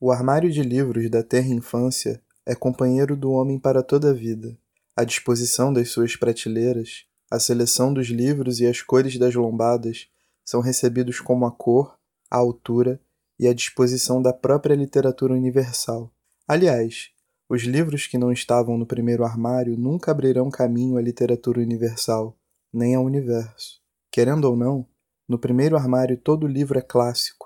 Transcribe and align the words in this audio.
O 0.00 0.12
armário 0.12 0.48
de 0.48 0.62
livros 0.62 1.10
da 1.10 1.24
terra 1.24 1.48
infância 1.48 2.22
é 2.46 2.54
companheiro 2.54 3.16
do 3.16 3.32
homem 3.32 3.58
para 3.58 3.82
toda 3.82 4.10
a 4.10 4.12
vida. 4.12 4.56
A 4.94 5.02
disposição 5.02 5.72
das 5.72 5.90
suas 5.90 6.14
prateleiras, 6.14 7.04
a 7.28 7.40
seleção 7.40 7.92
dos 7.92 8.06
livros 8.06 8.60
e 8.60 8.66
as 8.68 8.80
cores 8.80 9.18
das 9.18 9.34
lombadas 9.34 10.06
são 10.44 10.60
recebidos 10.60 11.18
como 11.18 11.44
a 11.46 11.50
cor, 11.50 11.98
a 12.30 12.36
altura 12.36 13.00
e 13.40 13.48
a 13.48 13.52
disposição 13.52 14.22
da 14.22 14.32
própria 14.32 14.76
literatura 14.76 15.34
universal. 15.34 16.14
Aliás, 16.46 17.10
os 17.48 17.62
livros 17.62 18.06
que 18.06 18.16
não 18.16 18.30
estavam 18.30 18.78
no 18.78 18.86
primeiro 18.86 19.24
armário 19.24 19.76
nunca 19.76 20.12
abrirão 20.12 20.48
caminho 20.48 20.96
à 20.96 21.02
literatura 21.02 21.60
universal, 21.60 22.38
nem 22.72 22.94
ao 22.94 23.02
universo. 23.04 23.80
Querendo 24.12 24.44
ou 24.44 24.56
não, 24.56 24.86
no 25.28 25.40
primeiro 25.40 25.76
armário 25.76 26.16
todo 26.16 26.46
livro 26.46 26.78
é 26.78 26.82
clássico 26.82 27.37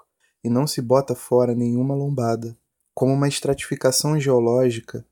e 0.45 0.51
não 0.51 0.67
se 0.67 0.81
bota 0.83 1.15
fora 1.15 1.55
nenhuma 1.55 1.95
lombada. 1.95 2.57
Como 2.95 3.13
uma 3.13 3.29
estratificação 3.29 4.19
geológica, 4.19 5.07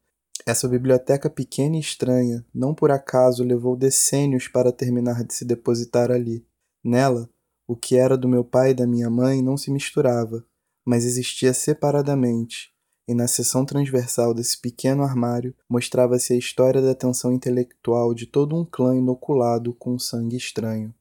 essa 0.47 0.69
biblioteca 0.69 1.29
pequena 1.31 1.77
e 1.77 1.81
estranha 1.81 2.45
não 2.55 2.75
por 2.75 2.91
acaso 2.91 3.45
levou 3.45 3.77
decênios 3.77 4.49
para 4.49 4.73
terminar 4.73 5.25
de 5.25 5.35
se 5.35 5.45
depositar 5.45 6.11
ali. 6.11 6.45
Nela, 6.85 7.29
o 7.69 7.77
que 7.77 7.97
era 7.97 8.17
do 8.17 8.29
meu 8.29 8.45
pai 8.45 8.71
e 8.71 8.75
da 8.75 8.87
minha 8.87 9.09
mãe 9.09 9.43
não 9.43 9.57
se 9.57 9.71
misturava, 9.71 10.45
mas 10.85 11.05
existia 11.05 11.55
separadamente, 11.55 12.73
e 13.07 13.15
na 13.15 13.29
seção 13.29 13.65
transversal 13.65 14.33
desse 14.33 14.61
pequeno 14.61 15.03
armário 15.03 15.55
mostrava-se 15.69 16.33
a 16.33 16.37
história 16.37 16.81
da 16.81 16.95
tensão 16.95 17.33
intelectual 17.33 18.15
de 18.15 18.27
todo 18.27 18.57
um 18.57 18.65
clã 18.65 18.97
inoculado 18.97 19.75
com 19.75 19.99
sangue 19.99 20.37
estranho. 20.37 20.95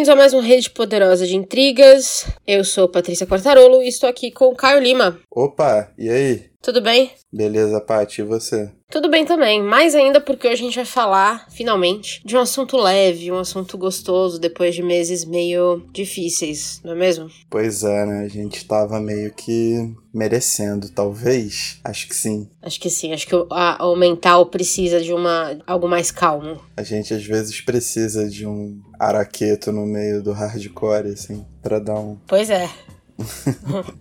Bem-vindos 0.00 0.14
a 0.14 0.16
mais 0.16 0.32
uma 0.32 0.42
rede 0.42 0.70
poderosa 0.70 1.26
de 1.26 1.36
intrigas. 1.36 2.26
Eu 2.46 2.64
sou 2.64 2.88
Patrícia 2.88 3.26
Quartarolo 3.26 3.82
e 3.82 3.88
estou 3.88 4.08
aqui 4.08 4.30
com 4.30 4.46
o 4.46 4.56
Caio 4.56 4.80
Lima. 4.80 5.20
Opa, 5.30 5.92
e 5.98 6.08
aí? 6.08 6.49
Tudo 6.62 6.82
bem? 6.82 7.10
Beleza, 7.32 7.80
Paty, 7.80 8.20
e 8.20 8.24
você? 8.24 8.70
Tudo 8.90 9.08
bem 9.08 9.24
também, 9.24 9.62
mais 9.62 9.94
ainda 9.94 10.20
porque 10.20 10.46
hoje 10.46 10.62
a 10.62 10.64
gente 10.64 10.76
vai 10.76 10.84
falar, 10.84 11.46
finalmente, 11.50 12.20
de 12.24 12.36
um 12.36 12.40
assunto 12.40 12.76
leve, 12.76 13.32
um 13.32 13.38
assunto 13.38 13.78
gostoso, 13.78 14.38
depois 14.38 14.74
de 14.74 14.82
meses 14.82 15.24
meio 15.24 15.82
difíceis, 15.92 16.80
não 16.84 16.92
é 16.92 16.96
mesmo? 16.96 17.30
Pois 17.48 17.82
é, 17.82 18.04
né? 18.04 18.24
A 18.24 18.28
gente 18.28 18.64
tava 18.66 19.00
meio 19.00 19.32
que 19.32 19.94
merecendo, 20.12 20.90
talvez. 20.90 21.78
Acho 21.82 22.08
que 22.08 22.14
sim. 22.14 22.50
Acho 22.60 22.80
que 22.80 22.90
sim, 22.90 23.12
acho 23.12 23.26
que 23.26 23.34
o, 23.34 23.46
a, 23.50 23.86
o 23.86 23.96
mental 23.96 24.44
precisa 24.46 25.00
de 25.00 25.14
uma 25.14 25.56
algo 25.66 25.88
mais 25.88 26.10
calmo. 26.10 26.60
A 26.76 26.82
gente 26.82 27.14
às 27.14 27.24
vezes 27.24 27.60
precisa 27.60 28.28
de 28.28 28.46
um 28.46 28.80
araqueto 28.98 29.72
no 29.72 29.86
meio 29.86 30.22
do 30.22 30.32
hardcore, 30.32 31.12
assim, 31.12 31.46
pra 31.62 31.78
dar 31.78 31.94
um. 31.98 32.18
Pois 32.26 32.50
é. 32.50 32.68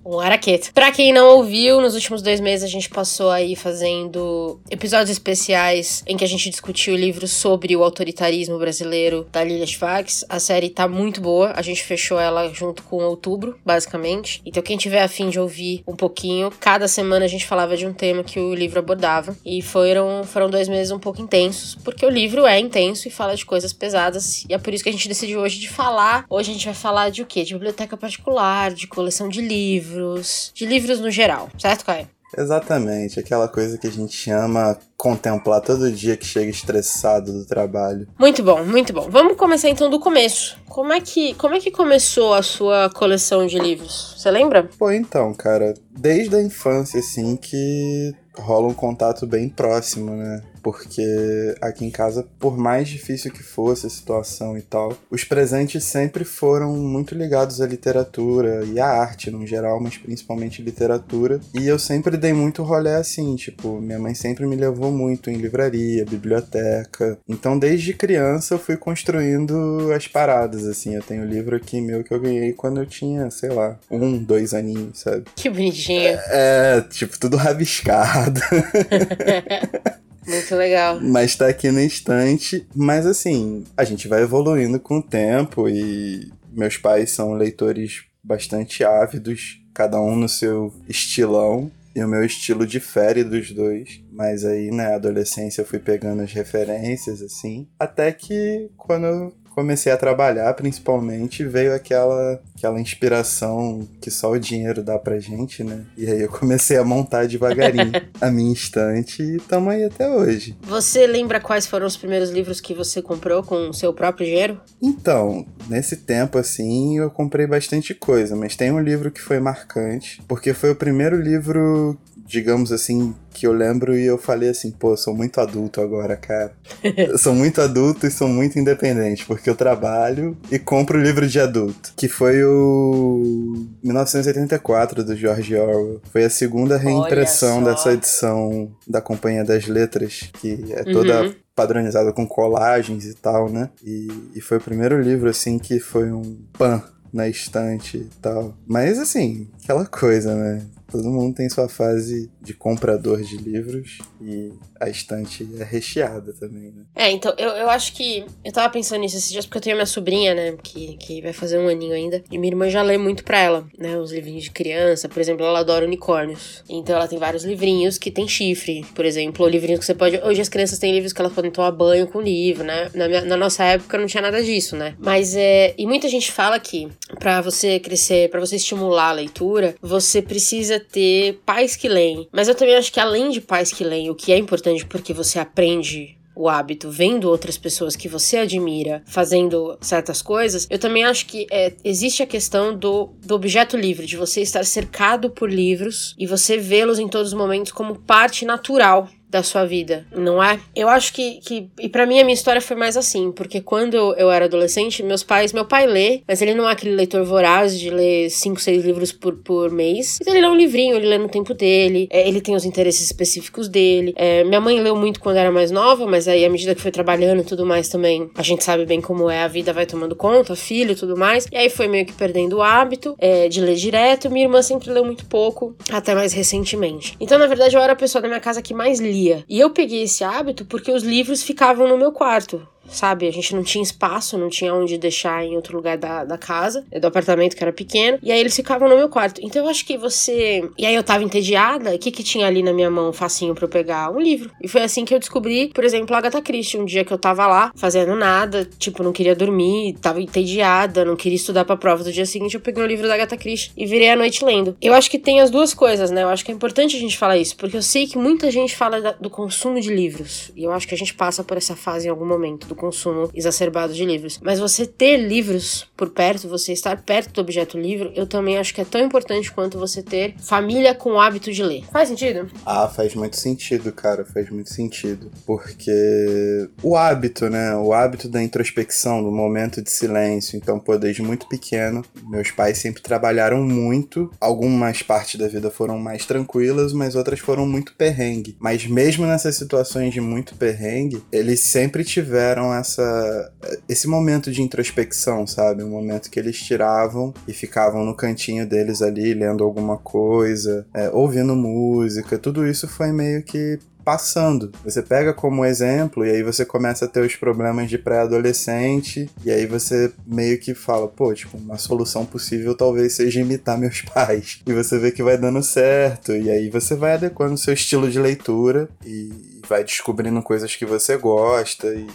Um 0.06 0.20
araqueto. 0.20 0.74
Pra 0.74 0.92
quem 0.92 1.14
não 1.14 1.38
ouviu, 1.38 1.82
nos 1.82 1.94
últimos 1.94 2.22
dois 2.22 2.40
meses 2.40 2.64
a 2.64 2.72
gente 2.72 2.90
passou 2.90 3.30
aí 3.30 3.56
fazendo 3.56 4.60
episódios 4.70 5.10
especiais 5.10 6.04
em 6.08 6.18
que 6.18 6.24
a 6.24 6.28
gente 6.28 6.50
discutiu 6.50 6.96
livros 6.96 7.32
sobre 7.32 7.76
o 7.76 7.84
autoritarismo 7.84 8.58
brasileiro 8.58 9.28
da 9.32 9.44
Lilia 9.44 9.68
Schwartz. 9.68 10.26
A 10.30 10.40
série 10.40 10.70
tá 10.70 10.88
muito 10.88 11.22
boa, 11.22 11.54
a 11.56 11.62
gente 11.62 11.84
fechou 11.84 12.20
ela 12.20 12.52
junto 12.54 12.84
com 12.84 12.98
outubro, 13.04 13.58
basicamente. 13.66 14.42
Então 14.46 14.64
quem 14.64 14.78
tiver 14.78 15.04
afim 15.04 15.30
de 15.30 15.40
ouvir 15.40 15.84
um 15.88 15.96
pouquinho, 15.96 16.52
cada 16.60 16.88
semana 16.88 17.26
a 17.26 17.28
gente 17.28 17.46
falava 17.46 17.76
de 17.76 17.86
um 17.86 17.94
tema 17.94 18.24
que 18.24 18.40
o 18.40 18.54
livro 18.54 18.80
abordava. 18.80 19.36
E 19.46 19.62
foram, 19.62 20.24
foram 20.24 20.50
dois 20.50 20.68
meses 20.68 20.92
um 20.92 21.00
pouco 21.00 21.22
intensos, 21.22 21.76
porque 21.76 22.06
o 22.06 22.10
livro 22.10 22.46
é 22.46 22.60
intenso 22.60 23.08
e 23.08 23.12
fala 23.12 23.36
de 23.36 23.46
coisas 23.46 23.74
pesadas. 23.74 24.46
E 24.50 24.54
é 24.54 24.58
por 24.58 24.74
isso 24.74 24.84
que 24.84 24.90
a 24.90 24.94
gente 24.94 25.08
decidiu 25.08 25.42
hoje 25.42 25.60
de 25.60 25.70
falar. 25.70 26.26
Hoje 26.30 26.52
a 26.52 26.54
gente 26.54 26.66
vai 26.66 26.74
falar 26.74 27.10
de 27.10 27.22
o 27.22 27.26
quê? 27.26 27.44
De 27.44 27.54
biblioteca 27.54 27.98
particular, 27.98 28.74
de 28.74 28.88
coleção 28.88 29.09
coleção 29.10 29.28
de 29.28 29.42
livros, 29.42 30.52
de 30.54 30.66
livros 30.68 31.00
no 31.00 31.10
geral, 31.10 31.50
certo, 31.58 31.84
Caio? 31.84 32.08
Exatamente, 32.38 33.20
aquela 33.20 33.48
coisa 33.48 33.76
que 33.76 33.88
a 33.88 33.92
gente 33.92 34.30
ama 34.30 34.78
contemplar 34.96 35.62
todo 35.62 35.92
dia 35.92 36.16
que 36.16 36.26
chega 36.26 36.52
estressado 36.52 37.34
do 37.34 37.44
trabalho. 37.44 38.08
Muito 38.20 38.44
bom, 38.44 38.64
muito 38.64 38.94
bom. 38.94 39.10
Vamos 39.10 39.36
começar 39.36 39.68
então 39.68 39.90
do 39.90 40.00
começo. 40.00 40.60
Como 40.68 40.94
é 40.94 41.02
que, 41.02 41.34
como 41.34 41.56
é 41.56 41.60
que 41.60 41.72
começou 41.72 42.36
a 42.36 42.44
sua 42.44 42.88
coleção 42.92 43.48
de 43.48 43.58
livros? 43.58 44.14
Você 44.16 44.30
lembra? 44.30 44.70
Pô, 44.78 44.92
então, 44.92 45.34
cara, 45.34 45.74
desde 45.90 46.36
a 46.36 46.42
infância 46.44 47.00
assim 47.00 47.36
que 47.36 48.14
rola 48.38 48.68
um 48.68 48.76
contato 48.76 49.26
bem 49.26 49.50
próximo, 49.50 50.12
né? 50.12 50.44
Porque 50.62 51.56
aqui 51.62 51.86
em 51.86 51.92
casa, 51.92 52.28
por 52.40 52.58
mais 52.58 52.88
difícil 52.88 53.32
que 53.32 53.44
fosse 53.44 53.88
a 53.88 53.90
situação 53.90 54.58
e 54.58 54.62
tal, 54.62 54.98
os 55.10 55.24
presentes 55.24 55.84
sempre 55.84 56.24
foram 56.24 56.76
muito 56.76 57.16
ligados 57.16 57.62
à 57.62 57.68
literatura 57.68 58.64
e 58.66 58.80
à 58.80 58.88
arte 58.88 59.32
no 59.32 59.46
geral, 59.46 59.80
mas 59.80 59.98
principalmente 59.98 60.62
literatura. 60.62 61.40
E 61.54 61.68
eu 61.68 61.80
sempre 61.80 62.18
dei 62.18 62.34
muito 62.34 62.64
rolê 62.64 62.96
assim, 62.96 63.36
tipo, 63.36 63.80
minha 63.80 64.00
mãe 64.00 64.14
sempre 64.14 64.46
me 64.46 64.56
levou 64.56 64.92
muito 64.92 65.30
em 65.30 65.38
livraria, 65.38 66.06
biblioteca. 66.06 67.18
Então, 67.28 67.58
desde 67.58 67.94
criança 67.94 68.54
eu 68.54 68.60
fui 68.60 68.78
construindo 68.78 69.92
as 69.94 70.08
paradas, 70.08 70.66
assim. 70.66 70.96
Eu 70.96 71.04
tenho 71.04 71.24
um 71.24 71.28
livro 71.28 71.56
aqui 71.56 71.82
meu 71.82 72.04
que 72.04 72.14
eu 72.14 72.20
ganhei 72.20 72.54
quando 72.54 72.80
eu 72.80 72.86
tinha, 72.86 73.30
sei 73.30 73.50
lá, 73.50 73.78
um, 73.90 74.18
dois 74.18 74.54
aninhos, 74.54 75.00
sabe? 75.00 75.26
Que 75.36 75.50
bonitinho. 75.50 76.18
É, 76.28 76.78
é 76.78 76.82
tipo, 76.82 77.20
tudo 77.20 77.38
rabiscado. 77.38 78.40
Muito 80.30 80.56
legal. 80.56 81.00
Mas 81.02 81.36
tá 81.36 81.48
aqui 81.48 81.72
no 81.72 81.82
instante. 81.82 82.68
Mas 82.76 83.06
assim, 83.06 83.64
a 83.76 83.84
gente 83.84 84.08
vai 84.08 84.22
evoluindo 84.22 84.80
com 84.80 85.00
o 85.00 85.04
tempo 85.04 85.68
e 85.68 86.32
meus 86.52 86.78
pais 86.78 87.12
são 87.12 87.34
leitores 87.34 88.04
bastante 88.24 88.84
ávidos, 88.84 89.62
cada 89.74 90.00
um 90.00 90.16
no 90.16 90.30
seu 90.30 90.74
estilão. 90.88 91.72
E 91.96 92.04
o 92.04 92.08
meu 92.08 92.24
estilo 92.24 92.68
difere 92.68 93.24
dos 93.24 93.52
dois. 93.52 94.02
Mas 94.12 94.46
aí, 94.46 94.70
na 94.70 94.90
né, 94.90 94.96
adolescência, 94.96 95.62
eu 95.62 95.66
fui 95.66 95.80
pegando 95.80 96.22
as 96.22 96.32
referências, 96.32 97.22
assim. 97.22 97.68
Até 97.80 98.12
que, 98.12 98.70
quando 98.78 99.34
comecei 99.60 99.92
a 99.92 99.98
trabalhar, 99.98 100.54
principalmente, 100.54 101.44
veio 101.44 101.76
aquela, 101.76 102.42
aquela 102.58 102.80
inspiração 102.80 103.86
que 104.00 104.10
só 104.10 104.32
o 104.32 104.40
dinheiro 104.40 104.82
dá 104.82 104.98
pra 104.98 105.20
gente, 105.20 105.66
né? 105.66 105.86
E 105.98 106.10
aí 106.10 106.22
eu 106.22 106.30
comecei 106.30 106.78
a 106.78 106.84
montar 106.84 107.28
devagarinho 107.28 107.92
a 108.22 108.32
minha 108.32 108.54
estante 108.54 109.22
e 109.22 109.38
tamo 109.38 109.70
aí 109.70 109.84
até 109.84 110.10
hoje. 110.10 110.58
Você 110.62 111.06
lembra 111.06 111.42
quais 111.42 111.68
foram 111.68 111.86
os 111.86 111.98
primeiros 111.98 112.30
livros 112.30 112.62
que 112.62 112.74
você 112.74 113.02
comprou 113.02 113.44
com 113.44 113.70
o 113.70 113.74
seu 113.74 113.94
próprio 113.94 114.26
dinheiro? 114.26 114.62
Então, 114.82 115.46
nesse 115.68 115.98
tempo, 115.98 116.38
assim, 116.38 116.98
eu 116.98 117.12
comprei 117.12 117.46
bastante 117.46 117.94
coisa, 117.94 118.38
mas 118.38 118.56
tem 118.56 118.72
um 118.72 118.80
livro 118.80 119.12
que 119.12 119.22
foi 119.22 119.40
marcante, 119.40 120.22
porque 120.26 120.54
foi 120.54 120.72
o 120.72 120.76
primeiro 120.76 121.22
livro 121.22 122.00
digamos 122.30 122.72
assim, 122.72 123.16
que 123.34 123.48
eu 123.48 123.54
lembro 123.54 123.98
e 123.98 124.06
eu 124.06 124.18
falei 124.18 124.50
assim, 124.50 124.72
pô, 124.72 124.96
sou 124.98 125.16
muito 125.16 125.40
adulto 125.40 125.82
agora, 125.82 126.16
cara. 126.16 126.52
eu 126.98 127.18
sou 127.18 127.34
muito 127.34 127.62
adulto 127.62 128.08
e 128.08 128.12
sou 128.12 128.28
muito 128.28 128.60
independente, 128.60 129.26
porque 129.26 129.50
eu 129.50 129.56
trabalho 129.56 130.38
e 130.52 130.58
compro 130.58 131.02
livro 131.02 131.28
de 131.28 131.40
adulto. 131.40 131.94
Que 131.96 132.08
foi 132.08 132.44
o 132.44 133.68
1984 133.84 135.04
do 135.04 135.16
George 135.16 135.56
Orwell. 135.56 136.02
Foi 136.12 136.24
a 136.24 136.30
segunda 136.30 136.78
reimpressão 136.78 137.64
dessa 137.64 137.94
edição 137.94 138.72
da 138.88 139.02
Companhia 139.02 139.44
das 139.44 139.68
Letras, 139.68 140.30
que 140.40 140.66
é 140.72 140.84
toda 140.84 141.24
uhum 141.24 141.36
padronizada 141.60 142.14
com 142.14 142.26
colagens 142.26 143.04
e 143.06 143.14
tal, 143.14 143.50
né? 143.50 143.70
E, 143.84 144.08
e, 144.34 144.40
foi 144.40 144.60
o 144.60 144.62
primeiro 144.62 145.02
livro, 145.02 145.30
assim, 145.30 145.60
que 145.60 145.78
foi 145.78 146.10
um 146.10 146.38
pan 146.54 146.82
na 147.12 147.28
estante 147.28 147.98
e 147.98 148.10
tal. 148.22 148.56
Mas 148.66 148.98
assim, 148.98 149.48
aquela 149.62 149.86
coisa, 149.86 150.36
né? 150.36 150.62
Todo 150.92 151.10
mundo 151.10 151.36
tem 151.36 151.50
sua 151.50 151.70
fase 151.70 152.30
de 152.42 152.54
comprador 152.54 153.22
de 153.22 153.38
livros 153.38 154.00
e 154.22 154.52
a 154.80 154.90
estante 154.90 155.48
é 155.60 155.64
recheada 155.64 156.34
também, 156.34 156.72
né? 156.72 156.84
É, 156.96 157.12
então, 157.12 157.34
eu, 157.38 157.50
eu 157.50 157.70
acho 157.70 157.94
que. 157.94 158.26
Eu 158.44 158.52
tava 158.52 158.72
pensando 158.72 159.02
nisso 159.02 159.18
esses 159.18 159.30
dias 159.32 159.46
porque 159.46 159.58
eu 159.58 159.62
tenho 159.62 159.76
minha 159.76 159.86
sobrinha, 159.86 160.34
né? 160.34 160.56
Que, 160.62 160.98
que 160.98 161.22
vai 161.22 161.34
fazer 161.34 161.60
um 161.60 161.68
aninho 161.68 161.94
ainda. 161.94 162.24
E 162.32 162.38
minha 162.38 162.52
irmã 162.52 162.70
já 162.70 162.82
lê 162.82 162.98
muito 162.98 163.24
pra 163.24 163.40
ela, 163.40 163.68
né? 163.78 163.98
Os 163.98 164.12
livrinhos 164.12 164.46
de 164.46 164.52
criança. 164.52 165.08
Por 165.08 165.20
exemplo, 165.20 165.46
ela 165.46 165.60
adora 165.60 165.86
unicórnios. 165.86 166.64
Então 166.70 166.96
ela 166.96 167.08
tem 167.08 167.20
vários 167.20 167.44
livrinhos 167.44 167.98
que 167.98 168.10
tem 168.10 168.28
chifre. 168.28 168.86
Por 168.96 169.06
exemplo, 169.06 169.48
livrinhos 169.48 169.80
que 169.80 169.86
você 169.86 169.94
pode. 169.96 170.18
Hoje 170.24 170.42
as 170.42 170.50
crianças 170.50 170.80
têm 170.80 170.94
livros 170.94 171.14
que 171.14 171.22
elas 171.22 171.34
podem 171.34 171.52
tomar 171.52 171.72
banho 171.72 172.08
com 172.08 172.22
livro, 172.22 172.64
né? 172.64 172.90
Na, 172.94 173.08
minha, 173.08 173.22
na 173.22 173.38
nossa 173.38 173.64
época 173.64 173.98
não 173.98 174.08
tinha 174.08 174.22
nada 174.22 174.42
disso, 174.42 174.76
né? 174.76 174.96
Mas 174.98 175.36
é. 175.36 175.74
E 175.78 175.86
muita 175.86 176.08
gente 176.08 176.32
fala 176.32 176.60
que 176.60 176.88
para 177.20 177.42
você 177.42 177.80
crescer, 177.80 178.30
para 178.30 178.40
você 178.40 178.56
estimular 178.56 179.10
a 179.10 179.14
leitura, 179.14 179.76
você 179.82 180.22
precisa 180.22 180.79
ter 180.80 181.40
pais 181.46 181.76
que 181.76 181.88
leem. 181.88 182.28
Mas 182.32 182.48
eu 182.48 182.56
também 182.56 182.76
acho 182.76 182.92
que 182.92 183.00
além 183.00 183.30
de 183.30 183.42
pais 183.42 183.72
que 183.72 183.84
leem, 183.84 184.10
o 184.10 184.16
que 184.16 184.32
é 184.32 184.38
importante 184.38 184.86
porque 184.86 185.14
você 185.14 185.40
aprende 185.40 186.18
o 186.40 186.48
hábito 186.48 186.90
vendo 186.90 187.26
outras 187.30 187.58
pessoas 187.58 187.98
que 187.98 188.08
você 188.08 188.38
admira 188.38 189.04
fazendo 189.06 189.78
certas 189.82 190.22
coisas, 190.22 190.66
eu 190.70 190.80
também 190.80 191.04
acho 191.04 191.26
que 191.26 191.46
é, 191.52 191.74
existe 191.84 192.24
a 192.24 192.26
questão 192.26 192.74
do, 192.74 193.10
do 193.26 193.36
objeto 193.36 193.76
livre, 193.76 194.06
de 194.06 194.16
você 194.16 194.40
estar 194.42 194.66
cercado 194.66 195.30
por 195.30 195.52
livros 195.52 196.16
e 196.18 196.26
você 196.26 196.58
vê-los 196.58 196.98
em 196.98 197.10
todos 197.10 197.34
os 197.34 197.38
momentos 197.38 197.74
como 197.74 198.00
parte 198.00 198.46
natural 198.46 199.10
da 199.30 199.44
sua 199.44 199.64
vida, 199.66 200.06
não 200.16 200.44
é? 200.44 200.60
Eu 200.76 200.90
acho 200.90 201.14
que, 201.14 201.40
que 201.42 201.70
e 201.80 201.88
para 201.88 202.06
mim 202.06 202.20
a 202.20 202.24
minha 202.24 202.34
história 202.34 202.60
foi 202.60 202.76
mais 202.76 202.98
assim, 202.98 203.32
porque 203.32 203.62
quando 203.62 203.96
eu 203.96 204.32
era 204.32 204.46
adolescente, 204.46 205.04
meus 205.04 205.24
pais, 205.24 205.54
meu 205.54 205.66
pai 205.66 205.86
lê, 205.86 206.22
mas 206.28 206.42
ele 206.42 206.56
não 206.56 206.68
é 206.68 206.72
aquele 206.72 206.96
leitor 206.96 207.24
voraz 207.24 207.80
de 207.80 207.90
ler 207.92 208.30
cinco, 208.30 208.60
seis 208.60 208.84
livros 208.84 209.12
por, 209.12 209.36
por 209.36 209.70
mês. 209.70 210.18
Então 210.20 210.34
ele 210.34 210.42
lê 210.42 210.52
um 210.52 210.56
livrinho, 210.56 210.96
ele 210.96 211.08
lê 211.08 211.18
no 211.18 211.30
tempo 211.30 211.54
dele, 211.54 212.08
é, 212.12 212.28
ele 212.28 212.42
tem 212.42 212.56
os 212.56 212.66
interesses 212.66 213.06
específicos 213.06 213.70
dele. 213.70 214.14
É, 214.16 214.44
minha 214.44 214.60
mãe 214.60 214.80
leu 214.80 214.96
muito 214.96 215.20
quando 215.20 215.38
era 215.38 215.52
mais 215.52 215.70
nova, 215.70 216.08
mas 216.08 216.28
aí 216.28 216.44
à 216.44 216.50
medida 216.50 216.74
que 216.74 216.82
foi 216.82 216.92
trabalhando 216.92 217.42
e 217.42 217.46
tudo 217.46 217.66
mais 217.66 217.88
também, 217.88 218.30
a 218.36 218.42
gente 218.42 218.64
sabe 218.64 218.86
bem 218.86 219.00
como 219.00 219.30
é, 219.30 219.44
a 219.44 219.48
vida 219.48 219.72
vai 219.72 219.86
tomando 219.86 220.16
conta, 220.16 220.56
filho 220.56 220.94
e 220.94 220.96
tudo 220.96 221.16
mais. 221.16 221.48
E 221.52 221.58
aí 221.58 221.70
foi 221.70 221.88
meio 221.88 222.06
que 222.06 222.14
perdendo 222.14 222.58
o 222.58 222.62
hábito 222.64 223.16
é, 223.20 223.48
de 223.48 223.62
ler 223.62 223.76
direto. 223.76 224.30
Minha 224.30 224.46
irmã 224.46 224.62
sempre 224.64 224.90
leu 224.90 225.06
muito 225.06 225.26
pouco, 225.26 225.76
até 225.92 226.16
mais 226.16 226.34
recentemente. 226.34 227.16
Então, 227.20 227.38
na 227.38 227.46
verdade, 227.46 227.76
eu 227.76 227.82
era 227.82 227.94
a 227.94 227.96
pessoa 227.96 228.22
da 228.22 228.28
minha 228.28 228.40
casa 228.40 228.62
que 228.62 228.74
mais 228.74 229.00
lia 229.00 229.19
lia. 229.20 229.44
E 229.50 229.60
eu 229.60 229.70
peguei 229.70 230.04
esse 230.04 230.24
hábito 230.24 230.66
porque 230.66 230.92
os 230.92 231.04
livros 231.04 231.44
ficavam 231.44 231.88
no 231.88 231.98
meu 231.98 232.12
quarto 232.12 232.68
sabe? 232.92 233.28
A 233.28 233.32
gente 233.32 233.56
não 233.56 233.64
tinha 233.64 233.84
espaço, 233.84 234.38
não 234.38 234.50
tinha 234.50 234.74
onde 234.74 234.98
deixar 234.98 235.44
em 235.44 235.56
outro 235.56 235.76
lugar 235.76 235.98
da, 235.98 236.24
da 236.24 236.38
casa, 236.38 236.86
do 237.00 237.08
apartamento 237.08 237.56
que 237.56 237.64
era 237.64 237.74
pequeno, 237.74 238.20
e 238.22 238.32
aí 238.32 238.40
eles 238.40 238.56
ficavam 238.56 238.90
no 238.90 238.98
meu 238.98 239.10
quarto. 239.10 239.42
Então 239.44 239.64
eu 239.64 239.70
acho 239.70 239.86
que 239.86 239.98
você. 239.98 240.70
E 240.78 240.86
aí 240.86 240.96
eu 240.96 241.04
tava 241.04 241.24
entediada, 241.24 241.94
o 241.96 242.00
que 242.00 242.12
que 242.12 242.24
tinha 242.24 242.48
ali 242.48 242.64
na 242.64 242.74
minha 242.74 242.90
mão 242.90 243.12
facinho 243.14 243.56
pra 243.56 243.66
eu 243.66 243.70
pegar? 243.70 244.12
Um 244.12 244.20
livro. 244.20 244.52
E 244.62 244.68
foi 244.68 244.82
assim 244.82 245.06
que 245.06 245.14
eu 245.14 245.20
descobri, 245.20 245.70
por 245.74 245.84
exemplo, 245.84 246.16
a 246.16 246.20
Agatha 246.20 246.42
Christie. 246.42 246.80
Um 246.80 246.86
dia 246.86 247.04
que 247.04 247.12
eu 247.14 247.18
tava 247.18 247.46
lá, 247.48 247.72
fazendo 247.76 248.16
nada, 248.16 248.68
tipo, 248.78 249.04
não 249.04 249.12
queria 249.12 249.36
dormir, 249.36 249.96
tava 250.02 250.22
entediada, 250.22 251.06
não 251.06 251.16
queria 251.16 251.36
estudar 251.36 251.66
pra 251.66 251.78
prova 251.78 252.04
do 252.04 252.12
dia 252.12 252.26
seguinte, 252.26 252.56
eu 252.56 252.62
peguei 252.62 252.84
um 252.84 252.88
livro 252.88 253.08
da 253.08 253.14
Agatha 253.16 253.38
Christie 253.38 253.72
e 253.76 253.86
virei 253.86 254.10
a 254.10 254.16
noite 254.16 254.44
lendo. 254.44 254.76
Eu 254.82 254.94
acho 254.94 255.10
que 255.10 255.20
tem 255.20 255.40
as 255.42 255.50
duas 255.50 255.74
coisas, 255.74 256.12
né? 256.12 256.24
Eu 256.24 256.30
acho 256.30 256.46
que 256.46 256.52
é 256.52 256.54
importante 256.54 256.96
a 256.96 257.00
gente 257.00 257.18
falar 257.18 257.38
isso, 257.38 257.56
porque 257.56 257.78
eu 257.78 257.82
sei 257.82 258.08
que 258.08 258.18
muita 258.18 258.52
gente 258.52 258.76
fala 258.76 259.02
da, 259.02 259.12
do 259.14 259.30
consumo 259.30 259.80
de 259.80 259.94
livros, 259.94 260.52
e 260.56 260.64
eu 260.64 260.72
acho 260.72 260.88
que 260.88 260.96
a 260.96 260.98
gente 260.98 261.14
passa 261.14 261.44
por 261.44 261.58
essa 261.58 261.76
fase 261.76 262.08
em 262.08 262.10
algum 262.10 262.26
momento, 262.26 262.68
do 262.68 262.76
consumo 262.80 263.30
exacerbado 263.34 263.94
de 263.94 264.06
livros. 264.06 264.40
Mas 264.42 264.60
você 264.60 264.88
ter 264.88 265.18
livros 265.18 265.88
por 265.96 266.10
perto, 266.10 266.48
você 266.48 266.74
estar 266.74 267.02
perto 267.04 267.34
do 267.34 267.42
objeto 267.42 267.78
livro, 267.78 268.12
eu 268.16 268.26
também 268.26 268.58
acho 268.58 268.74
que 268.74 268.82
é 268.82 268.86
tão 268.86 269.02
importante 269.02 269.52
quanto 269.52 269.78
você 269.78 270.02
ter 270.02 270.36
família 270.40 270.96
com 270.96 271.12
o 271.12 271.20
hábito 271.20 271.52
de 271.52 271.62
ler. 271.62 271.84
Faz 271.92 272.10
sentido? 272.10 272.50
Ah, 272.66 272.88
faz 272.88 273.14
muito 273.14 273.38
sentido, 273.38 273.92
cara, 273.92 274.26
faz 274.26 274.50
muito 274.50 274.70
sentido. 274.74 275.30
Porque 275.46 276.70
o 276.82 276.96
hábito, 276.96 277.50
né? 277.50 277.76
O 277.76 277.94
hábito 277.94 278.30
da 278.30 278.42
introspecção, 278.42 279.22
do 279.24 279.32
momento 279.32 279.82
de 279.82 279.92
silêncio. 279.92 280.58
Então, 280.58 280.80
pô, 280.80 280.98
desde 280.98 281.22
muito 281.22 281.48
pequeno, 281.48 282.04
meus 282.28 282.52
pais 282.52 282.78
sempre 282.78 283.02
trabalharam 283.02 283.64
muito. 283.64 284.32
Algumas 284.40 285.02
partes 285.02 285.40
da 285.40 285.48
vida 285.48 285.70
foram 285.70 285.98
mais 285.98 286.26
tranquilas, 286.26 286.94
mas 286.94 287.16
outras 287.16 287.40
foram 287.40 287.68
muito 287.68 287.94
perrengue. 287.96 288.56
Mas 288.60 288.86
mesmo 288.86 289.26
nessas 289.26 289.56
situações 289.56 290.14
de 290.14 290.22
muito 290.22 290.56
perrengue, 290.56 291.22
eles 291.32 291.60
sempre 291.60 292.04
tiveram 292.04 292.69
essa 292.74 293.52
esse 293.88 294.08
momento 294.08 294.52
de 294.52 294.62
introspecção, 294.62 295.46
sabe? 295.48 295.84
Um 295.84 295.90
momento 295.90 296.30
que 296.30 296.40
eles 296.40 296.58
tiravam 296.62 297.34
e 297.48 297.54
ficavam 297.54 298.06
no 298.06 298.16
cantinho 298.16 298.68
deles 298.68 299.02
ali, 299.02 299.34
lendo 299.34 299.64
alguma 299.64 299.98
coisa, 299.98 300.86
é, 300.94 301.10
ouvindo 301.10 301.56
música. 301.56 302.38
Tudo 302.38 302.68
isso 302.68 302.88
foi 302.88 303.12
meio 303.12 303.44
que 303.44 303.80
passando. 304.10 304.72
Você 304.84 305.04
pega 305.04 305.34
como 305.34 305.64
exemplo 305.64 306.26
e 306.26 306.32
aí 306.32 306.42
você 306.42 306.66
começa 306.66 307.06
a 307.06 307.08
ter 307.08 307.22
os 307.22 307.36
problemas 307.36 307.88
de 307.88 307.98
pré-adolescente 307.98 309.30
e 309.46 309.52
aí 309.52 309.68
você 309.68 310.12
meio 310.26 310.60
que 310.60 310.74
fala, 310.74 311.08
pô, 311.08 311.32
tipo, 311.32 311.58
uma 311.58 311.78
solução 311.78 312.26
possível 312.26 312.76
talvez 312.76 313.14
seja 313.14 313.42
imitar 313.42 313.78
meus 313.78 314.02
pais. 314.14 314.62
E 314.66 314.74
você 314.74 314.98
vê 314.98 315.12
que 315.12 315.22
vai 315.22 315.38
dando 315.38 315.62
certo 315.62 316.36
e 316.36 316.50
aí 316.50 316.70
você 316.70 316.96
vai 316.96 317.14
adequando 317.14 317.54
o 317.54 317.58
seu 317.58 317.74
estilo 317.74 318.10
de 318.10 318.20
leitura 318.20 318.90
e 319.06 319.59
vai 319.70 319.84
descobrindo 319.84 320.42
coisas 320.42 320.76
que 320.76 320.86
você 320.86 321.16
gosta 321.16 321.88
e, 321.94 322.08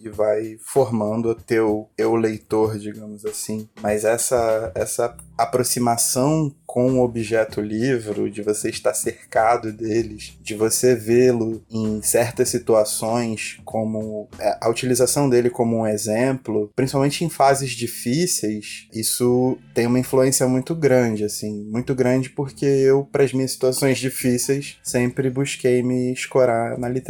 e 0.00 0.08
vai 0.08 0.56
formando 0.64 1.28
o 1.30 1.34
teu 1.34 1.90
eu 1.96 2.16
leitor, 2.16 2.78
digamos 2.78 3.26
assim. 3.26 3.68
Mas 3.80 4.04
essa 4.04 4.72
essa 4.74 5.14
aproximação 5.36 6.54
com 6.66 6.94
o 6.94 7.04
objeto 7.04 7.60
livro, 7.60 8.30
de 8.30 8.40
você 8.40 8.70
estar 8.70 8.94
cercado 8.94 9.70
deles, 9.70 10.38
de 10.40 10.54
você 10.54 10.94
vê-lo 10.94 11.62
em 11.70 12.00
certas 12.00 12.48
situações 12.48 13.60
como 13.62 14.26
é, 14.38 14.56
a 14.58 14.70
utilização 14.70 15.28
dele 15.28 15.50
como 15.50 15.80
um 15.80 15.86
exemplo, 15.86 16.70
principalmente 16.74 17.26
em 17.26 17.28
fases 17.28 17.72
difíceis, 17.72 18.88
isso 18.90 19.58
tem 19.74 19.86
uma 19.86 19.98
influência 19.98 20.48
muito 20.48 20.74
grande, 20.74 21.24
assim, 21.24 21.62
muito 21.64 21.94
grande 21.94 22.30
porque 22.30 22.64
eu 22.64 23.04
para 23.04 23.24
as 23.24 23.34
minhas 23.34 23.50
situações 23.50 23.98
difíceis 23.98 24.78
sempre 24.82 25.28
busquei 25.28 25.82
me 25.82 26.10
escorar 26.12 26.78
na 26.78 26.88
literatura, 26.88 27.01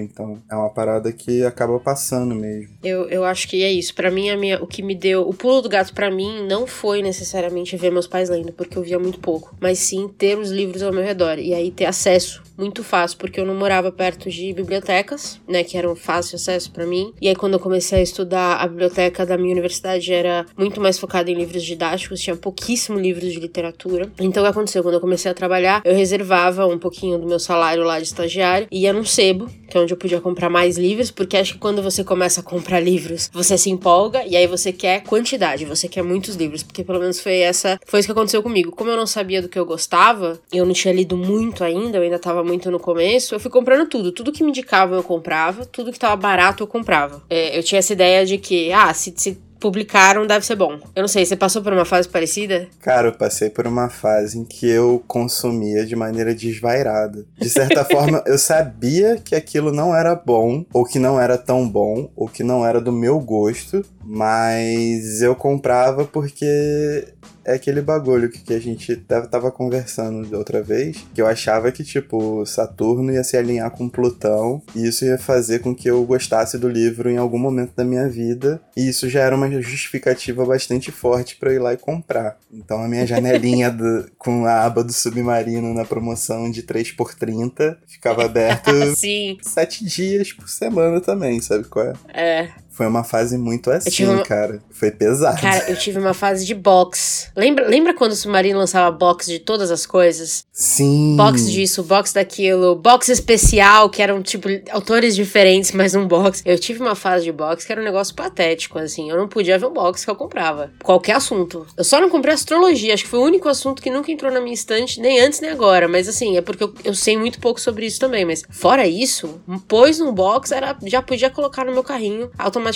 então 0.00 0.42
é 0.50 0.54
uma 0.54 0.70
parada 0.70 1.12
que 1.12 1.44
acaba 1.44 1.78
passando 1.78 2.34
mesmo. 2.34 2.74
Eu, 2.82 3.08
eu 3.08 3.24
acho 3.24 3.48
que 3.48 3.62
é 3.62 3.72
isso. 3.72 3.94
Para 3.94 4.10
mim, 4.10 4.30
a 4.30 4.36
minha, 4.36 4.62
o 4.62 4.66
que 4.66 4.82
me 4.82 4.94
deu 4.94 5.28
o 5.28 5.34
pulo 5.34 5.62
do 5.62 5.68
gato 5.68 5.94
para 5.94 6.10
mim 6.10 6.46
não 6.46 6.66
foi 6.66 7.02
necessariamente 7.02 7.76
ver 7.76 7.90
meus 7.90 8.06
pais 8.06 8.28
lendo, 8.28 8.52
porque 8.52 8.76
eu 8.76 8.82
via 8.82 8.98
muito 8.98 9.20
pouco, 9.20 9.56
mas 9.60 9.78
sim 9.78 10.08
ter 10.08 10.38
os 10.38 10.50
livros 10.50 10.82
ao 10.82 10.92
meu 10.92 11.02
redor 11.02 11.38
e 11.38 11.54
aí 11.54 11.70
ter 11.70 11.86
acesso 11.86 12.42
muito 12.60 12.84
fácil, 12.84 13.16
porque 13.16 13.40
eu 13.40 13.46
não 13.46 13.54
morava 13.54 13.90
perto 13.90 14.28
de 14.28 14.52
bibliotecas, 14.52 15.40
né, 15.48 15.64
que 15.64 15.78
eram 15.78 15.96
fácil 15.96 16.36
acesso 16.36 16.70
para 16.70 16.86
mim. 16.86 17.12
E 17.20 17.28
aí 17.28 17.34
quando 17.34 17.54
eu 17.54 17.58
comecei 17.58 18.00
a 18.00 18.02
estudar, 18.02 18.56
a 18.56 18.68
biblioteca 18.68 19.24
da 19.24 19.38
minha 19.38 19.52
universidade 19.52 20.12
era 20.12 20.44
muito 20.56 20.80
mais 20.80 20.98
focada 20.98 21.30
em 21.30 21.34
livros 21.34 21.62
didáticos, 21.62 22.20
tinha 22.20 22.36
pouquíssimo 22.36 22.98
livros 22.98 23.32
de 23.32 23.40
literatura. 23.40 24.12
Então 24.20 24.42
o 24.42 24.46
que 24.46 24.50
aconteceu? 24.50 24.82
Quando 24.82 24.94
eu 24.94 25.00
comecei 25.00 25.30
a 25.30 25.34
trabalhar, 25.34 25.80
eu 25.84 25.94
reservava 25.94 26.66
um 26.66 26.78
pouquinho 26.78 27.18
do 27.18 27.26
meu 27.26 27.38
salário 27.38 27.82
lá 27.82 27.98
de 27.98 28.06
estagiário 28.06 28.68
e 28.70 28.82
ia 28.82 28.92
num 28.92 29.04
sebo, 29.04 29.48
que 29.68 29.78
é 29.78 29.80
onde 29.80 29.94
eu 29.94 29.96
podia 29.96 30.20
comprar 30.20 30.50
mais 30.50 30.76
livros, 30.76 31.10
porque 31.10 31.36
acho 31.36 31.54
que 31.54 31.58
quando 31.58 31.82
você 31.82 32.04
começa 32.04 32.40
a 32.40 32.44
comprar 32.44 32.80
livros, 32.80 33.30
você 33.32 33.56
se 33.56 33.70
empolga 33.70 34.22
e 34.26 34.36
aí 34.36 34.46
você 34.46 34.72
quer 34.72 35.02
quantidade, 35.04 35.64
você 35.64 35.88
quer 35.88 36.02
muitos 36.02 36.34
livros, 36.34 36.62
porque 36.62 36.84
pelo 36.84 36.98
menos 36.98 37.20
foi 37.20 37.38
essa, 37.38 37.80
foi 37.86 38.00
isso 38.00 38.08
que 38.08 38.12
aconteceu 38.12 38.42
comigo. 38.42 38.72
Como 38.72 38.90
eu 38.90 38.96
não 38.96 39.06
sabia 39.06 39.40
do 39.40 39.48
que 39.48 39.58
eu 39.58 39.64
gostava, 39.64 40.40
eu 40.52 40.66
não 40.66 40.72
tinha 40.72 40.92
lido 40.92 41.16
muito 41.16 41.64
ainda, 41.64 41.98
eu 41.98 42.02
ainda 42.02 42.18
tava 42.18 42.42
muito 42.50 42.70
no 42.70 42.80
começo, 42.80 43.34
eu 43.34 43.40
fui 43.40 43.50
comprando 43.50 43.88
tudo. 43.88 44.10
Tudo 44.10 44.32
que 44.32 44.42
me 44.42 44.50
indicavam 44.50 44.96
eu 44.96 45.02
comprava, 45.04 45.64
tudo 45.64 45.92
que 45.92 45.98
tava 45.98 46.16
barato 46.16 46.64
eu 46.64 46.66
comprava. 46.66 47.22
É, 47.30 47.56
eu 47.56 47.62
tinha 47.62 47.78
essa 47.78 47.92
ideia 47.92 48.26
de 48.26 48.38
que, 48.38 48.72
ah, 48.72 48.92
se, 48.92 49.14
se 49.16 49.38
publicaram 49.60 50.26
deve 50.26 50.44
ser 50.44 50.56
bom. 50.56 50.80
Eu 50.96 51.02
não 51.02 51.08
sei, 51.08 51.24
você 51.24 51.36
passou 51.36 51.62
por 51.62 51.72
uma 51.72 51.84
fase 51.84 52.08
parecida? 52.08 52.66
Cara, 52.80 53.08
eu 53.08 53.12
passei 53.12 53.50
por 53.50 53.66
uma 53.66 53.88
fase 53.88 54.38
em 54.38 54.44
que 54.44 54.68
eu 54.68 55.04
consumia 55.06 55.84
de 55.84 55.94
maneira 55.94 56.34
desvairada. 56.34 57.24
De 57.38 57.48
certa 57.48 57.84
forma, 57.86 58.22
eu 58.26 58.38
sabia 58.38 59.18
que 59.22 59.34
aquilo 59.34 59.70
não 59.70 59.94
era 59.94 60.14
bom, 60.14 60.64
ou 60.72 60.84
que 60.84 60.98
não 60.98 61.20
era 61.20 61.36
tão 61.36 61.68
bom, 61.68 62.10
ou 62.16 62.26
que 62.26 62.42
não 62.42 62.66
era 62.66 62.80
do 62.80 62.90
meu 62.90 63.20
gosto, 63.20 63.84
mas 64.02 65.20
eu 65.20 65.36
comprava 65.36 66.04
porque 66.04 67.06
é 67.44 67.54
aquele 67.54 67.80
bagulho 67.80 68.30
que, 68.30 68.38
que 68.38 68.54
a 68.54 68.60
gente 68.60 68.96
tava 68.96 69.50
conversando 69.50 70.26
de 70.26 70.34
outra 70.34 70.62
vez, 70.62 71.04
que 71.14 71.20
eu 71.20 71.26
achava 71.26 71.72
que, 71.72 71.82
tipo, 71.82 72.44
Saturno 72.46 73.12
ia 73.12 73.24
se 73.24 73.36
alinhar 73.36 73.70
com 73.70 73.88
Plutão, 73.88 74.62
e 74.74 74.86
isso 74.86 75.04
ia 75.04 75.18
fazer 75.18 75.60
com 75.60 75.74
que 75.74 75.88
eu 75.88 76.04
gostasse 76.04 76.58
do 76.58 76.68
livro 76.68 77.10
em 77.10 77.16
algum 77.16 77.38
momento 77.38 77.72
da 77.74 77.84
minha 77.84 78.08
vida, 78.08 78.60
e 78.76 78.88
isso 78.88 79.08
já 79.08 79.20
era 79.20 79.36
uma 79.36 79.50
justificativa 79.50 80.44
bastante 80.44 80.90
forte 80.90 81.36
para 81.36 81.50
eu 81.50 81.56
ir 81.56 81.58
lá 81.58 81.72
e 81.72 81.76
comprar. 81.76 82.38
Então 82.52 82.82
a 82.82 82.88
minha 82.88 83.06
janelinha 83.06 83.70
do, 83.70 84.10
com 84.18 84.44
a 84.44 84.64
aba 84.64 84.84
do 84.84 84.92
Submarino 84.92 85.74
na 85.74 85.84
promoção 85.84 86.50
de 86.50 86.62
3 86.62 86.92
por 86.92 87.14
30 87.14 87.78
ficava 87.86 88.24
aberta 88.24 88.70
sete 89.42 89.84
dias 89.84 90.32
por 90.32 90.48
semana 90.48 91.00
também, 91.00 91.40
sabe 91.40 91.64
qual 91.64 91.86
é? 91.86 91.92
É 92.12 92.69
Foi 92.80 92.86
uma 92.86 93.04
fase 93.04 93.36
muito 93.36 93.70
assim, 93.70 94.06
uma... 94.06 94.22
cara. 94.22 94.62
Foi 94.70 94.90
pesado. 94.90 95.38
Cara, 95.38 95.68
eu 95.68 95.76
tive 95.76 95.98
uma 95.98 96.14
fase 96.14 96.46
de 96.46 96.54
box. 96.54 97.30
Lembra, 97.36 97.68
lembra 97.68 97.92
quando 97.92 98.12
o 98.12 98.16
Submarino 98.16 98.58
lançava 98.58 98.90
box 98.90 99.26
de 99.26 99.38
todas 99.38 99.70
as 99.70 99.84
coisas? 99.84 100.46
Sim. 100.50 101.14
Box 101.14 101.50
disso, 101.50 101.82
box 101.82 102.14
daquilo, 102.14 102.74
box 102.74 103.10
especial, 103.10 103.90
que 103.90 104.00
eram, 104.00 104.22
tipo, 104.22 104.48
autores 104.70 105.14
diferentes, 105.14 105.72
mas 105.72 105.94
um 105.94 106.08
box. 106.08 106.40
Eu 106.46 106.58
tive 106.58 106.80
uma 106.80 106.94
fase 106.94 107.24
de 107.24 107.32
box 107.32 107.66
que 107.66 107.70
era 107.70 107.82
um 107.82 107.84
negócio 107.84 108.14
patético, 108.14 108.78
assim. 108.78 109.10
Eu 109.10 109.18
não 109.18 109.28
podia 109.28 109.58
ver 109.58 109.66
o 109.66 109.70
box 109.70 110.02
que 110.02 110.10
eu 110.10 110.16
comprava. 110.16 110.72
Qualquer 110.82 111.16
assunto. 111.16 111.66
Eu 111.76 111.84
só 111.84 112.00
não 112.00 112.08
comprei 112.08 112.32
astrologia. 112.32 112.94
Acho 112.94 113.04
que 113.04 113.10
foi 113.10 113.18
o 113.18 113.24
único 113.24 113.46
assunto 113.46 113.82
que 113.82 113.90
nunca 113.90 114.10
entrou 114.10 114.32
na 114.32 114.40
minha 114.40 114.54
estante, 114.54 115.02
nem 115.02 115.20
antes 115.20 115.40
nem 115.40 115.50
agora. 115.50 115.86
Mas, 115.86 116.08
assim, 116.08 116.38
é 116.38 116.40
porque 116.40 116.64
eu, 116.64 116.72
eu 116.82 116.94
sei 116.94 117.18
muito 117.18 117.40
pouco 117.40 117.60
sobre 117.60 117.84
isso 117.84 118.00
também. 118.00 118.24
Mas, 118.24 118.42
fora 118.48 118.86
isso, 118.86 119.38
pôs 119.68 119.98
no 119.98 120.12
box, 120.12 120.50
era, 120.50 120.74
já 120.86 121.02
podia 121.02 121.28
colocar 121.28 121.66
no 121.66 121.72
meu 121.72 121.84
carrinho 121.84 122.30
automaticamente 122.38 122.69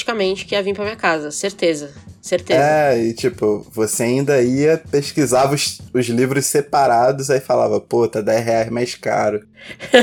que 0.46 0.54
ia 0.54 0.62
vir 0.62 0.74
pra 0.74 0.84
minha 0.84 0.96
casa. 0.96 1.30
Certeza. 1.30 1.92
Certeza. 2.24 2.58
É, 2.58 3.04
e 3.04 3.12
tipo, 3.12 3.66
você 3.70 4.04
ainda 4.04 4.40
ia, 4.40 4.82
pesquisava 4.90 5.54
os, 5.54 5.78
os 5.92 6.06
livros 6.06 6.46
separados, 6.46 7.28
aí 7.28 7.38
falava, 7.38 7.78
pô, 7.78 8.08
tá 8.08 8.22
10 8.22 8.44
reais 8.46 8.70
mais 8.70 8.94
caro. 8.94 9.46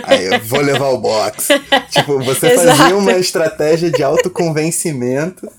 Aí 0.04 0.26
eu 0.26 0.40
vou 0.42 0.62
levar 0.62 0.90
o 0.90 1.00
box. 1.00 1.48
tipo, 1.90 2.20
você 2.20 2.56
fazia 2.56 2.96
uma 2.96 3.14
estratégia 3.14 3.90
de 3.90 4.04
autoconvencimento 4.04 5.50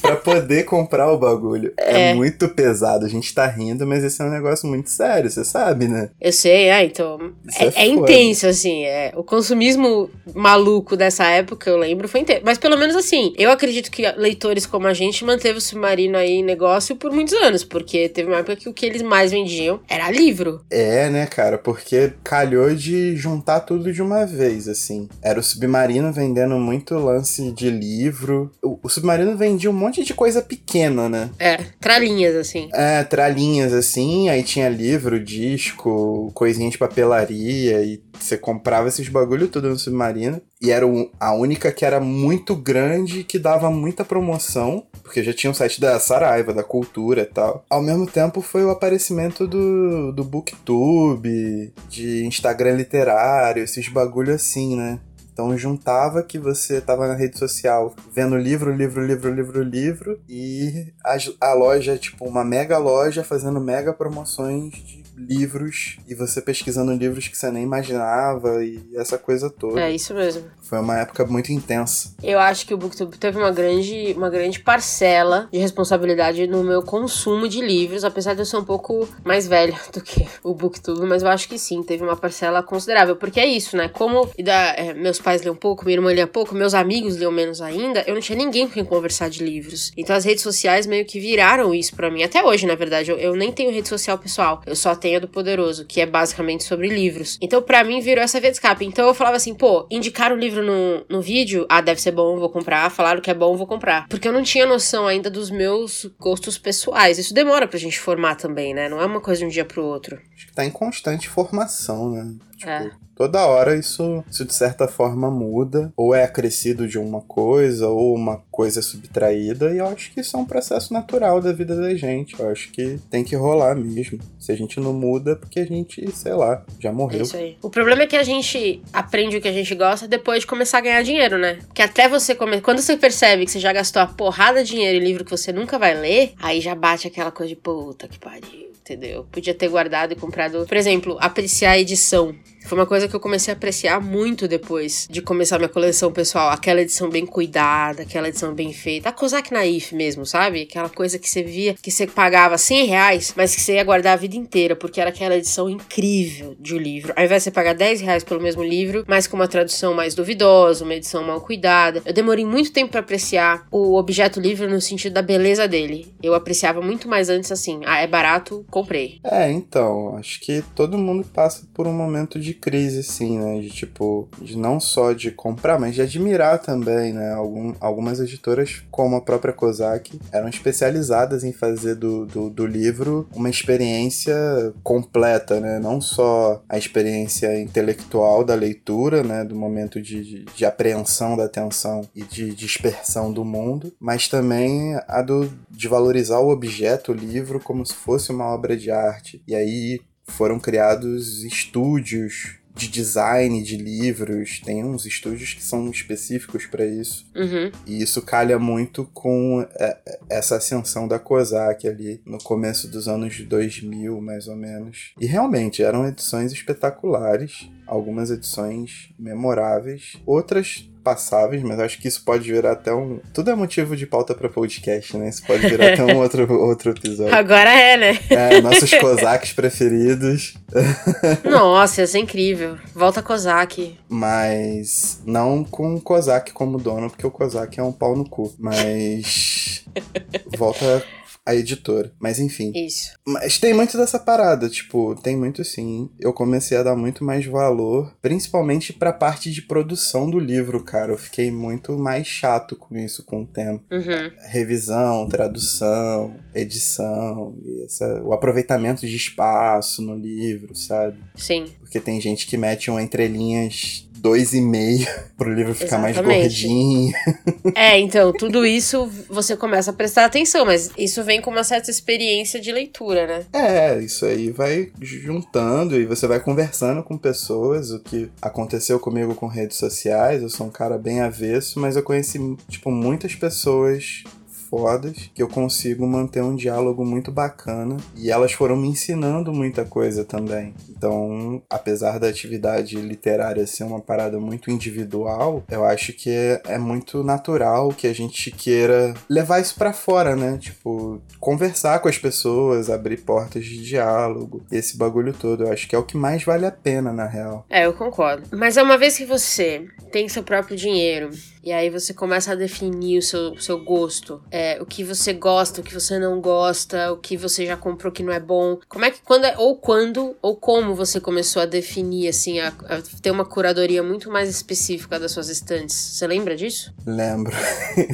para 0.00 0.16
poder 0.16 0.64
comprar 0.64 1.12
o 1.12 1.18
bagulho. 1.18 1.72
É. 1.76 2.10
é. 2.10 2.14
muito 2.14 2.48
pesado, 2.48 3.04
a 3.04 3.08
gente 3.08 3.32
tá 3.34 3.46
rindo, 3.46 3.86
mas 3.86 4.02
esse 4.02 4.20
é 4.20 4.24
um 4.24 4.30
negócio 4.30 4.68
muito 4.68 4.90
sério, 4.90 5.30
você 5.30 5.44
sabe, 5.44 5.88
né? 5.88 6.10
Eu 6.20 6.32
sei, 6.32 6.68
é, 6.68 6.84
então. 6.84 7.32
É, 7.58 7.64
é, 7.64 7.72
é 7.74 7.86
intenso, 7.86 8.46
assim. 8.46 8.84
É, 8.84 9.12
o 9.16 9.22
consumismo 9.22 10.10
maluco 10.34 10.96
dessa 10.96 11.24
época, 11.26 11.70
eu 11.70 11.76
lembro, 11.76 12.08
foi 12.08 12.20
intenso. 12.20 12.42
Mas 12.44 12.58
pelo 12.58 12.76
menos 12.76 12.96
assim, 12.96 13.32
eu 13.36 13.50
acredito 13.50 13.90
que 13.90 14.10
leitores 14.12 14.66
como 14.66 14.86
a 14.86 14.94
gente 14.94 15.24
manteve 15.24 15.58
o 15.58 15.62
submarino 15.88 16.18
aí 16.18 16.42
negócio 16.42 16.96
por 16.96 17.10
muitos 17.10 17.34
anos, 17.34 17.64
porque 17.64 18.08
teve 18.08 18.28
uma 18.28 18.38
época 18.38 18.56
que 18.56 18.68
o 18.68 18.74
que 18.74 18.84
eles 18.84 19.02
mais 19.02 19.30
vendiam 19.30 19.80
era 19.88 20.10
livro. 20.10 20.60
É, 20.70 21.08
né, 21.08 21.26
cara? 21.26 21.56
Porque 21.56 22.12
calhou 22.22 22.74
de 22.74 23.16
juntar 23.16 23.60
tudo 23.60 23.92
de 23.92 24.02
uma 24.02 24.26
vez, 24.26 24.68
assim. 24.68 25.08
Era 25.22 25.40
o 25.40 25.42
submarino 25.42 26.12
vendendo 26.12 26.56
muito 26.56 26.94
lance 26.94 27.50
de 27.52 27.70
livro. 27.70 28.50
O, 28.62 28.78
o 28.82 28.88
submarino 28.88 29.36
vendia 29.36 29.70
um 29.70 29.74
monte 29.74 30.04
de 30.04 30.12
coisa 30.12 30.42
pequena, 30.42 31.08
né? 31.08 31.30
É, 31.38 31.56
tralinhas, 31.80 32.34
assim. 32.36 32.68
É, 32.72 33.02
tralinhas, 33.04 33.72
assim. 33.72 34.28
Aí 34.28 34.42
tinha 34.42 34.68
livro, 34.68 35.22
disco, 35.22 36.30
coisinha 36.34 36.70
de 36.70 36.78
papelaria 36.78 37.82
e 37.82 38.02
você 38.18 38.36
comprava 38.36 38.88
esses 38.88 39.08
bagulho 39.08 39.48
tudo 39.48 39.68
no 39.68 39.78
Submarino. 39.78 40.40
E 40.60 40.70
era 40.70 40.84
a 41.20 41.34
única 41.34 41.70
que 41.70 41.84
era 41.84 42.00
muito 42.00 42.56
grande 42.56 43.22
que 43.22 43.38
dava 43.38 43.70
muita 43.70 44.04
promoção. 44.04 44.84
Porque 45.02 45.22
já 45.22 45.32
tinha 45.32 45.50
o 45.50 45.52
um 45.52 45.54
site 45.54 45.80
da 45.80 45.98
Saraiva, 46.00 46.52
da 46.52 46.64
Cultura 46.64 47.22
e 47.22 47.26
tal. 47.26 47.64
Ao 47.70 47.80
mesmo 47.80 48.06
tempo 48.06 48.40
foi 48.40 48.64
o 48.64 48.70
aparecimento 48.70 49.46
do, 49.46 50.12
do 50.12 50.24
Booktube, 50.24 51.72
de 51.88 52.26
Instagram 52.26 52.76
literário, 52.76 53.62
esses 53.62 53.88
bagulho 53.88 54.34
assim, 54.34 54.76
né? 54.76 55.00
Então 55.38 55.56
juntava 55.56 56.20
que 56.20 56.36
você 56.36 56.80
tava 56.80 57.06
na 57.06 57.14
rede 57.14 57.38
social 57.38 57.94
vendo 58.12 58.36
livro, 58.36 58.74
livro, 58.74 59.06
livro, 59.06 59.32
livro, 59.32 59.62
livro, 59.62 60.20
e 60.28 60.92
a, 61.04 61.16
a 61.40 61.54
loja, 61.54 61.96
tipo, 61.96 62.24
uma 62.24 62.44
mega 62.44 62.76
loja 62.76 63.22
fazendo 63.22 63.60
mega 63.60 63.92
promoções 63.92 64.72
de 64.72 65.04
livros 65.18 65.98
e 66.08 66.14
você 66.14 66.40
pesquisando 66.40 66.92
livros 66.92 67.28
que 67.28 67.36
você 67.36 67.50
nem 67.50 67.62
imaginava 67.62 68.64
e 68.64 68.82
essa 68.94 69.18
coisa 69.18 69.50
toda. 69.50 69.80
É 69.80 69.90
isso 69.90 70.14
mesmo. 70.14 70.44
Foi 70.62 70.78
uma 70.78 70.98
época 70.98 71.24
muito 71.26 71.52
intensa. 71.52 72.14
Eu 72.22 72.38
acho 72.38 72.66
que 72.66 72.74
o 72.74 72.76
Booktube 72.76 73.16
teve 73.18 73.38
uma 73.38 73.50
grande, 73.50 74.14
uma 74.16 74.30
grande 74.30 74.60
parcela 74.60 75.48
de 75.52 75.58
responsabilidade 75.58 76.46
no 76.46 76.62
meu 76.62 76.82
consumo 76.82 77.48
de 77.48 77.60
livros, 77.60 78.04
apesar 78.04 78.34
de 78.34 78.40
eu 78.40 78.46
ser 78.46 78.56
um 78.56 78.64
pouco 78.64 79.08
mais 79.24 79.46
velha 79.46 79.78
do 79.92 80.00
que 80.00 80.26
o 80.42 80.54
Booktube, 80.54 81.06
mas 81.06 81.22
eu 81.22 81.28
acho 81.28 81.48
que 81.48 81.58
sim, 81.58 81.82
teve 81.82 82.02
uma 82.02 82.16
parcela 82.16 82.62
considerável, 82.62 83.16
porque 83.16 83.40
é 83.40 83.46
isso, 83.46 83.76
né? 83.76 83.88
Como 83.88 84.28
da, 84.42 84.74
é, 84.76 84.94
meus 84.94 85.20
pais 85.20 85.42
liam 85.42 85.56
pouco, 85.56 85.84
minha 85.84 85.96
irmã 85.96 86.12
lia 86.12 86.26
pouco, 86.26 86.54
meus 86.54 86.74
amigos 86.74 87.16
liam 87.16 87.32
menos 87.32 87.60
ainda, 87.60 88.04
eu 88.06 88.14
não 88.14 88.20
tinha 88.20 88.36
ninguém 88.36 88.66
com 88.66 88.74
quem 88.74 88.84
conversar 88.84 89.28
de 89.28 89.42
livros. 89.42 89.92
Então 89.96 90.14
as 90.14 90.24
redes 90.24 90.42
sociais 90.42 90.86
meio 90.86 91.04
que 91.04 91.18
viraram 91.18 91.74
isso 91.74 91.94
para 91.94 92.10
mim. 92.10 92.22
Até 92.22 92.44
hoje, 92.44 92.66
na 92.66 92.74
verdade, 92.74 93.10
eu, 93.10 93.18
eu 93.18 93.34
nem 93.34 93.52
tenho 93.52 93.72
rede 93.72 93.88
social 93.88 94.18
pessoal, 94.18 94.62
eu 94.66 94.76
só 94.76 94.94
tenho 94.94 95.07
Senha 95.08 95.20
do 95.20 95.28
Poderoso, 95.28 95.86
que 95.86 96.02
é 96.02 96.06
basicamente 96.06 96.64
sobre 96.64 96.88
livros. 96.88 97.38
Então, 97.40 97.62
para 97.62 97.82
mim, 97.82 98.00
virou 98.00 98.22
essa 98.22 98.38
via 98.38 98.50
de 98.50 98.56
escape. 98.56 98.84
Então, 98.84 99.08
eu 99.08 99.14
falava 99.14 99.36
assim, 99.36 99.54
pô, 99.54 99.86
indicar 99.90 100.32
o 100.32 100.36
livro 100.36 100.62
no, 100.62 101.04
no 101.08 101.22
vídeo, 101.22 101.64
ah, 101.68 101.80
deve 101.80 102.00
ser 102.00 102.12
bom, 102.12 102.38
vou 102.38 102.50
comprar. 102.50 102.90
Falaram 102.90 103.22
que 103.22 103.30
é 103.30 103.34
bom, 103.34 103.56
vou 103.56 103.66
comprar. 103.66 104.06
Porque 104.08 104.28
eu 104.28 104.32
não 104.32 104.42
tinha 104.42 104.66
noção 104.66 105.06
ainda 105.06 105.30
dos 105.30 105.50
meus 105.50 106.06
gostos 106.20 106.58
pessoais. 106.58 107.18
Isso 107.18 107.32
demora 107.32 107.66
pra 107.66 107.78
gente 107.78 107.98
formar 107.98 108.34
também, 108.34 108.74
né? 108.74 108.88
Não 108.88 109.00
é 109.00 109.06
uma 109.06 109.20
coisa 109.20 109.40
de 109.40 109.46
um 109.46 109.48
dia 109.48 109.64
pro 109.64 109.82
outro. 109.82 110.20
Acho 110.34 110.46
que 110.46 110.52
tá 110.52 110.64
em 110.64 110.70
constante 110.70 111.26
formação, 111.26 112.10
né? 112.10 112.34
Tipo, 112.58 112.70
é. 112.70 112.90
Toda 113.18 113.44
hora 113.46 113.76
isso, 113.76 114.22
isso 114.30 114.44
de 114.44 114.54
certa 114.54 114.86
forma 114.86 115.28
muda, 115.28 115.92
ou 115.96 116.14
é 116.14 116.22
acrescido 116.22 116.86
de 116.86 116.98
uma 117.00 117.20
coisa, 117.20 117.88
ou 117.88 118.14
uma 118.14 118.44
coisa 118.48 118.80
subtraída, 118.80 119.74
e 119.74 119.78
eu 119.78 119.88
acho 119.88 120.12
que 120.12 120.20
isso 120.20 120.36
é 120.36 120.40
um 120.40 120.44
processo 120.44 120.92
natural 120.92 121.40
da 121.40 121.52
vida 121.52 121.74
da 121.74 121.92
gente. 121.96 122.38
Eu 122.38 122.48
acho 122.48 122.70
que 122.70 123.00
tem 123.10 123.24
que 123.24 123.34
rolar 123.34 123.74
mesmo. 123.74 124.20
Se 124.38 124.52
a 124.52 124.56
gente 124.56 124.78
não 124.78 124.92
muda, 124.92 125.32
é 125.32 125.34
porque 125.34 125.58
a 125.58 125.66
gente, 125.66 126.08
sei 126.12 126.32
lá, 126.32 126.64
já 126.78 126.92
morreu. 126.92 127.18
É 127.18 127.22
isso 127.22 127.36
aí. 127.36 127.56
O 127.60 127.68
problema 127.68 128.02
é 128.02 128.06
que 128.06 128.16
a 128.16 128.22
gente 128.22 128.80
aprende 128.92 129.36
o 129.36 129.40
que 129.40 129.48
a 129.48 129.52
gente 129.52 129.74
gosta 129.74 130.06
depois 130.06 130.42
de 130.42 130.46
começar 130.46 130.78
a 130.78 130.82
ganhar 130.82 131.02
dinheiro, 131.02 131.38
né? 131.38 131.58
Porque 131.66 131.82
até 131.82 132.08
você 132.08 132.36
começar. 132.36 132.62
Quando 132.62 132.80
você 132.80 132.96
percebe 132.96 133.44
que 133.44 133.50
você 133.50 133.58
já 133.58 133.72
gastou 133.72 134.00
a 134.00 134.06
porrada 134.06 134.62
de 134.62 134.70
dinheiro 134.70 134.96
em 134.96 135.04
livro 135.04 135.24
que 135.24 135.30
você 135.32 135.52
nunca 135.52 135.76
vai 135.76 135.92
ler, 135.92 136.34
aí 136.38 136.60
já 136.60 136.74
bate 136.76 137.08
aquela 137.08 137.32
coisa 137.32 137.48
de 137.48 137.56
puta 137.56 138.06
que 138.06 138.18
pariu 138.18 138.67
entendeu? 138.92 139.24
Podia 139.30 139.54
ter 139.54 139.68
guardado 139.68 140.12
e 140.12 140.16
comprado, 140.16 140.66
por 140.66 140.76
exemplo, 140.76 141.16
apreciar 141.20 141.72
a 141.72 141.78
edição. 141.78 142.34
Foi 142.68 142.76
uma 142.76 142.84
coisa 142.84 143.08
que 143.08 143.16
eu 143.16 143.20
comecei 143.20 143.50
a 143.50 143.56
apreciar 143.56 143.98
muito 143.98 144.46
depois 144.46 145.08
de 145.10 145.22
começar 145.22 145.56
minha 145.56 145.70
coleção 145.70 146.12
pessoal. 146.12 146.50
Aquela 146.50 146.82
edição 146.82 147.08
bem 147.08 147.24
cuidada, 147.24 148.02
aquela 148.02 148.28
edição 148.28 148.52
bem 148.54 148.74
feita. 148.74 149.08
A 149.08 149.12
Kozak 149.12 149.50
Naif 149.50 149.94
mesmo, 149.94 150.26
sabe? 150.26 150.64
Aquela 150.64 150.90
coisa 150.90 151.18
que 151.18 151.30
você 151.30 151.42
via, 151.42 151.72
que 151.80 151.90
você 151.90 152.06
pagava 152.06 152.58
100 152.58 152.84
reais, 152.84 153.32
mas 153.34 153.54
que 153.54 153.62
você 153.62 153.76
ia 153.76 153.84
guardar 153.84 154.12
a 154.12 154.16
vida 154.16 154.36
inteira, 154.36 154.76
porque 154.76 155.00
era 155.00 155.08
aquela 155.08 155.34
edição 155.34 155.70
incrível 155.70 156.54
de 156.60 156.74
um 156.74 156.76
livro. 156.76 157.14
Ao 157.16 157.24
invés 157.24 157.40
de 157.40 157.44
você 157.44 157.50
pagar 157.50 157.72
10 157.72 158.02
reais 158.02 158.22
pelo 158.22 158.42
mesmo 158.42 158.62
livro, 158.62 159.02
mas 159.08 159.26
com 159.26 159.36
uma 159.36 159.48
tradução 159.48 159.94
mais 159.94 160.14
duvidosa, 160.14 160.84
uma 160.84 160.94
edição 160.94 161.24
mal 161.24 161.40
cuidada. 161.40 162.02
Eu 162.04 162.12
demorei 162.12 162.44
muito 162.44 162.70
tempo 162.70 162.90
para 162.90 163.00
apreciar 163.00 163.66
o 163.70 163.96
objeto 163.96 164.38
livro 164.38 164.68
no 164.68 164.78
sentido 164.78 165.14
da 165.14 165.22
beleza 165.22 165.66
dele. 165.66 166.14
Eu 166.22 166.34
apreciava 166.34 166.82
muito 166.82 167.08
mais 167.08 167.30
antes 167.30 167.50
assim. 167.50 167.80
Ah, 167.86 168.02
é 168.02 168.06
barato, 168.06 168.66
comprei. 168.70 169.20
É, 169.24 169.50
então, 169.50 170.18
acho 170.18 170.38
que 170.40 170.62
todo 170.74 170.98
mundo 170.98 171.26
passa 171.32 171.66
por 171.72 171.86
um 171.86 171.94
momento 171.94 172.38
de 172.38 172.57
crise, 172.60 173.00
assim, 173.00 173.38
né? 173.38 173.60
De 173.60 173.70
tipo, 173.70 174.28
de 174.40 174.56
não 174.56 174.78
só 174.80 175.12
de 175.12 175.30
comprar, 175.30 175.78
mas 175.78 175.94
de 175.94 176.02
admirar 176.02 176.58
também, 176.58 177.12
né? 177.12 177.32
Algum, 177.32 177.74
algumas 177.80 178.20
editoras, 178.20 178.82
como 178.90 179.16
a 179.16 179.20
própria 179.20 179.52
Kozak, 179.52 180.20
eram 180.32 180.48
especializadas 180.48 181.44
em 181.44 181.52
fazer 181.52 181.94
do, 181.94 182.26
do, 182.26 182.50
do 182.50 182.66
livro 182.66 183.28
uma 183.34 183.50
experiência 183.50 184.34
completa, 184.82 185.60
né? 185.60 185.78
Não 185.78 186.00
só 186.00 186.62
a 186.68 186.76
experiência 186.76 187.60
intelectual 187.60 188.44
da 188.44 188.54
leitura, 188.54 189.22
né? 189.22 189.44
Do 189.44 189.54
momento 189.54 190.00
de, 190.00 190.22
de, 190.22 190.44
de 190.44 190.64
apreensão 190.64 191.36
da 191.36 191.44
atenção 191.44 192.02
e 192.14 192.22
de 192.22 192.54
dispersão 192.54 193.32
do 193.32 193.44
mundo, 193.44 193.92
mas 193.98 194.28
também 194.28 194.94
a 195.06 195.22
do, 195.22 195.50
de 195.70 195.88
valorizar 195.88 196.38
o 196.38 196.50
objeto, 196.50 197.12
o 197.12 197.14
livro, 197.14 197.60
como 197.60 197.84
se 197.84 197.94
fosse 197.94 198.30
uma 198.30 198.46
obra 198.46 198.76
de 198.76 198.90
arte. 198.90 199.42
E 199.46 199.54
aí 199.54 200.00
foram 200.28 200.58
criados 200.58 201.44
estúdios 201.44 202.58
de 202.78 202.88
design 202.88 203.60
de 203.60 203.76
livros, 203.76 204.60
tem 204.60 204.84
uns 204.84 205.04
estúdios 205.04 205.52
que 205.52 205.64
são 205.64 205.90
específicos 205.90 206.64
para 206.64 206.86
isso. 206.86 207.26
Uhum. 207.34 207.72
E 207.84 208.00
isso 208.00 208.22
calha 208.22 208.56
muito 208.58 209.04
com 209.12 209.66
é, 209.74 209.98
essa 210.30 210.56
ascensão 210.56 211.08
da 211.08 211.18
Kozak 211.18 211.88
ali 211.88 212.22
no 212.24 212.38
começo 212.38 212.88
dos 212.88 213.08
anos 213.08 213.40
2000, 213.40 214.20
mais 214.20 214.46
ou 214.46 214.54
menos. 214.54 215.12
E 215.20 215.26
realmente 215.26 215.82
eram 215.82 216.06
edições 216.06 216.52
espetaculares, 216.52 217.68
algumas 217.88 218.30
edições 218.30 219.10
memoráveis, 219.18 220.16
outras 220.26 220.88
passáveis, 221.02 221.62
mas 221.62 221.80
acho 221.80 221.98
que 221.98 222.06
isso 222.06 222.22
pode 222.22 222.50
virar 222.52 222.72
até 222.72 222.92
um. 222.92 223.18
Tudo 223.32 223.50
é 223.50 223.54
motivo 223.54 223.96
de 223.96 224.06
pauta 224.06 224.34
para 224.34 224.48
podcast, 224.48 225.16
né? 225.16 225.30
Isso 225.30 225.42
pode 225.46 225.66
virar 225.66 225.94
até 225.94 226.04
um 226.04 226.18
outro, 226.20 226.52
outro 226.60 226.90
episódio. 226.90 227.34
Agora 227.34 227.70
é, 227.70 227.96
né? 227.96 228.18
É, 228.28 228.60
nossos 228.60 228.92
cosaques 228.92 229.52
preferidos. 229.54 230.54
Nossa, 231.44 232.02
isso 232.02 232.16
é 232.16 232.20
incrível. 232.20 232.76
Volta 232.94 233.22
Kozak. 233.22 233.98
Mas 234.08 235.22
não 235.24 235.64
com 235.64 235.94
o 235.94 236.00
Kozak 236.00 236.52
como 236.52 236.78
dono, 236.78 237.08
porque 237.08 237.26
o 237.26 237.30
Kozak 237.30 237.80
é 237.80 237.82
um 237.82 237.92
pau 237.92 238.14
no 238.14 238.28
cu. 238.28 238.54
Mas. 238.58 239.84
Volta 240.58 241.02
a 241.48 241.54
editora. 241.54 242.12
Mas 242.20 242.38
enfim. 242.38 242.70
Isso. 242.74 243.12
Mas 243.26 243.58
tem 243.58 243.72
muito 243.72 243.96
dessa 243.96 244.18
parada, 244.18 244.68
tipo, 244.68 245.14
tem 245.22 245.34
muito 245.34 245.64
sim. 245.64 246.10
Eu 246.20 246.32
comecei 246.32 246.76
a 246.76 246.82
dar 246.82 246.94
muito 246.94 247.24
mais 247.24 247.46
valor, 247.46 248.14
principalmente 248.20 248.92
pra 248.92 249.14
parte 249.14 249.50
de 249.50 249.62
produção 249.62 250.30
do 250.30 250.38
livro, 250.38 250.84
cara. 250.84 251.12
Eu 251.12 251.18
fiquei 251.18 251.50
muito 251.50 251.96
mais 251.96 252.26
chato 252.26 252.76
com 252.76 252.96
isso 252.98 253.24
com 253.24 253.42
o 253.42 253.46
tempo. 253.46 253.82
Uhum. 253.90 254.30
Revisão, 254.50 255.26
tradução, 255.26 256.36
edição, 256.54 257.56
essa, 257.82 258.22
o 258.22 258.34
aproveitamento 258.34 259.06
de 259.06 259.16
espaço 259.16 260.02
no 260.02 260.14
livro, 260.14 260.74
sabe? 260.74 261.18
Sim. 261.34 261.64
Porque 261.80 261.98
tem 261.98 262.20
gente 262.20 262.46
que 262.46 262.58
mete 262.58 262.90
um 262.90 263.00
entrelinhas 263.00 264.07
dois 264.18 264.52
e 264.52 264.60
meio 264.60 265.06
pro 265.36 265.52
livro 265.52 265.74
ficar 265.74 265.98
mais 265.98 266.16
Exatamente. 266.16 266.42
gordinho. 266.42 267.12
É, 267.74 267.98
então, 267.98 268.32
tudo 268.32 268.64
isso 268.66 269.08
você 269.28 269.56
começa 269.56 269.90
a 269.90 269.94
prestar 269.94 270.24
atenção, 270.24 270.64
mas 270.64 270.90
isso 270.96 271.22
vem 271.22 271.40
com 271.40 271.50
uma 271.50 271.62
certa 271.62 271.90
experiência 271.90 272.60
de 272.60 272.72
leitura, 272.72 273.26
né? 273.26 273.44
É, 273.52 273.98
isso 273.98 274.24
aí 274.24 274.50
vai 274.50 274.90
juntando 275.00 275.94
e 276.00 276.06
você 276.06 276.26
vai 276.26 276.40
conversando 276.40 277.02
com 277.02 277.16
pessoas. 277.16 277.90
O 277.90 278.00
que 278.00 278.30
aconteceu 278.40 278.98
comigo 278.98 279.34
com 279.34 279.46
redes 279.46 279.76
sociais, 279.76 280.42
eu 280.42 280.48
sou 280.48 280.66
um 280.66 280.70
cara 280.70 280.98
bem 280.98 281.20
avesso, 281.20 281.78
mas 281.78 281.94
eu 281.94 282.02
conheci, 282.02 282.38
tipo, 282.68 282.90
muitas 282.90 283.34
pessoas 283.34 284.24
fodas 284.68 285.30
que 285.34 285.42
eu 285.42 285.48
consigo 285.48 286.06
manter 286.06 286.42
um 286.42 286.54
diálogo 286.54 287.04
muito 287.04 287.30
bacana 287.30 287.96
e 288.16 288.30
elas 288.30 288.52
foram 288.52 288.76
me 288.76 288.88
ensinando 288.88 289.52
muita 289.52 289.84
coisa 289.84 290.24
também. 290.24 290.74
Então, 290.88 291.62
apesar 291.68 292.18
da 292.18 292.28
atividade 292.28 292.96
literária 292.96 293.66
ser 293.66 293.84
uma 293.84 294.00
parada 294.00 294.38
muito 294.38 294.70
individual, 294.70 295.62
eu 295.70 295.84
acho 295.84 296.12
que 296.12 296.30
é, 296.30 296.62
é 296.66 296.78
muito 296.78 297.22
natural 297.22 297.90
que 297.90 298.06
a 298.06 298.12
gente 298.12 298.50
queira 298.50 299.14
levar 299.28 299.60
isso 299.60 299.74
pra 299.76 299.92
fora, 299.92 300.34
né? 300.34 300.58
Tipo, 300.58 301.20
conversar 301.40 302.00
com 302.00 302.08
as 302.08 302.18
pessoas, 302.18 302.90
abrir 302.90 303.18
portas 303.18 303.64
de 303.64 303.82
diálogo, 303.82 304.64
esse 304.70 304.96
bagulho 304.96 305.32
todo. 305.32 305.64
Eu 305.64 305.72
acho 305.72 305.88
que 305.88 305.94
é 305.94 305.98
o 305.98 306.02
que 306.02 306.16
mais 306.16 306.44
vale 306.44 306.66
a 306.66 306.72
pena, 306.72 307.12
na 307.12 307.26
real. 307.26 307.64
É, 307.70 307.86
eu 307.86 307.92
concordo. 307.92 308.48
Mas 308.56 308.76
é 308.76 308.82
uma 308.82 308.98
vez 308.98 309.16
que 309.16 309.24
você 309.24 309.86
tem 310.10 310.28
seu 310.28 310.42
próprio 310.42 310.76
dinheiro 310.76 311.30
e 311.68 311.72
aí 311.72 311.90
você 311.90 312.14
começa 312.14 312.52
a 312.52 312.54
definir 312.54 313.18
o 313.18 313.22
seu, 313.22 313.54
seu 313.60 313.78
gosto, 313.84 314.40
é, 314.50 314.78
o 314.80 314.86
que 314.86 315.04
você 315.04 315.34
gosta, 315.34 315.82
o 315.82 315.84
que 315.84 315.92
você 315.92 316.18
não 316.18 316.40
gosta, 316.40 317.12
o 317.12 317.18
que 317.18 317.36
você 317.36 317.66
já 317.66 317.76
comprou 317.76 318.10
que 318.10 318.22
não 318.22 318.32
é 318.32 318.40
bom. 318.40 318.78
Como 318.88 319.04
é 319.04 319.10
que 319.10 319.20
quando 319.20 319.44
é, 319.44 319.54
ou 319.58 319.76
quando 319.76 320.34
ou 320.40 320.56
como 320.56 320.94
você 320.94 321.20
começou 321.20 321.60
a 321.60 321.66
definir 321.66 322.26
assim, 322.28 322.58
a, 322.58 322.68
a 322.68 323.02
ter 323.20 323.30
uma 323.30 323.44
curadoria 323.44 324.02
muito 324.02 324.30
mais 324.30 324.48
específica 324.48 325.20
das 325.20 325.30
suas 325.30 325.50
estantes? 325.50 325.94
Você 325.94 326.26
lembra 326.26 326.56
disso? 326.56 326.94
Lembro. 327.04 327.54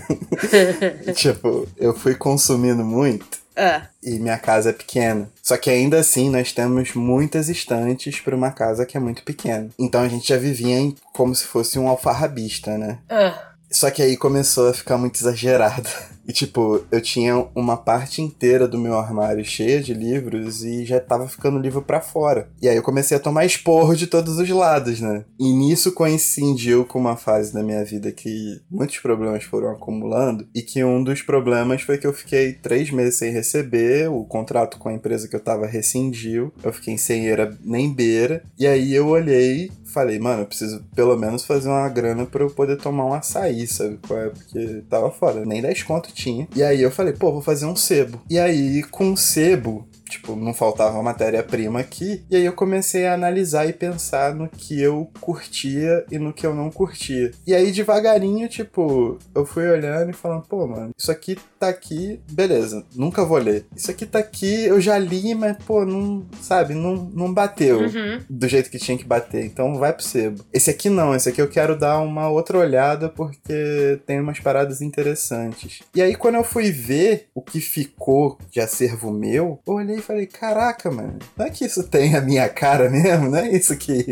tipo, 1.15 1.69
eu 1.77 1.95
fui 1.95 2.17
consumindo 2.17 2.85
muito. 2.85 3.44
Ah, 3.57 3.83
E 4.03 4.19
minha 4.19 4.39
casa 4.39 4.71
é 4.71 4.73
pequena. 4.73 5.29
Só 5.43 5.57
que 5.57 5.71
ainda 5.71 5.99
assim 5.99 6.29
nós 6.31 6.53
temos 6.53 6.95
muitas 6.95 7.49
estantes 7.49 8.21
para 8.21 8.35
uma 8.37 8.51
casa 8.51 8.85
que 8.85 8.97
é 8.97 9.01
muito 9.01 9.23
pequena. 9.23 9.69
Então 9.79 10.01
a 10.03 10.09
gente 10.09 10.29
já 10.29 10.37
vivia 10.37 10.77
em, 10.77 10.97
como 11.13 11.35
se 11.35 11.45
fosse 11.45 11.79
um 11.79 11.89
alfarrabista, 11.89 12.77
né? 12.77 12.99
ah. 13.09 13.51
Só 13.71 13.91
que 13.91 14.03
aí 14.03 14.17
começou 14.17 14.69
a 14.69 14.75
ficar 14.75 14.97
muito 14.97 15.17
exagerado. 15.17 15.89
E 16.27 16.33
tipo, 16.33 16.85
eu 16.91 17.01
tinha 17.01 17.47
uma 17.55 17.77
parte 17.77 18.23
inteira 18.23 18.67
do 18.67 18.79
meu 18.79 18.99
armário 18.99 19.45
cheia 19.45 19.83
de 19.83 19.93
livros 19.93 20.65
e 20.65 20.85
já 20.85 21.01
tava 21.01 21.29
ficando 21.29 21.59
livro 21.59 21.83
pra 21.83 22.01
fora. 22.01 22.49
E 22.61 22.69
aí 22.69 22.77
eu 22.77 22.83
comecei 22.83 23.17
a 23.17 23.21
tomar 23.21 23.45
esporro 23.45 23.95
de 23.95 24.07
todos 24.07 24.39
os 24.39 24.49
lados, 24.49 25.01
né? 25.01 25.25
E 25.39 25.53
nisso 25.53 25.93
coincidiu 25.93 26.85
com 26.85 26.99
uma 26.99 27.17
fase 27.17 27.53
da 27.53 27.63
minha 27.63 27.85
vida 27.85 28.11
que 28.13 28.61
muitos 28.71 28.99
problemas 28.99 29.45
foram 29.45 29.71
acumulando 29.71 30.47
e 30.55 30.63
que 30.63 30.83
um 30.83 31.03
dos 31.03 31.23
problemas 31.23 31.83
foi 31.83 31.99
que 31.99 32.07
eu 32.07 32.13
fiquei 32.13 32.53
três 32.53 32.91
meses 32.91 33.17
sem 33.17 33.31
receber, 33.31 34.09
o 34.11 34.25
contrato 34.25 34.79
com 34.79 34.89
a 34.89 34.95
empresa 34.95 35.29
que 35.29 35.37
eu 35.37 35.41
tava 35.41 35.67
rescindiu, 35.67 36.53
eu 36.63 36.73
fiquei 36.73 36.97
sem 36.97 37.27
eira 37.27 37.57
nem 37.63 37.93
beira. 37.93 38.43
E 38.59 38.67
aí 38.67 38.95
eu 38.95 39.07
olhei 39.09 39.71
falei, 39.95 40.19
mano, 40.19 40.43
eu 40.43 40.47
preciso 40.47 40.83
pelo 40.95 41.17
menos 41.17 41.47
fazer 41.47 41.69
uma 41.69 41.89
grana 41.89 42.27
pra 42.27 42.43
eu 42.43 42.51
poder 42.51 42.77
tomar 42.77 43.07
um 43.07 43.15
açaí, 43.15 43.65
sabe? 43.67 43.97
Porque 43.99 44.83
tava 44.91 45.11
foda, 45.13 45.45
nem 45.45 45.63
10 45.63 45.85
conto 45.85 46.13
tinha. 46.15 46.49
E 46.55 46.63
aí 46.63 46.81
eu 46.81 46.91
falei, 46.91 47.13
pô, 47.13 47.33
vou 47.33 47.43
fazer 47.43 47.67
um 47.67 47.77
sebo. 47.77 48.21
E 48.31 48.39
aí, 48.39 48.83
com 48.85 49.17
sebo, 49.17 49.87
tipo, 50.09 50.37
não 50.37 50.53
faltava 50.55 51.03
matéria-prima 51.03 51.81
aqui. 51.81 52.25
E 52.31 52.37
aí 52.37 52.45
eu 52.45 52.53
comecei 52.53 53.07
a 53.07 53.15
analisar 53.15 53.67
e 53.69 53.73
pensar 53.73 54.35
no 54.35 54.49
que 54.49 54.81
eu 54.81 55.11
curtia 55.21 56.05
e 56.11 56.19
no 56.19 56.33
que 56.33 56.47
eu 56.47 56.55
não 56.55 56.71
curtia. 56.71 57.31
E 57.47 57.55
aí, 57.55 57.71
devagarinho, 57.73 58.49
tipo, 58.49 59.19
eu 59.35 59.45
fui 59.47 59.69
olhando 59.69 60.11
e 60.11 60.15
falando, 60.15 60.43
pô, 60.47 60.67
mano, 60.67 60.91
isso 60.97 61.11
aqui 61.11 61.37
tá 61.59 61.69
aqui, 61.69 62.21
beleza, 62.31 62.85
nunca 62.95 63.25
vou 63.25 63.39
ler. 63.39 63.67
Isso 63.75 63.91
aqui 63.91 64.05
tá 64.07 64.19
aqui, 64.19 64.65
eu 64.65 64.81
já 64.81 64.99
li, 64.99 65.35
mas, 65.35 65.57
pô, 65.65 65.85
não, 65.85 66.25
sabe, 66.41 66.75
não, 66.75 66.95
não 67.15 67.33
bateu 67.33 67.81
Uhum. 67.81 68.21
do 68.29 68.49
jeito 68.49 68.71
que 68.71 68.79
tinha 68.79 68.97
que 68.99 69.05
bater. 69.05 69.45
Então 69.45 69.75
vai 69.77 69.93
pro 69.93 70.03
sebo. 70.05 70.45
Esse 70.53 70.71
aqui 70.71 70.89
não, 70.91 71.15
esse 71.15 71.29
aqui 71.29 71.41
eu 71.41 71.49
quero 71.49 71.79
dar 71.79 71.99
uma 72.01 72.29
outra 72.29 72.59
olhada 72.59 73.09
porque 73.09 73.99
tem 74.07 74.21
umas 74.21 74.39
paradas 74.41 74.81
interessantes. 74.83 75.81
E 75.95 76.03
aí 76.03 76.15
quando 76.15 76.37
eu 76.37 76.45
fui 76.45 76.71
ver 76.71 77.29
o 77.35 77.41
que 77.43 77.61
ficou 77.61 78.39
de 78.51 78.61
acervo 78.61 79.11
meu, 79.11 79.59
eu 79.67 79.75
olhei 79.75 79.94
e 79.99 80.03
falei, 80.03 80.27
caraca, 80.27 80.91
mano, 80.91 81.19
não 81.37 81.47
é 81.47 81.51
que 81.51 81.65
isso 81.65 81.83
tem 81.85 82.15
a 82.17 82.21
minha 82.21 82.49
cara 82.49 82.89
mesmo? 82.91 83.31
Não 83.31 83.39
é 83.39 83.51
isso 83.51 83.77
que, 83.77 84.03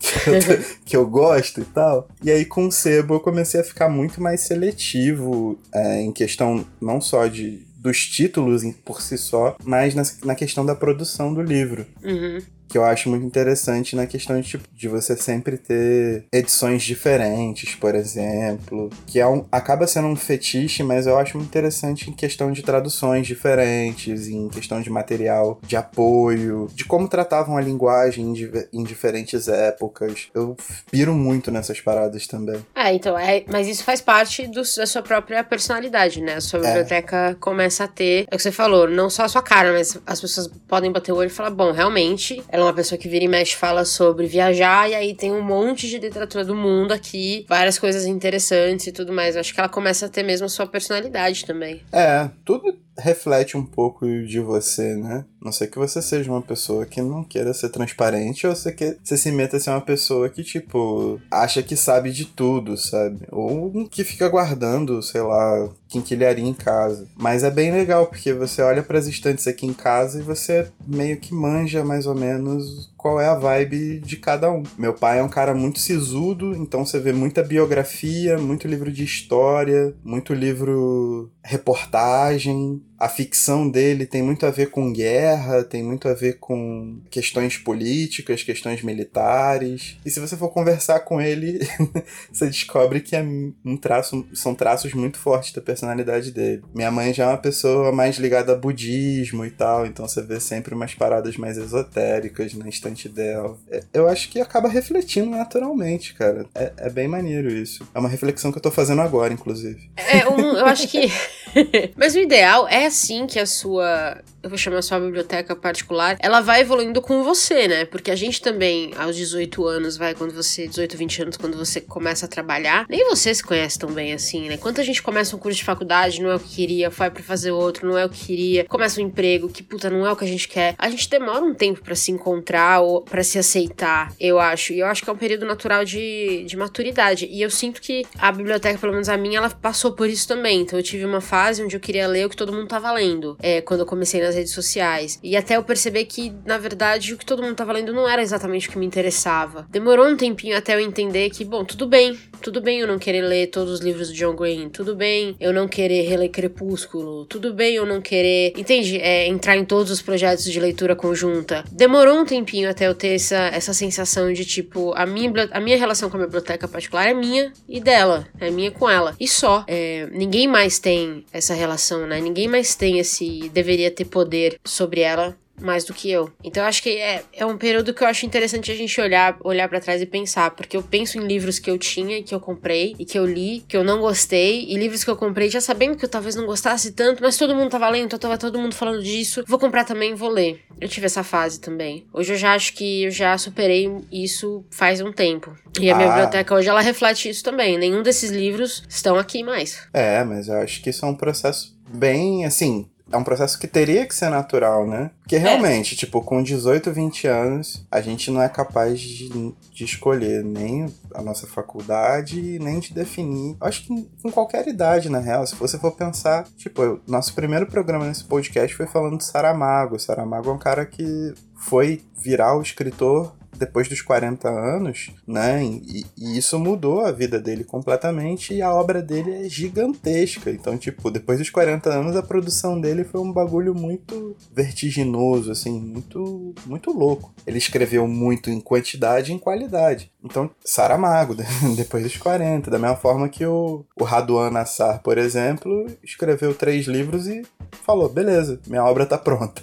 que, 0.00 0.30
eu, 0.30 0.38
tô- 0.40 0.64
que 0.84 0.96
eu 0.96 1.06
gosto 1.06 1.60
e 1.60 1.64
tal? 1.64 2.08
E 2.22 2.30
aí 2.30 2.44
com 2.44 2.66
o 2.66 2.72
sebo 2.72 3.14
eu 3.14 3.20
comecei 3.20 3.60
a 3.60 3.64
ficar 3.64 3.88
muito 3.88 4.20
mais 4.22 4.40
seletivo 4.42 5.58
é, 5.72 6.00
em 6.02 6.12
questão 6.12 6.64
não 6.80 7.00
só 7.00 7.26
de 7.26 7.66
dos 7.78 8.06
títulos 8.08 8.64
por 8.84 9.00
si 9.00 9.16
só, 9.16 9.56
mas 9.62 9.94
na, 9.94 10.02
na 10.24 10.34
questão 10.34 10.66
da 10.66 10.74
produção 10.74 11.32
do 11.32 11.40
livro 11.40 11.86
Uhum. 12.02 12.38
Que 12.68 12.76
eu 12.76 12.84
acho 12.84 13.08
muito 13.08 13.24
interessante 13.24 13.96
na 13.96 14.06
questão 14.06 14.40
de, 14.40 14.48
tipo, 14.48 14.64
de 14.72 14.88
você 14.88 15.16
sempre 15.16 15.56
ter 15.56 16.24
edições 16.32 16.82
diferentes, 16.82 17.74
por 17.74 17.94
exemplo, 17.94 18.90
que 19.06 19.18
é 19.20 19.26
um, 19.26 19.44
acaba 19.50 19.86
sendo 19.86 20.08
um 20.08 20.16
fetiche, 20.16 20.82
mas 20.82 21.06
eu 21.06 21.18
acho 21.18 21.36
muito 21.36 21.48
interessante 21.48 22.10
em 22.10 22.12
questão 22.12 22.52
de 22.52 22.62
traduções 22.62 23.26
diferentes, 23.26 24.28
em 24.28 24.48
questão 24.48 24.80
de 24.80 24.90
material 24.90 25.58
de 25.62 25.76
apoio, 25.76 26.68
de 26.74 26.84
como 26.84 27.08
tratavam 27.08 27.56
a 27.56 27.60
linguagem 27.60 28.24
em, 28.32 28.80
em 28.80 28.84
diferentes 28.84 29.48
épocas. 29.48 30.28
Eu 30.34 30.56
piro 30.90 31.14
muito 31.14 31.50
nessas 31.50 31.80
paradas 31.80 32.26
também. 32.26 32.64
É, 32.74 32.92
então, 32.94 33.18
é, 33.18 33.44
mas 33.48 33.66
isso 33.68 33.84
faz 33.84 34.00
parte 34.00 34.46
do- 34.46 34.62
da 34.76 34.86
sua 34.86 35.02
própria 35.02 35.42
personalidade, 35.42 36.20
né? 36.20 36.34
A 36.34 36.40
sua 36.40 36.60
biblioteca 36.60 37.36
começa 37.40 37.84
a 37.84 37.88
ter, 37.88 38.26
é 38.30 38.34
o 38.34 38.36
que 38.36 38.42
você 38.42 38.52
falou, 38.52 38.88
não 38.88 39.08
só 39.10 39.24
a 39.24 39.28
sua 39.28 39.42
cara, 39.42 39.72
mas 39.72 39.98
as 40.06 40.20
pessoas 40.20 40.48
podem 40.68 40.90
bater 40.92 41.12
o 41.12 41.16
olho 41.16 41.26
e 41.28 41.30
falar, 41.30 41.50
bom, 41.50 41.72
realmente, 41.72 42.42
ela 42.58 42.66
é 42.66 42.70
uma 42.70 42.74
pessoa 42.74 42.98
que 42.98 43.08
vira 43.08 43.24
e 43.24 43.28
mexe 43.28 43.56
fala 43.56 43.84
sobre 43.84 44.26
viajar, 44.26 44.90
e 44.90 44.94
aí 44.94 45.14
tem 45.14 45.32
um 45.32 45.42
monte 45.42 45.88
de 45.88 45.98
literatura 45.98 46.44
do 46.44 46.54
mundo 46.54 46.92
aqui, 46.92 47.46
várias 47.48 47.78
coisas 47.78 48.04
interessantes 48.04 48.86
e 48.86 48.92
tudo 48.92 49.12
mais. 49.12 49.34
Eu 49.34 49.40
acho 49.40 49.54
que 49.54 49.60
ela 49.60 49.68
começa 49.68 50.06
a 50.06 50.08
ter 50.08 50.22
mesmo 50.22 50.46
a 50.46 50.48
sua 50.48 50.66
personalidade 50.66 51.44
também. 51.44 51.82
É, 51.92 52.28
tudo 52.44 52.76
reflete 52.98 53.56
um 53.56 53.64
pouco 53.64 54.06
de 54.06 54.40
você, 54.40 54.96
né? 54.96 55.24
Não 55.40 55.52
sei 55.52 55.68
que 55.68 55.78
você 55.78 56.02
seja 56.02 56.30
uma 56.30 56.42
pessoa 56.42 56.84
que 56.84 57.00
não 57.00 57.22
queira 57.22 57.54
ser 57.54 57.68
transparente 57.68 58.46
ou 58.46 58.54
você, 58.54 58.72
que, 58.72 58.96
você 59.02 59.16
se 59.16 59.30
meta 59.30 59.56
a 59.56 59.60
ser 59.60 59.70
uma 59.70 59.80
pessoa 59.80 60.28
que, 60.28 60.42
tipo, 60.42 61.20
acha 61.30 61.62
que 61.62 61.76
sabe 61.76 62.10
de 62.10 62.24
tudo, 62.24 62.76
sabe? 62.76 63.20
Ou 63.30 63.88
que 63.88 64.02
fica 64.02 64.28
guardando, 64.28 65.00
sei 65.00 65.22
lá, 65.22 65.68
quinquilharia 65.88 66.44
em 66.44 66.52
casa. 66.52 67.06
Mas 67.16 67.44
é 67.44 67.50
bem 67.50 67.70
legal, 67.70 68.06
porque 68.06 68.32
você 68.32 68.62
olha 68.62 68.82
pras 68.82 69.06
estantes 69.06 69.46
aqui 69.46 69.66
em 69.66 69.72
casa 69.72 70.18
e 70.18 70.22
você 70.22 70.70
meio 70.86 71.18
que 71.18 71.32
manja 71.32 71.84
mais 71.84 72.06
ou 72.06 72.14
menos 72.14 72.92
qual 72.96 73.20
é 73.20 73.26
a 73.26 73.34
vibe 73.34 74.00
de 74.00 74.16
cada 74.16 74.50
um. 74.50 74.64
Meu 74.76 74.92
pai 74.92 75.20
é 75.20 75.22
um 75.22 75.28
cara 75.28 75.54
muito 75.54 75.78
sisudo, 75.78 76.54
então 76.56 76.84
você 76.84 76.98
vê 76.98 77.12
muita 77.12 77.42
biografia, 77.42 78.36
muito 78.36 78.66
livro 78.66 78.92
de 78.92 79.04
história, 79.04 79.94
muito 80.04 80.34
livro 80.34 81.30
reportagem. 81.42 82.82
A 82.98 83.08
ficção 83.08 83.68
dele 83.70 84.04
tem 84.06 84.22
muito 84.22 84.44
a 84.44 84.50
ver 84.50 84.70
com 84.70 84.92
guerra, 84.92 85.62
tem 85.62 85.82
muito 85.82 86.08
a 86.08 86.14
ver 86.14 86.38
com 86.38 86.98
questões 87.10 87.56
políticas, 87.56 88.42
questões 88.42 88.82
militares. 88.82 89.96
E 90.04 90.10
se 90.10 90.18
você 90.20 90.36
for 90.36 90.48
conversar 90.50 91.00
com 91.00 91.20
ele, 91.20 91.60
você 92.32 92.46
descobre 92.46 93.00
que 93.00 93.14
é 93.14 93.22
um 93.22 93.76
traço, 93.76 94.26
são 94.34 94.54
traços 94.54 94.92
muito 94.94 95.18
fortes 95.18 95.52
da 95.52 95.60
personalidade 95.60 96.30
dele. 96.32 96.62
Minha 96.74 96.90
mãe 96.90 97.14
já 97.14 97.24
é 97.24 97.28
uma 97.28 97.38
pessoa 97.38 97.92
mais 97.92 98.16
ligada 98.16 98.52
a 98.52 98.56
budismo 98.56 99.44
e 99.44 99.50
tal, 99.50 99.86
então 99.86 100.06
você 100.08 100.22
vê 100.22 100.40
sempre 100.40 100.74
umas 100.74 100.94
paradas 100.94 101.36
mais 101.36 101.56
esotéricas 101.56 102.52
na 102.54 102.68
estante 102.68 103.08
dela. 103.08 103.56
É- 103.70 103.82
Eu 103.92 104.08
acho 104.08 104.28
que 104.28 104.40
acaba 104.40 104.68
refletindo 104.68 105.30
naturalmente, 105.30 106.14
cara. 106.14 106.46
É, 106.54 106.72
é 106.76 106.90
bem 106.90 107.06
maneiro 107.08 107.48
isso. 107.50 107.86
É 107.94 107.98
uma 107.98 108.08
reflexão 108.08 108.50
que 108.50 108.58
eu 108.58 108.62
tô 108.62 108.70
fazendo 108.70 109.02
agora, 109.02 109.32
inclusive. 109.32 109.88
É, 109.96 110.28
um, 110.28 110.38
eu 110.40 110.66
acho 110.66 110.88
que. 110.88 111.08
Mas 111.96 112.14
o 112.14 112.18
ideal 112.18 112.68
é 112.68 112.86
assim 112.86 113.26
que 113.26 113.38
a 113.38 113.46
sua 113.46 114.22
eu 114.42 114.48
vou 114.48 114.58
chamar 114.58 114.82
sua 114.82 115.00
biblioteca 115.00 115.54
particular, 115.56 116.16
ela 116.20 116.40
vai 116.40 116.60
evoluindo 116.60 117.00
com 117.00 117.22
você, 117.22 117.66
né? 117.66 117.84
Porque 117.84 118.10
a 118.10 118.16
gente 118.16 118.40
também, 118.40 118.92
aos 118.96 119.16
18 119.16 119.66
anos, 119.66 119.96
vai, 119.96 120.14
quando 120.14 120.32
você, 120.32 120.66
18, 120.66 120.96
20 120.96 121.22
anos, 121.22 121.36
quando 121.36 121.56
você 121.56 121.80
começa 121.80 122.26
a 122.26 122.28
trabalhar, 122.28 122.86
nem 122.88 123.04
você 123.08 123.34
se 123.34 123.42
conhece 123.42 123.78
tão 123.78 123.90
bem 123.90 124.12
assim, 124.12 124.48
né? 124.48 124.56
Quando 124.56 124.78
a 124.78 124.84
gente 124.84 125.02
começa 125.02 125.34
um 125.34 125.38
curso 125.38 125.58
de 125.58 125.64
faculdade, 125.64 126.22
não 126.22 126.30
é 126.30 126.36
o 126.36 126.40
que 126.40 126.54
queria, 126.54 126.88
vai 126.90 127.10
para 127.10 127.22
fazer 127.22 127.50
outro, 127.50 127.88
não 127.88 127.98
é 127.98 128.04
o 128.04 128.08
que 128.08 128.26
queria, 128.26 128.64
começa 128.64 129.00
um 129.00 129.04
emprego, 129.04 129.48
que 129.48 129.62
puta, 129.62 129.90
não 129.90 130.06
é 130.06 130.12
o 130.12 130.16
que 130.16 130.24
a 130.24 130.28
gente 130.28 130.48
quer. 130.48 130.74
A 130.78 130.88
gente 130.88 131.08
demora 131.10 131.44
um 131.44 131.54
tempo 131.54 131.82
para 131.82 131.94
se 131.94 132.12
encontrar 132.12 132.80
ou 132.80 133.02
para 133.02 133.24
se 133.24 133.38
aceitar, 133.38 134.12
eu 134.20 134.38
acho. 134.38 134.72
E 134.72 134.80
eu 134.80 134.86
acho 134.86 135.02
que 135.02 135.10
é 135.10 135.12
um 135.12 135.16
período 135.16 135.46
natural 135.46 135.84
de, 135.84 136.44
de 136.46 136.56
maturidade. 136.56 137.26
E 137.30 137.42
eu 137.42 137.50
sinto 137.50 137.80
que 137.80 138.04
a 138.18 138.30
biblioteca, 138.30 138.78
pelo 138.78 138.92
menos 138.92 139.08
a 139.08 139.16
minha, 139.16 139.38
ela 139.38 139.50
passou 139.50 139.92
por 139.92 140.08
isso 140.08 140.28
também. 140.28 140.60
Então 140.60 140.78
eu 140.78 140.82
tive 140.82 141.04
uma 141.04 141.20
fase 141.20 141.62
onde 141.62 141.74
eu 141.74 141.80
queria 141.80 142.06
ler 142.06 142.26
o 142.26 142.30
que 142.30 142.36
todo 142.36 142.52
mundo 142.52 142.68
tava 142.68 142.92
lendo, 142.92 143.36
é, 143.40 143.60
quando 143.60 143.80
eu 143.80 143.86
comecei 143.86 144.20
nas 144.28 144.34
redes 144.34 144.52
sociais. 144.52 145.18
E 145.22 145.36
até 145.36 145.56
eu 145.56 145.62
perceber 145.62 146.04
que, 146.04 146.32
na 146.44 146.58
verdade, 146.58 147.14
o 147.14 147.18
que 147.18 147.26
todo 147.26 147.42
mundo 147.42 147.54
tava 147.54 147.72
lendo 147.72 147.92
não 147.92 148.08
era 148.08 148.22
exatamente 148.22 148.68
o 148.68 148.72
que 148.72 148.78
me 148.78 148.86
interessava. 148.86 149.66
Demorou 149.70 150.06
um 150.06 150.16
tempinho 150.16 150.56
até 150.56 150.74
eu 150.74 150.80
entender 150.80 151.30
que, 151.30 151.44
bom, 151.44 151.64
tudo 151.64 151.86
bem, 151.86 152.18
tudo 152.40 152.60
bem 152.60 152.80
eu 152.80 152.86
não 152.86 152.98
querer 152.98 153.22
ler 153.22 153.48
todos 153.48 153.72
os 153.72 153.80
livros 153.80 154.08
do 154.08 154.14
John 154.14 154.34
Green, 154.34 154.68
tudo 154.68 154.94
bem 154.94 155.36
eu 155.40 155.52
não 155.52 155.66
querer 155.66 156.02
reler 156.02 156.30
Crepúsculo, 156.30 157.24
tudo 157.26 157.52
bem 157.52 157.74
eu 157.74 157.86
não 157.86 158.00
querer, 158.00 158.52
entende? 158.56 158.98
É, 158.98 159.26
entrar 159.26 159.56
em 159.56 159.64
todos 159.64 159.90
os 159.90 160.02
projetos 160.02 160.44
de 160.44 160.60
leitura 160.60 160.94
conjunta. 160.94 161.64
Demorou 161.72 162.20
um 162.20 162.24
tempinho 162.24 162.70
até 162.70 162.86
eu 162.86 162.94
ter 162.94 163.14
essa, 163.14 163.48
essa 163.48 163.72
sensação 163.72 164.32
de 164.32 164.44
tipo, 164.44 164.92
a 164.94 165.06
minha, 165.06 165.32
a 165.50 165.60
minha 165.60 165.76
relação 165.76 166.10
com 166.10 166.16
a 166.16 166.20
biblioteca 166.20 166.68
particular 166.68 167.08
é 167.08 167.14
minha 167.14 167.52
e 167.68 167.80
dela, 167.80 168.26
é 168.38 168.50
minha 168.50 168.70
com 168.70 168.88
ela. 168.88 169.14
E 169.18 169.26
só. 169.26 169.64
É, 169.66 170.08
ninguém 170.12 170.46
mais 170.46 170.78
tem 170.78 171.24
essa 171.32 171.54
relação, 171.54 172.06
né? 172.06 172.20
Ninguém 172.20 172.48
mais 172.48 172.74
tem 172.74 172.98
esse. 172.98 173.48
deveria 173.52 173.90
ter 173.90 174.04
poder 174.18 174.58
sobre 174.64 175.00
ela 175.00 175.36
mais 175.60 175.84
do 175.84 175.94
que 175.94 176.10
eu. 176.10 176.30
Então 176.42 176.62
eu 176.62 176.68
acho 176.68 176.82
que 176.82 176.90
é, 176.90 177.22
é 177.32 177.46
um 177.46 177.56
período 177.56 177.92
que 177.92 178.02
eu 178.02 178.06
acho 178.06 178.26
interessante 178.26 178.70
a 178.70 178.74
gente 178.74 179.00
olhar 179.00 179.36
olhar 179.42 179.68
para 179.68 179.80
trás 179.80 180.00
e 180.00 180.06
pensar, 180.06 180.50
porque 180.52 180.76
eu 180.76 180.82
penso 180.82 181.18
em 181.18 181.26
livros 181.26 181.58
que 181.58 181.70
eu 181.70 181.78
tinha, 181.78 182.22
que 182.22 182.34
eu 182.34 182.40
comprei 182.40 182.94
e 182.98 183.04
que 183.04 183.18
eu 183.18 183.26
li, 183.26 183.64
que 183.66 183.76
eu 183.76 183.84
não 183.84 184.00
gostei, 184.00 184.64
e 184.68 184.76
livros 184.76 185.04
que 185.04 185.10
eu 185.10 185.16
comprei 185.16 185.50
já 185.50 185.60
sabendo 185.60 185.96
que 185.96 186.04
eu 186.04 186.08
talvez 186.08 186.34
não 186.34 186.46
gostasse 186.46 186.92
tanto, 186.92 187.22
mas 187.22 187.36
todo 187.36 187.54
mundo 187.54 187.70
tava 187.70 187.88
lendo, 187.88 188.06
então 188.06 188.18
tava 188.18 188.38
todo 188.38 188.58
mundo 188.58 188.74
falando 188.74 189.02
disso. 189.02 189.44
Vou 189.46 189.58
comprar 189.58 189.84
também, 189.84 190.14
vou 190.14 190.30
ler. 190.30 190.60
Eu 190.80 190.88
tive 190.88 191.06
essa 191.06 191.24
fase 191.24 191.60
também. 191.60 192.06
Hoje 192.12 192.34
eu 192.34 192.36
já 192.36 192.54
acho 192.54 192.72
que 192.74 193.04
eu 193.04 193.10
já 193.10 193.36
superei 193.36 193.90
isso 194.12 194.64
faz 194.70 195.00
um 195.00 195.12
tempo. 195.12 195.56
E 195.80 195.90
a 195.90 195.96
minha 195.96 196.08
ah. 196.08 196.12
biblioteca 196.12 196.54
hoje 196.54 196.68
ela 196.68 196.80
reflete 196.80 197.28
isso 197.28 197.42
também. 197.42 197.76
Nenhum 197.76 198.02
desses 198.02 198.30
livros 198.30 198.84
estão 198.88 199.16
aqui 199.16 199.42
mais. 199.42 199.88
É, 199.92 200.22
mas 200.22 200.48
eu 200.48 200.56
acho 200.58 200.80
que 200.82 200.90
isso 200.90 201.04
é 201.04 201.08
um 201.08 201.14
processo 201.14 201.76
bem 201.88 202.44
assim, 202.44 202.88
é 203.10 203.16
um 203.16 203.24
processo 203.24 203.58
que 203.58 203.66
teria 203.66 204.06
que 204.06 204.14
ser 204.14 204.30
natural, 204.30 204.86
né? 204.86 205.10
Porque 205.20 205.36
é. 205.36 205.38
realmente, 205.38 205.94
é. 205.94 205.98
tipo, 205.98 206.22
com 206.22 206.42
18, 206.42 206.92
20 206.92 207.26
anos, 207.26 207.86
a 207.90 208.00
gente 208.00 208.30
não 208.30 208.42
é 208.42 208.48
capaz 208.48 209.00
de, 209.00 209.54
de 209.72 209.84
escolher 209.84 210.44
nem 210.44 210.86
a 211.14 211.22
nossa 211.22 211.46
faculdade, 211.46 212.58
nem 212.58 212.78
de 212.78 212.92
definir. 212.92 213.56
Acho 213.60 213.82
que 213.86 214.08
com 214.22 214.30
qualquer 214.30 214.66
idade, 214.68 215.08
na 215.08 215.18
real, 215.18 215.46
se 215.46 215.54
você 215.54 215.78
for 215.78 215.92
pensar, 215.92 216.46
tipo, 216.56 217.00
nosso 217.06 217.34
primeiro 217.34 217.66
programa 217.66 218.06
nesse 218.06 218.24
podcast 218.24 218.76
foi 218.76 218.86
falando 218.86 219.18
de 219.18 219.24
Saramago. 219.24 219.98
Saramago 219.98 220.50
é 220.50 220.52
um 220.52 220.58
cara 220.58 220.84
que 220.84 221.34
foi 221.56 222.02
virar 222.16 222.56
o 222.56 222.62
escritor 222.62 223.37
depois 223.58 223.88
dos 223.88 224.00
40 224.00 224.48
anos, 224.48 225.10
né? 225.26 225.64
E, 225.64 226.06
e, 226.16 226.38
isso 226.38 226.58
mudou 226.58 227.04
a 227.04 227.12
vida 227.12 227.38
dele 227.38 227.64
completamente 227.64 228.54
e 228.54 228.62
a 228.62 228.72
obra 228.72 229.02
dele 229.02 229.46
é 229.46 229.48
gigantesca. 229.48 230.50
Então, 230.50 230.78
tipo, 230.78 231.10
depois 231.10 231.38
dos 231.38 231.50
40 231.50 231.90
anos, 231.90 232.16
a 232.16 232.22
produção 232.22 232.80
dele 232.80 233.04
foi 233.04 233.20
um 233.20 233.32
bagulho 233.32 233.74
muito 233.74 234.36
vertiginoso, 234.52 235.50
assim, 235.50 235.80
muito, 235.80 236.54
muito 236.66 236.90
louco. 236.92 237.32
Ele 237.46 237.58
escreveu 237.58 238.06
muito 238.06 238.50
em 238.50 238.60
quantidade 238.60 239.32
e 239.32 239.34
em 239.34 239.38
qualidade. 239.38 240.10
Então, 240.22 240.50
Saramago, 240.64 241.34
depois 241.76 242.02
dos 242.02 242.16
40, 242.16 242.70
da 242.70 242.78
mesma 242.78 242.96
forma 242.96 243.28
que 243.28 243.44
o, 243.44 243.84
o 243.98 244.04
Raduan 244.04 244.50
Nassar, 244.50 245.00
por 245.02 245.18
exemplo, 245.18 245.86
escreveu 246.02 246.54
três 246.54 246.86
livros 246.86 247.26
e 247.26 247.42
falou: 247.84 248.08
beleza, 248.08 248.60
minha 248.66 248.84
obra 248.84 249.06
tá 249.06 249.16
pronta. 249.16 249.62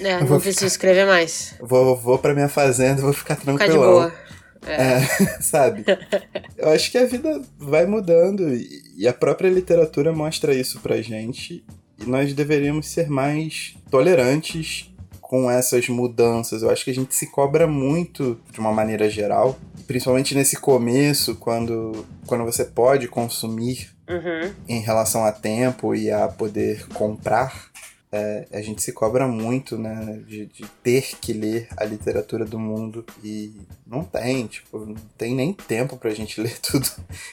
É, 0.00 0.20
não 0.24 0.38
preciso 0.38 0.56
ficar... 0.56 0.66
escrever 0.66 1.06
mais. 1.06 1.54
Vou, 1.60 1.96
vou 1.96 2.18
pra 2.18 2.34
minha 2.34 2.48
fazenda 2.48 2.93
vou 3.00 3.12
ficar 3.12 3.36
tranquilão. 3.36 4.10
Ficar. 4.10 4.24
É. 4.66 4.92
é. 4.94 5.06
sabe? 5.40 5.84
Eu 6.56 6.70
acho 6.70 6.90
que 6.90 6.98
a 6.98 7.06
vida 7.06 7.42
vai 7.58 7.86
mudando 7.86 8.54
e 8.96 9.06
a 9.06 9.12
própria 9.12 9.48
literatura 9.48 10.12
mostra 10.12 10.54
isso 10.54 10.80
pra 10.80 11.02
gente. 11.02 11.64
E 11.98 12.04
nós 12.06 12.32
deveríamos 12.32 12.86
ser 12.88 13.08
mais 13.08 13.74
tolerantes 13.90 14.90
com 15.20 15.50
essas 15.50 15.88
mudanças. 15.88 16.62
Eu 16.62 16.70
acho 16.70 16.84
que 16.84 16.90
a 16.90 16.94
gente 16.94 17.14
se 17.14 17.30
cobra 17.30 17.66
muito 17.66 18.38
de 18.52 18.60
uma 18.60 18.72
maneira 18.72 19.08
geral, 19.08 19.58
principalmente 19.86 20.34
nesse 20.34 20.56
começo, 20.56 21.36
quando, 21.36 22.06
quando 22.26 22.44
você 22.44 22.64
pode 22.64 23.08
consumir 23.08 23.90
uhum. 24.08 24.52
em 24.68 24.80
relação 24.80 25.24
a 25.24 25.32
tempo 25.32 25.94
e 25.94 26.10
a 26.10 26.28
poder 26.28 26.86
comprar 26.88 27.70
é, 28.14 28.46
a 28.52 28.62
gente 28.62 28.80
se 28.80 28.92
cobra 28.92 29.26
muito, 29.26 29.76
né, 29.76 30.22
de, 30.24 30.46
de, 30.46 30.64
ter 30.84 31.16
que 31.20 31.32
ler 31.32 31.66
a 31.76 31.84
literatura 31.84 32.44
do 32.44 32.60
mundo 32.60 33.04
e 33.24 33.52
não 33.84 34.04
tem, 34.04 34.46
tipo, 34.46 34.86
não 34.86 34.94
tem 35.18 35.34
nem 35.34 35.52
tempo 35.52 35.96
pra 35.96 36.14
gente 36.14 36.38
ler 36.40 36.56
tudo 36.60 36.86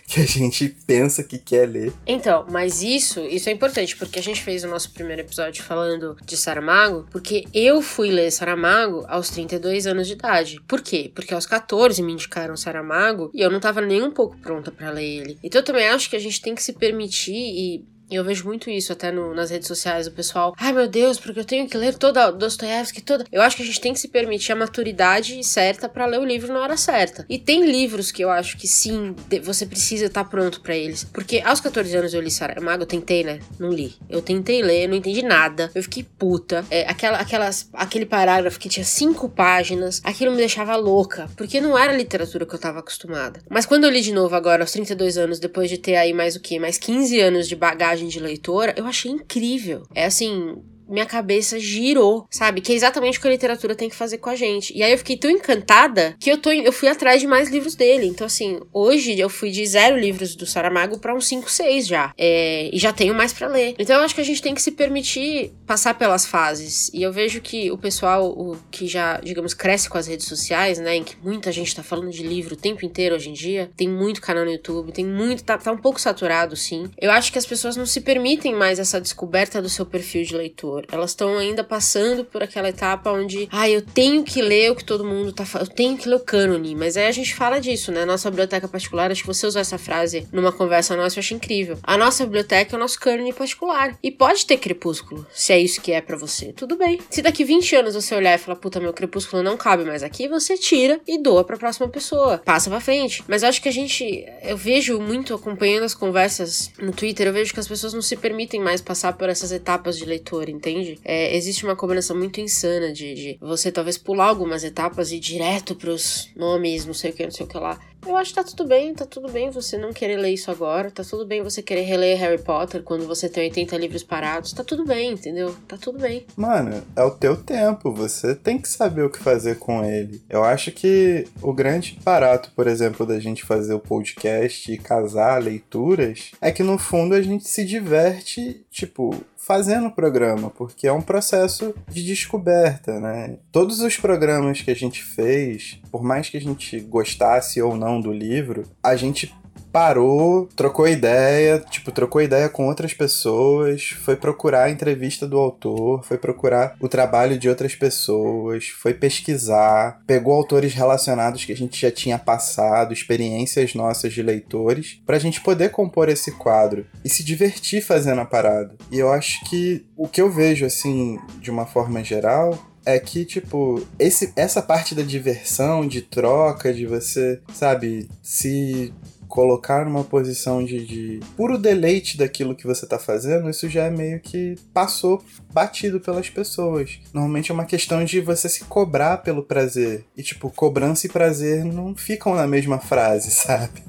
que 0.08 0.20
a 0.20 0.26
gente 0.26 0.70
pensa 0.88 1.24
que 1.24 1.38
quer 1.38 1.70
ler. 1.70 1.94
Então, 2.08 2.48
mas 2.50 2.82
isso, 2.82 3.22
isso 3.22 3.48
é 3.48 3.52
importante, 3.52 3.96
porque 3.96 4.18
a 4.18 4.24
gente 4.24 4.42
fez 4.42 4.64
o 4.64 4.68
nosso 4.68 4.92
primeiro 4.92 5.22
episódio 5.22 5.64
falando 5.64 6.18
de 6.26 6.36
Saramago, 6.36 7.06
porque 7.12 7.46
eu 7.54 7.80
fui 7.84 8.10
ler 8.10 8.32
Saramago 8.32 9.06
aos 9.08 9.30
32 9.30 9.86
anos 9.86 10.08
de 10.08 10.14
idade. 10.14 10.60
Por 10.68 10.82
quê? 10.82 11.12
Porque 11.14 11.36
aos 11.36 11.46
14 11.46 12.02
me 12.02 12.14
indicaram 12.14 12.58
Saramago 12.58 13.30
e 13.36 13.42
eu 13.42 13.52
não 13.52 13.60
tava 13.60 13.82
nem 13.82 14.02
um 14.02 14.12
pouco 14.12 14.36
pronta 14.40 14.72
para 14.72 14.90
ler 14.90 15.06
ele. 15.06 15.40
Então 15.44 15.62
eu 15.62 15.66
também 15.66 15.88
acho 15.90 16.10
que 16.10 16.16
a 16.16 16.20
gente 16.20 16.42
tem 16.42 16.56
que 16.56 16.64
se 16.64 16.74
permitir 16.74 17.36
e 17.36 17.86
e 18.12 18.16
eu 18.16 18.24
vejo 18.24 18.46
muito 18.46 18.70
isso 18.70 18.92
até 18.92 19.12
no, 19.12 19.34
nas 19.34 19.50
redes 19.50 19.68
sociais, 19.68 20.06
o 20.06 20.12
pessoal, 20.12 20.54
ai 20.58 20.74
meu 20.74 20.88
Deus, 20.88 21.18
porque 21.18 21.40
eu 21.40 21.46
tenho 21.46 21.68
que 21.68 21.78
ler 21.78 21.96
toda 21.96 22.30
Dostoiévski, 22.30 23.02
toda. 23.02 23.26
Eu 23.32 23.42
acho 23.42 23.56
que 23.56 23.64
a 23.64 23.66
gente 23.66 23.80
tem 23.80 23.94
que 23.94 24.00
se 24.00 24.10
permitir 24.10 24.52
a 24.52 24.56
maturidade 24.56 25.42
certa 25.44 25.88
para 25.88 26.06
ler 26.06 26.20
o 26.20 26.26
livro 26.26 26.52
na 26.52 26.60
hora 26.60 26.76
certa. 26.76 27.26
E 27.30 27.40
tem 27.40 27.66
livros 27.66 28.12
que 28.12 28.24
eu 28.24 28.30
acho 28.30 28.58
que 28.58 28.68
sim, 28.68 29.16
você 29.42 29.66
precisa 29.66 30.06
estar 30.06 30.24
tá 30.24 30.30
pronto 30.30 30.62
para 30.62 30.76
eles. 30.76 31.06
Porque 31.06 31.42
aos 31.44 31.62
14 31.62 31.96
anos 31.96 32.14
eu 32.14 32.22
li 32.22 32.30
Saramago, 32.30 32.84
eu 32.84 32.88
tentei, 32.88 33.24
né? 33.24 33.40
Não 33.58 33.70
li. 33.70 33.96
Eu 34.10 34.22
tentei 34.22 34.62
ler, 34.62 34.88
não 34.88 34.96
entendi 34.96 35.22
nada. 35.22 35.72
Eu 35.74 35.84
fiquei 35.84 36.04
puta. 36.04 36.66
É, 36.70 36.90
aquela, 36.90 37.18
aquelas, 37.18 37.70
aquele 37.74 38.06
parágrafo 38.06 38.60
que 38.60 38.68
tinha 38.68 38.86
cinco 38.86 39.30
páginas, 39.30 40.02
aquilo 40.04 40.32
me 40.32 40.38
deixava 40.38 40.76
louca. 40.76 41.30
Porque 41.38 41.62
não 41.62 41.78
era 41.78 41.94
a 41.94 41.96
literatura 41.96 42.46
que 42.46 42.54
eu 42.54 42.60
tava 42.60 42.80
acostumada. 42.80 43.42
Mas 43.50 43.66
quando 43.66 43.86
eu 43.86 43.90
li 43.90 44.02
de 44.02 44.12
novo 44.12 44.36
agora, 44.36 44.64
aos 44.64 44.72
32 44.72 45.18
anos, 45.18 45.40
depois 45.40 45.70
de 45.70 45.78
ter 45.78 45.96
aí 45.96 46.14
mais 46.14 46.36
o 46.36 46.40
quê? 46.40 46.60
Mais 46.60 46.78
15 46.78 47.20
anos 47.20 47.48
de 47.48 47.56
bagagem 47.56 48.01
de 48.08 48.20
leitora, 48.20 48.74
eu 48.78 48.86
achei 48.86 49.12
incrível. 49.12 49.84
É 49.94 50.06
assim, 50.06 50.56
minha 50.92 51.06
cabeça 51.06 51.60
girou, 51.60 52.28
sabe? 52.30 52.62
Que 52.62 52.74
é 52.74 52.76
exatamente 52.76 53.18
o 53.18 53.22
que 53.22 53.28
a 53.28 53.32
literatura 53.32 53.76
tem 53.76 53.90
que 53.90 53.96
fazer 53.96 54.18
com 54.18 54.30
a 54.30 54.36
gente. 54.36 54.76
E 54.76 54.84
aí 54.84 54.92
eu 54.92 54.98
fiquei 54.98 55.18
tão 55.18 55.30
encantada 55.30 56.16
que 56.20 56.30
eu, 56.30 56.38
tô, 56.38 56.52
eu 56.52 56.72
fui 56.72 56.90
atrás 56.90 57.22
de 57.22 57.28
mais 57.28 57.50
livros 57.50 57.76
dele. 57.76 58.08
Então, 58.08 58.28
assim, 58.28 58.60
hoje 58.74 59.20
eu 59.20 59.30
fui 59.30 59.52
de 59.52 59.66
zero 59.66 59.98
livros 59.98 60.36
do 60.36 60.46
Saramago 60.46 61.00
para 61.00 61.16
uns 61.16 61.28
5, 61.28 61.50
6 61.50 61.88
já. 61.88 62.14
É, 62.18 62.70
e 62.74 62.78
já 62.78 62.92
tenho 62.92 63.14
mais 63.14 63.34
para 63.34 63.48
ler. 63.48 63.76
Então 63.80 63.96
eu 63.96 64.04
acho 64.04 64.16
que 64.16 64.22
a 64.22 64.26
gente 64.26 64.42
tem 64.42 64.54
que 64.54 64.62
se 64.62 64.72
permitir 64.72 65.54
passar 65.66 65.94
pelas 65.94 66.26
fases. 66.26 66.90
E 66.94 67.02
eu 67.02 67.12
vejo 67.12 67.42
que 67.42 67.72
o 67.72 67.78
pessoal 67.78 68.30
o, 68.30 68.58
que 68.70 68.88
já, 68.88 69.20
digamos, 69.20 69.54
cresce 69.54 69.90
com 69.90 69.98
as 69.98 70.08
redes 70.08 70.28
sociais, 70.28 70.80
né? 70.80 70.96
Em 70.96 71.04
que 71.04 71.16
muita 71.24 71.52
gente 71.52 71.76
tá 71.76 71.84
falando 71.84 72.12
de 72.12 72.24
livro 72.24 72.54
o 72.54 72.58
tempo 72.58 72.86
inteiro 72.86 73.16
hoje 73.16 73.30
em 73.30 73.34
dia. 73.34 73.72
Tem 73.76 73.88
muito 73.88 74.22
canal 74.22 74.46
no 74.46 74.52
YouTube, 74.52 74.92
tem 74.92 75.06
muito. 75.06 75.44
Tá, 75.44 75.58
tá 75.58 75.72
um 75.72 75.78
pouco 75.78 76.00
saturado, 76.00 76.56
sim. 76.56 76.90
Eu 77.00 77.12
acho 77.12 77.32
que 77.32 77.38
as 77.38 77.46
pessoas 77.46 77.76
não 77.76 77.86
se 77.86 78.02
permitem 78.02 78.54
mais 78.54 78.80
essa 78.80 79.00
descoberta 79.00 79.62
do 79.62 79.70
seu 79.70 79.86
perfil 79.86 80.24
de 80.24 80.36
leitor. 80.36 80.81
Elas 80.92 81.12
estão 81.12 81.38
ainda 81.38 81.64
passando 81.64 82.24
por 82.24 82.44
aquela 82.44 82.70
etapa 82.70 83.12
onde, 83.12 83.48
ah, 83.52 83.70
eu 83.70 83.82
tenho 83.82 84.24
que 84.24 84.42
ler 84.42 84.72
o 84.72 84.76
que 84.76 84.84
todo 84.84 85.04
mundo 85.04 85.32
tá 85.32 85.46
falando, 85.46 85.70
eu 85.70 85.76
tenho 85.76 85.98
que 85.98 86.08
ler 86.08 86.16
o 86.16 86.20
cânone. 86.20 86.76
Mas 86.76 86.98
aí 86.98 87.08
a 87.08 87.12
gente 87.12 87.36
fala 87.36 87.60
disso, 87.60 87.92
né? 87.92 88.06
Nossa 88.06 88.30
biblioteca 88.30 88.68
particular, 88.68 89.12
acho 89.12 89.22
que 89.22 89.28
você 89.28 89.46
usou 89.46 89.62
essa 89.62 89.78
frase 89.78 90.28
numa 90.32 90.52
conversa 90.52 90.96
nossa, 90.96 91.18
eu 91.18 91.22
acho 91.22 91.34
incrível. 91.34 91.78
A 91.84 91.98
nossa 91.98 92.24
biblioteca 92.26 92.76
é 92.76 92.78
o 92.78 92.80
nosso 92.80 93.00
cânone 93.00 93.34
particular. 93.34 93.98
E 94.02 94.12
pode 94.12 94.46
ter 94.46 94.58
crepúsculo, 94.58 95.26
se 95.34 95.54
é 95.54 95.60
isso 95.60 95.82
que 95.82 95.92
é 95.92 96.02
para 96.02 96.18
você. 96.18 96.54
Tudo 96.54 96.78
bem. 96.78 97.00
Se 97.10 97.22
daqui 97.22 97.44
20 97.44 97.76
anos 97.76 97.96
você 97.96 98.16
olhar 98.16 98.36
e 98.36 98.38
falar, 98.38 98.58
puta, 98.58 98.80
meu 98.80 98.94
crepúsculo 98.94 99.44
não 99.44 99.58
cabe 99.58 99.84
mais 99.84 100.04
aqui, 100.04 100.28
você 100.28 100.58
tira 100.58 101.00
e 101.08 101.18
doa 101.18 101.44
pra 101.44 101.58
próxima 101.58 101.88
pessoa. 101.88 102.38
Passa 102.40 102.70
pra 102.70 102.80
frente. 102.80 103.24
Mas 103.28 103.44
eu 103.44 103.50
acho 103.50 103.62
que 103.62 103.70
a 103.70 103.72
gente. 103.72 104.26
Eu 104.44 104.58
vejo 104.58 105.00
muito 105.00 105.34
acompanhando 105.34 105.84
as 105.84 105.94
conversas 105.94 106.72
no 106.80 106.92
Twitter, 106.92 107.28
eu 107.28 107.34
vejo 107.34 107.54
que 107.54 107.60
as 107.60 107.68
pessoas 107.68 107.94
não 107.94 108.02
se 108.02 108.16
permitem 108.16 108.60
mais 108.60 108.82
passar 108.82 109.14
por 109.14 109.30
essas 109.30 109.52
etapas 109.52 109.98
de 109.98 110.06
leitor, 110.06 110.50
entende? 110.62 111.00
É, 111.04 111.36
existe 111.36 111.66
uma 111.66 111.76
combinação 111.76 112.16
muito 112.16 112.40
insana 112.40 112.94
de, 112.94 113.14
de, 113.16 113.38
você 113.42 113.72
talvez 113.72 113.98
pular 113.98 114.28
algumas 114.28 114.64
etapas 114.64 115.12
e 115.12 115.16
ir 115.16 115.20
direto 115.20 115.76
pros 115.76 116.30
nomes, 116.36 116.86
não 116.86 116.94
sei 116.94 117.10
o 117.10 117.14
que, 117.14 117.24
não 117.24 117.32
sei 117.32 117.46
o 117.46 117.50
que 117.50 117.58
lá. 117.58 117.80
Eu 118.06 118.18
acho 118.18 118.32
que 118.32 118.36
tá 118.36 118.44
tudo 118.44 118.68
bem, 118.68 118.94
tá 118.94 119.06
tudo 119.06 119.32
bem 119.32 119.50
você 119.50 119.78
não 119.78 119.94
querer 119.94 120.18
ler 120.18 120.32
isso 120.32 120.50
agora, 120.50 120.90
tá 120.90 121.04
tudo 121.04 121.26
bem 121.26 121.44
você 121.44 121.62
querer 121.62 121.84
reler 121.84 122.20
Harry 122.20 122.42
Potter 122.42 122.82
quando 122.82 123.06
você 123.06 123.30
tem 123.30 123.44
80 123.44 123.78
livros 123.78 124.04
parados, 124.04 124.54
tá 124.54 124.64
tudo 124.64 124.86
bem, 124.86 125.12
entendeu? 125.14 125.56
Tá 125.68 125.78
tudo 125.78 126.00
bem. 126.00 126.26
Mano, 126.36 126.84
é 126.96 127.04
o 127.04 127.12
teu 127.12 127.38
tempo, 127.38 127.94
você 127.94 128.36
tem 128.36 128.58
que 128.58 128.68
saber 128.68 129.04
o 129.04 129.10
que 129.10 129.20
fazer 129.20 129.60
com 129.60 129.86
ele. 129.86 130.22
Eu 130.30 130.44
acho 130.44 130.72
que 130.72 131.28
o 131.42 131.54
grande 131.54 132.00
barato, 132.04 132.52
por 132.56 132.68
exemplo, 132.68 133.06
da 133.06 133.20
gente 133.20 133.44
fazer 133.44 133.74
o 133.74 133.80
podcast 133.80 134.72
e 134.72 134.78
casar 134.78 135.42
leituras 135.42 136.32
é 136.42 136.52
que 136.52 136.64
no 136.64 136.78
fundo 136.78 137.14
a 137.14 137.22
gente 137.22 137.48
se 137.48 137.64
diverte, 137.64 138.66
tipo, 138.72 139.16
fazendo 139.42 139.88
o 139.88 139.92
programa, 139.92 140.52
porque 140.52 140.88
é 140.88 140.94
um 140.94 141.02
processo 141.02 141.74
de 141.90 142.06
descoberta, 142.06 143.00
né? 143.00 143.38
Todos 143.52 143.82
os 143.82 143.98
programas 143.98 144.62
que 144.62 144.70
a 144.70 144.76
gente 144.76 145.04
fez, 145.04 145.80
por 145.92 146.04
mais 146.04 146.30
que 146.30 146.38
a 146.38 146.42
gente 146.42 146.80
gostasse 146.80 147.60
ou 147.62 147.76
não 147.76 147.91
do 148.00 148.14
livro, 148.14 148.64
a 148.84 148.96
gente 148.96 149.34
parou, 149.72 150.50
trocou 150.56 150.88
ideia, 150.88 151.64
tipo, 151.70 151.92
trocou 151.92 152.22
ideia 152.22 152.50
com 152.50 152.68
outras 152.68 152.94
pessoas, 152.94 153.90
foi 154.04 154.16
procurar 154.16 154.64
a 154.64 154.70
entrevista 154.70 155.26
do 155.26 155.38
autor, 155.40 156.04
foi 156.04 156.18
procurar 156.18 156.76
o 156.80 156.90
trabalho 156.90 157.38
de 157.38 157.48
outras 157.48 157.74
pessoas, 157.74 158.68
foi 158.68 158.94
pesquisar, 158.94 160.02
pegou 160.06 160.34
autores 160.34 160.74
relacionados 160.74 161.46
que 161.46 161.54
a 161.54 161.56
gente 161.56 161.80
já 161.80 161.92
tinha 161.92 162.20
passado, 162.20 162.94
experiências 162.94 163.74
nossas 163.74 164.14
de 164.14 164.22
leitores, 164.22 165.00
pra 165.06 165.20
gente 165.20 165.42
poder 165.42 165.70
compor 165.70 166.10
esse 166.10 166.32
quadro 166.34 166.86
e 167.04 167.10
se 167.10 167.24
divertir 167.24 167.82
fazendo 167.82 168.22
a 168.22 168.26
parada. 168.26 168.76
E 168.92 169.00
eu 169.00 169.12
acho 169.12 169.44
que 169.46 169.86
o 169.96 170.08
que 170.08 170.22
eu 170.22 170.30
vejo, 170.30 170.66
assim, 170.66 171.18
de 171.40 171.50
uma 171.50 171.66
forma 171.66 172.04
geral, 172.04 172.71
é 172.86 173.00
que, 173.00 173.26
tipo, 173.26 173.86
esse, 174.00 174.34
essa 174.36 174.62
parte 174.62 174.96
da 174.96 175.04
diversão, 175.04 175.88
de 175.88 176.02
troca, 176.02 176.74
de 176.74 176.86
você, 176.86 177.40
sabe, 177.54 178.10
se 178.22 178.94
colocar 179.32 179.86
numa 179.86 180.04
posição 180.04 180.64
de, 180.64 180.86
de, 180.86 181.20
puro 181.38 181.58
deleite 181.58 182.18
daquilo 182.18 182.54
que 182.54 182.68
você 182.68 182.86
tá 182.86 183.00
fazendo, 183.00 183.50
isso 183.50 183.70
já 183.70 183.86
é 183.86 183.90
meio 183.90 184.20
que 184.20 184.56
passou 184.74 185.24
batido 185.54 186.02
pelas 186.02 186.30
pessoas. 186.30 187.00
Normalmente 187.14 187.50
é 187.50 187.54
uma 187.54 187.64
questão 187.64 188.04
de 188.04 188.20
você 188.20 188.50
se 188.50 188.66
cobrar 188.66 189.20
pelo 189.20 189.42
prazer. 189.42 190.04
E, 190.18 190.22
tipo, 190.22 190.50
cobrança 190.50 191.06
e 191.06 191.10
prazer 191.10 191.64
não 191.64 191.96
ficam 191.96 192.36
na 192.36 192.46
mesma 192.46 192.78
frase, 192.78 193.32
sabe? 193.32 193.82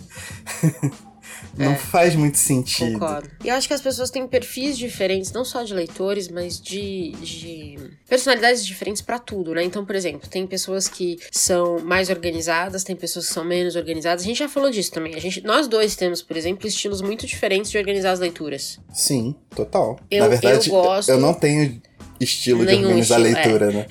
Não 1.57 1.73
é. 1.73 1.77
faz 1.77 2.15
muito 2.15 2.39
sentido. 2.39 2.99
Concordo. 2.99 3.31
E 3.45 3.49
eu 3.49 3.55
acho 3.55 3.69
que 3.69 3.75
as 3.75 3.81
pessoas 3.81 4.11
têm 4.11 4.27
perfis 4.27 4.79
diferentes, 4.79 5.33
não 5.33 5.45
só 5.45 5.63
de 5.63 5.75
leitores, 5.75 6.29
mas 6.29 6.61
de, 6.61 7.13
de 7.21 7.79
personalidades 8.09 8.65
diferentes 8.65 9.03
para 9.03 9.19
tudo, 9.19 9.55
né? 9.55 9.63
Então, 9.63 9.85
por 9.85 9.95
exemplo, 9.95 10.29
tem 10.29 10.47
pessoas 10.47 10.89
que 10.89 11.19
são 11.31 11.79
mais 11.81 12.09
organizadas, 12.09 12.85
tem 12.85 12.97
pessoas 12.97 13.29
que 13.29 13.35
são 13.35 13.45
menos 13.45 13.77
organizadas. 13.77 14.25
A 14.25 14.27
gente 14.27 14.39
já 14.39 14.49
falou 14.49 14.71
disso 14.71 14.91
também. 14.93 15.15
A 15.15 15.21
gente, 15.21 15.43
nós 15.45 15.69
dois 15.69 15.95
temos, 15.95 16.23
por 16.23 16.37
exemplo, 16.37 16.67
estilos 16.67 17.03
muito 17.03 17.27
diferentes 17.27 17.71
de 17.71 17.79
organizar 17.79 18.13
as 18.13 18.21
leituras. 18.21 18.79
Sim, 18.93 19.35
total. 19.55 19.99
Eu, 20.11 20.23
Na 20.23 20.29
verdade, 20.29 20.69
eu, 20.69 20.75
gosto... 20.75 21.11
eu 21.11 21.21
não 21.21 21.35
tenho 21.35 21.81
estilo 22.21 22.65
Nenhum 22.65 22.81
de 22.81 22.87
organizar 22.87 23.21
estilo, 23.21 23.37
a 23.37 23.43
leitura, 23.43 23.71
é. 23.71 23.75
né? 23.75 23.87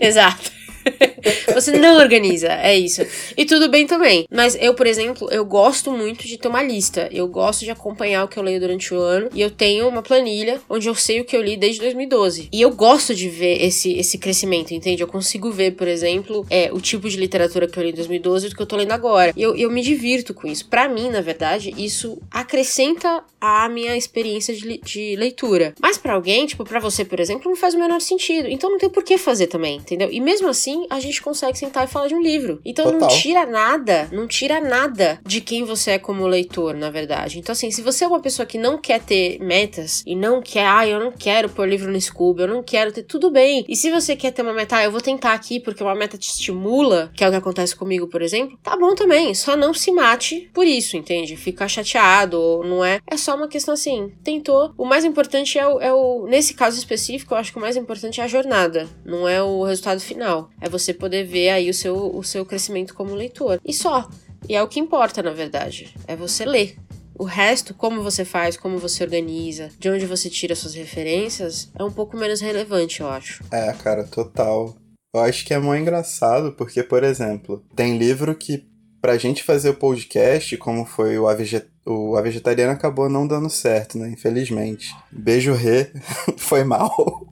Exato. 0.00 0.57
você 1.54 1.72
não 1.72 1.98
organiza, 1.98 2.48
é 2.48 2.76
isso. 2.76 3.02
E 3.36 3.44
tudo 3.44 3.68
bem 3.68 3.86
também. 3.86 4.26
Mas 4.30 4.56
eu, 4.60 4.74
por 4.74 4.86
exemplo, 4.86 5.28
eu 5.30 5.44
gosto 5.44 5.90
muito 5.90 6.26
de 6.26 6.38
ter 6.38 6.48
uma 6.48 6.62
lista. 6.62 7.08
Eu 7.12 7.26
gosto 7.28 7.64
de 7.64 7.70
acompanhar 7.70 8.24
o 8.24 8.28
que 8.28 8.38
eu 8.38 8.42
leio 8.42 8.60
durante 8.60 8.94
o 8.94 8.98
ano. 8.98 9.28
E 9.34 9.40
eu 9.40 9.50
tenho 9.50 9.88
uma 9.88 10.02
planilha 10.02 10.60
onde 10.68 10.88
eu 10.88 10.94
sei 10.94 11.20
o 11.20 11.24
que 11.24 11.36
eu 11.36 11.42
li 11.42 11.56
desde 11.56 11.80
2012. 11.80 12.48
E 12.52 12.60
eu 12.60 12.70
gosto 12.70 13.14
de 13.14 13.28
ver 13.28 13.62
esse, 13.64 13.92
esse 13.94 14.18
crescimento, 14.18 14.72
entende? 14.72 15.02
Eu 15.02 15.08
consigo 15.08 15.50
ver, 15.50 15.72
por 15.72 15.88
exemplo, 15.88 16.46
é, 16.50 16.70
o 16.72 16.80
tipo 16.80 17.08
de 17.08 17.16
literatura 17.16 17.66
que 17.66 17.78
eu 17.78 17.82
li 17.82 17.90
em 17.90 17.94
2012 17.94 18.46
e 18.46 18.48
do 18.50 18.56
que 18.56 18.62
eu 18.62 18.66
tô 18.66 18.76
lendo 18.76 18.92
agora. 18.92 19.32
E 19.36 19.42
eu, 19.42 19.56
eu 19.56 19.70
me 19.70 19.82
divirto 19.82 20.34
com 20.34 20.46
isso. 20.46 20.68
Para 20.68 20.88
mim, 20.88 21.10
na 21.10 21.20
verdade, 21.20 21.74
isso 21.76 22.18
acrescenta 22.30 23.22
a 23.40 23.68
minha 23.68 23.96
experiência 23.96 24.54
de, 24.54 24.78
de 24.78 25.16
leitura. 25.16 25.74
Mas 25.80 25.96
para 25.96 26.14
alguém, 26.14 26.46
tipo, 26.46 26.64
para 26.64 26.80
você, 26.80 27.04
por 27.04 27.20
exemplo, 27.20 27.48
não 27.48 27.56
faz 27.56 27.74
o 27.74 27.78
menor 27.78 28.00
sentido. 28.00 28.48
Então 28.48 28.70
não 28.70 28.78
tem 28.78 28.90
por 28.90 29.02
que 29.02 29.16
fazer 29.16 29.46
também, 29.46 29.76
entendeu? 29.76 30.08
E 30.10 30.20
mesmo 30.20 30.48
assim, 30.48 30.77
a 30.90 31.00
gente 31.00 31.22
consegue 31.22 31.58
sentar 31.58 31.84
e 31.84 31.90
falar 31.90 32.08
de 32.08 32.14
um 32.14 32.22
livro. 32.22 32.60
Então 32.64 32.84
Total. 32.84 33.00
não 33.00 33.08
tira 33.08 33.46
nada, 33.46 34.08
não 34.12 34.26
tira 34.26 34.60
nada 34.60 35.20
de 35.24 35.40
quem 35.40 35.64
você 35.64 35.92
é 35.92 35.98
como 35.98 36.26
leitor, 36.26 36.74
na 36.74 36.90
verdade. 36.90 37.38
Então, 37.38 37.52
assim, 37.52 37.70
se 37.70 37.82
você 37.82 38.04
é 38.04 38.08
uma 38.08 38.20
pessoa 38.20 38.46
que 38.46 38.58
não 38.58 38.78
quer 38.78 39.00
ter 39.00 39.38
metas 39.40 40.02
e 40.06 40.14
não 40.14 40.40
quer, 40.42 40.66
ah, 40.66 40.86
eu 40.86 41.00
não 41.00 41.12
quero 41.12 41.48
pôr 41.48 41.68
livro 41.68 41.90
no 41.90 42.00
Scooby, 42.00 42.42
eu 42.42 42.48
não 42.48 42.62
quero 42.62 42.92
ter, 42.92 43.02
tudo 43.02 43.30
bem. 43.30 43.64
E 43.68 43.76
se 43.76 43.90
você 43.90 44.16
quer 44.16 44.32
ter 44.32 44.42
uma 44.42 44.52
meta, 44.52 44.76
ah, 44.76 44.84
eu 44.84 44.90
vou 44.90 45.00
tentar 45.00 45.32
aqui 45.32 45.60
porque 45.60 45.82
uma 45.82 45.94
meta 45.94 46.18
te 46.18 46.28
estimula, 46.28 47.10
que 47.14 47.24
é 47.24 47.28
o 47.28 47.30
que 47.30 47.36
acontece 47.36 47.74
comigo, 47.74 48.06
por 48.08 48.22
exemplo, 48.22 48.58
tá 48.62 48.76
bom 48.76 48.94
também. 48.94 49.34
Só 49.34 49.56
não 49.56 49.72
se 49.72 49.90
mate 49.92 50.50
por 50.52 50.66
isso, 50.66 50.96
entende? 50.96 51.36
Ficar 51.36 51.68
chateado, 51.68 52.40
ou 52.40 52.64
não 52.64 52.84
é. 52.84 53.00
É 53.06 53.16
só 53.16 53.34
uma 53.34 53.48
questão 53.48 53.74
assim, 53.74 54.12
tentou. 54.22 54.72
O 54.76 54.84
mais 54.84 55.04
importante 55.04 55.58
é 55.58 55.66
o, 55.66 55.80
é 55.80 55.92
o. 55.92 56.26
Nesse 56.26 56.54
caso 56.54 56.78
específico, 56.78 57.34
eu 57.34 57.38
acho 57.38 57.52
que 57.52 57.58
o 57.58 57.60
mais 57.60 57.76
importante 57.76 58.20
é 58.20 58.24
a 58.24 58.28
jornada, 58.28 58.88
não 59.04 59.28
é 59.28 59.42
o 59.42 59.62
resultado 59.64 60.00
final. 60.00 60.50
É 60.60 60.68
você 60.68 60.92
poder 60.92 61.24
ver 61.24 61.50
aí 61.50 61.70
o 61.70 61.74
seu, 61.74 62.14
o 62.14 62.22
seu 62.22 62.44
crescimento 62.44 62.94
como 62.94 63.14
leitor. 63.14 63.60
E 63.64 63.72
só. 63.72 64.08
E 64.48 64.54
é 64.54 64.62
o 64.62 64.68
que 64.68 64.80
importa, 64.80 65.22
na 65.22 65.32
verdade. 65.32 65.94
É 66.06 66.16
você 66.16 66.44
ler. 66.44 66.76
O 67.18 67.24
resto, 67.24 67.74
como 67.74 68.02
você 68.02 68.24
faz, 68.24 68.56
como 68.56 68.78
você 68.78 69.02
organiza, 69.02 69.70
de 69.78 69.90
onde 69.90 70.06
você 70.06 70.30
tira 70.30 70.54
suas 70.54 70.74
referências, 70.74 71.68
é 71.76 71.82
um 71.82 71.90
pouco 71.90 72.16
menos 72.16 72.40
relevante, 72.40 73.00
eu 73.00 73.08
acho. 73.08 73.42
É, 73.50 73.72
cara, 73.72 74.04
total. 74.04 74.76
Eu 75.12 75.22
acho 75.22 75.44
que 75.44 75.52
é 75.52 75.58
muito 75.58 75.82
engraçado, 75.82 76.52
porque, 76.52 76.82
por 76.82 77.02
exemplo, 77.02 77.64
tem 77.74 77.98
livro 77.98 78.34
que, 78.36 78.64
pra 79.00 79.18
gente 79.18 79.42
fazer 79.42 79.70
o 79.70 79.74
podcast, 79.74 80.56
como 80.58 80.84
foi 80.84 81.18
o 81.18 81.26
A, 81.26 81.34
Veget... 81.34 81.66
o 81.84 82.16
a 82.16 82.22
Vegetariana, 82.22 82.74
acabou 82.74 83.08
não 83.08 83.26
dando 83.26 83.50
certo, 83.50 83.98
né? 83.98 84.10
Infelizmente. 84.10 84.94
Beijo, 85.10 85.54
Rê. 85.54 85.90
foi 86.38 86.62
mal. 86.62 87.26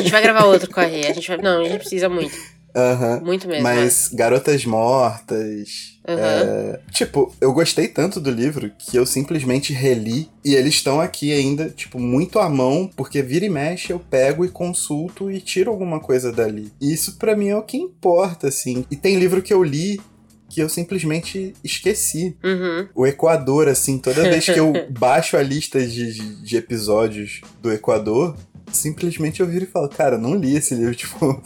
A 0.00 0.02
gente 0.02 0.12
vai 0.12 0.22
gravar 0.22 0.44
outro 0.44 0.70
com 0.70 0.80
a 0.80 0.84
Rê. 0.84 1.06
A 1.06 1.12
gente 1.12 1.28
vai... 1.28 1.36
Não, 1.38 1.60
a 1.60 1.64
gente 1.64 1.78
precisa 1.78 2.08
muito. 2.08 2.36
Uhum. 2.74 3.24
Muito 3.24 3.48
mesmo. 3.48 3.62
Mas 3.62 4.12
é. 4.12 4.16
Garotas 4.16 4.64
Mortas. 4.64 5.98
Uhum. 6.08 6.18
É... 6.18 6.80
Tipo, 6.92 7.34
eu 7.40 7.52
gostei 7.52 7.88
tanto 7.88 8.20
do 8.20 8.30
livro 8.30 8.70
que 8.78 8.96
eu 8.96 9.04
simplesmente 9.04 9.72
reli. 9.72 10.28
E 10.44 10.54
eles 10.54 10.74
estão 10.74 11.00
aqui 11.00 11.32
ainda, 11.32 11.70
tipo, 11.70 11.98
muito 11.98 12.38
à 12.38 12.48
mão, 12.48 12.90
porque 12.96 13.22
vira 13.22 13.44
e 13.44 13.50
mexe 13.50 13.92
eu 13.92 13.98
pego 13.98 14.44
e 14.44 14.48
consulto 14.48 15.30
e 15.30 15.40
tiro 15.40 15.70
alguma 15.70 16.00
coisa 16.00 16.32
dali. 16.32 16.72
E 16.80 16.92
isso 16.92 17.18
para 17.18 17.36
mim 17.36 17.48
é 17.48 17.56
o 17.56 17.62
que 17.62 17.76
importa, 17.76 18.48
assim. 18.48 18.84
E 18.90 18.96
tem 18.96 19.18
livro 19.18 19.42
que 19.42 19.52
eu 19.52 19.62
li 19.62 20.00
que 20.48 20.60
eu 20.60 20.68
simplesmente 20.68 21.54
esqueci. 21.62 22.36
Uhum. 22.42 22.88
O 22.94 23.06
Equador, 23.06 23.68
assim, 23.68 23.98
toda 23.98 24.22
vez 24.22 24.44
que 24.44 24.58
eu 24.58 24.72
baixo 24.90 25.36
a 25.36 25.42
lista 25.42 25.80
de, 25.80 26.12
de, 26.12 26.42
de 26.42 26.56
episódios 26.56 27.40
do 27.62 27.72
Equador, 27.72 28.36
simplesmente 28.72 29.40
eu 29.40 29.46
viro 29.46 29.64
e 29.64 29.68
falo, 29.68 29.88
cara, 29.88 30.18
não 30.18 30.34
li 30.34 30.56
esse 30.56 30.74
livro, 30.74 30.94
tipo. 30.96 31.42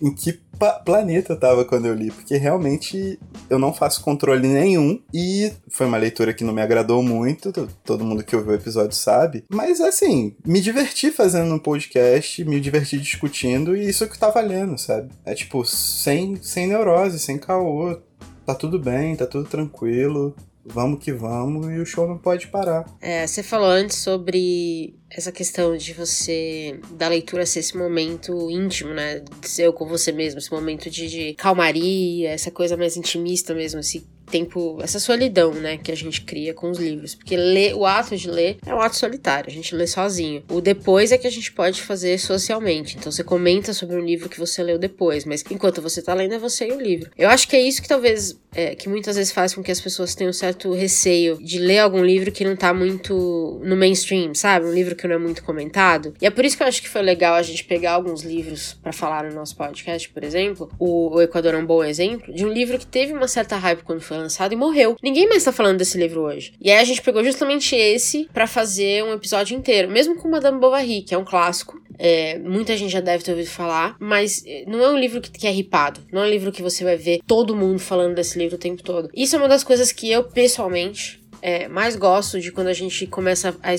em 0.00 0.14
que 0.14 0.38
planeta 0.84 1.32
eu 1.32 1.38
tava 1.38 1.64
quando 1.64 1.86
eu 1.86 1.94
li, 1.94 2.10
porque 2.10 2.36
realmente 2.36 3.18
eu 3.50 3.58
não 3.58 3.72
faço 3.72 4.02
controle 4.02 4.46
nenhum 4.46 5.00
e 5.12 5.52
foi 5.68 5.86
uma 5.86 5.96
leitura 5.96 6.32
que 6.32 6.44
não 6.44 6.52
me 6.52 6.62
agradou 6.62 7.02
muito, 7.02 7.52
todo 7.84 8.04
mundo 8.04 8.22
que 8.22 8.36
ouviu 8.36 8.52
o 8.52 8.56
episódio 8.56 8.96
sabe, 8.96 9.44
mas 9.48 9.80
assim, 9.80 10.36
me 10.46 10.60
diverti 10.60 11.10
fazendo 11.10 11.52
um 11.52 11.58
podcast, 11.58 12.44
me 12.44 12.60
diverti 12.60 12.98
discutindo 12.98 13.76
e 13.76 13.88
isso 13.88 14.04
é 14.04 14.06
que 14.06 14.18
tá 14.18 14.30
valendo, 14.30 14.78
sabe? 14.78 15.10
É 15.24 15.34
tipo, 15.34 15.64
sem, 15.64 16.36
sem 16.40 16.68
neurose, 16.68 17.18
sem 17.18 17.38
caô, 17.38 17.98
tá 18.46 18.54
tudo 18.54 18.78
bem, 18.78 19.16
tá 19.16 19.26
tudo 19.26 19.48
tranquilo, 19.48 20.34
vamos 20.64 21.02
que 21.02 21.12
vamos 21.12 21.66
e 21.66 21.78
o 21.78 21.86
show 21.86 22.06
não 22.06 22.18
pode 22.18 22.48
parar. 22.48 22.84
É, 23.00 23.26
você 23.26 23.42
falou 23.42 23.68
antes 23.68 23.98
sobre 23.98 24.94
essa 25.10 25.30
questão 25.30 25.76
de 25.76 25.92
você, 25.92 26.80
da 26.92 27.08
leitura 27.08 27.44
ser 27.44 27.60
esse 27.60 27.76
momento 27.76 28.50
íntimo, 28.50 28.94
né? 28.94 29.22
De 29.40 29.48
ser 29.48 29.66
eu 29.66 29.72
com 29.72 29.86
você 29.86 30.10
mesmo, 30.12 30.38
esse 30.38 30.50
momento 30.50 30.88
de, 30.88 31.08
de 31.08 31.34
calmaria, 31.34 32.30
essa 32.30 32.50
coisa 32.50 32.76
mais 32.76 32.96
intimista 32.96 33.54
mesmo, 33.54 33.80
esse 33.80 34.06
tempo, 34.32 34.78
essa 34.80 34.98
solidão, 34.98 35.52
né, 35.52 35.76
que 35.76 35.92
a 35.92 35.94
gente 35.94 36.22
cria 36.22 36.54
com 36.54 36.70
os 36.70 36.78
livros. 36.78 37.14
Porque 37.14 37.36
ler, 37.36 37.74
o 37.74 37.84
ato 37.84 38.16
de 38.16 38.30
ler 38.30 38.56
é 38.64 38.74
um 38.74 38.80
ato 38.80 38.96
solitário, 38.96 39.50
a 39.50 39.52
gente 39.52 39.74
lê 39.74 39.86
sozinho. 39.86 40.42
O 40.50 40.60
depois 40.60 41.12
é 41.12 41.18
que 41.18 41.26
a 41.26 41.30
gente 41.30 41.52
pode 41.52 41.82
fazer 41.82 42.18
socialmente. 42.18 42.96
Então 42.96 43.12
você 43.12 43.22
comenta 43.22 43.74
sobre 43.74 43.96
um 43.96 44.00
livro 44.00 44.30
que 44.30 44.38
você 44.38 44.62
leu 44.62 44.78
depois, 44.78 45.26
mas 45.26 45.44
enquanto 45.50 45.82
você 45.82 46.00
tá 46.00 46.14
lendo 46.14 46.34
é 46.34 46.38
você 46.38 46.68
e 46.68 46.72
o 46.72 46.80
livro. 46.80 47.10
Eu 47.16 47.28
acho 47.28 47.46
que 47.46 47.54
é 47.54 47.60
isso 47.60 47.82
que 47.82 47.88
talvez, 47.88 48.40
é, 48.54 48.74
que 48.74 48.88
muitas 48.88 49.16
vezes 49.16 49.32
faz 49.32 49.54
com 49.54 49.62
que 49.62 49.70
as 49.70 49.80
pessoas 49.80 50.14
tenham 50.14 50.30
um 50.30 50.34
certo 50.34 50.72
receio 50.72 51.38
de 51.42 51.58
ler 51.58 51.78
algum 51.78 52.04
livro 52.04 52.30
que 52.30 52.44
não 52.44 52.56
tá 52.56 52.72
muito 52.72 53.60
no 53.64 53.76
mainstream, 53.76 54.34
sabe? 54.34 54.66
Um 54.66 54.72
livro 54.72 54.94
que 54.94 55.06
não 55.06 55.16
é 55.16 55.18
muito 55.18 55.42
comentado. 55.42 56.14
E 56.20 56.26
é 56.26 56.30
por 56.30 56.44
isso 56.44 56.56
que 56.56 56.62
eu 56.62 56.66
acho 56.66 56.82
que 56.82 56.88
foi 56.88 57.02
legal 57.02 57.34
a 57.34 57.42
gente 57.42 57.64
pegar 57.64 57.92
alguns 57.92 58.22
livros 58.22 58.74
para 58.82 58.92
falar 58.92 59.24
no 59.24 59.34
nosso 59.34 59.56
podcast, 59.56 60.08
por 60.10 60.22
exemplo. 60.22 60.70
O, 60.78 61.14
o 61.14 61.22
Equador 61.22 61.54
é 61.54 61.58
um 61.58 61.66
bom 61.66 61.82
exemplo 61.82 62.32
de 62.32 62.44
um 62.44 62.48
livro 62.48 62.78
que 62.78 62.86
teve 62.86 63.12
uma 63.12 63.28
certa 63.28 63.56
hype 63.56 63.82
quando 63.82 64.00
foi 64.00 64.16
lançado 64.16 64.52
e 64.52 64.56
morreu. 64.56 64.96
Ninguém 65.02 65.28
mais 65.28 65.44
tá 65.44 65.52
falando 65.52 65.78
desse 65.78 65.98
livro 65.98 66.22
hoje. 66.22 66.52
E 66.60 66.70
aí 66.70 66.78
a 66.78 66.84
gente 66.84 67.02
pegou 67.02 67.24
justamente 67.24 67.74
esse 67.74 68.28
para 68.32 68.46
fazer 68.46 69.02
um 69.04 69.12
episódio 69.12 69.56
inteiro, 69.56 69.90
mesmo 69.90 70.16
com 70.16 70.28
Madame 70.28 70.58
Bovary, 70.58 71.02
que 71.02 71.14
é 71.14 71.18
um 71.18 71.24
clássico. 71.24 71.80
É, 72.04 72.36
muita 72.36 72.76
gente 72.76 72.90
já 72.90 73.00
deve 73.00 73.22
ter 73.22 73.30
ouvido 73.30 73.48
falar, 73.48 73.94
mas 74.00 74.42
é, 74.44 74.64
não 74.66 74.82
é 74.82 74.90
um 74.90 74.98
livro 74.98 75.20
que, 75.20 75.30
que 75.30 75.46
é 75.46 75.50
ripado. 75.50 76.00
Não 76.10 76.24
é 76.24 76.26
um 76.26 76.30
livro 76.30 76.50
que 76.50 76.60
você 76.60 76.82
vai 76.82 76.96
ver 76.96 77.20
todo 77.24 77.54
mundo 77.54 77.78
falando 77.78 78.16
desse 78.16 78.36
livro 78.36 78.56
o 78.56 78.58
tempo 78.58 78.82
todo. 78.82 79.08
Isso 79.14 79.36
é 79.36 79.38
uma 79.38 79.48
das 79.48 79.62
coisas 79.62 79.92
que 79.92 80.10
eu, 80.10 80.24
pessoalmente, 80.24 81.22
é, 81.40 81.68
mais 81.68 81.94
gosto 81.94 82.40
de 82.40 82.50
quando 82.50 82.66
a 82.66 82.72
gente 82.72 83.06
começa 83.06 83.56
a 83.62 83.72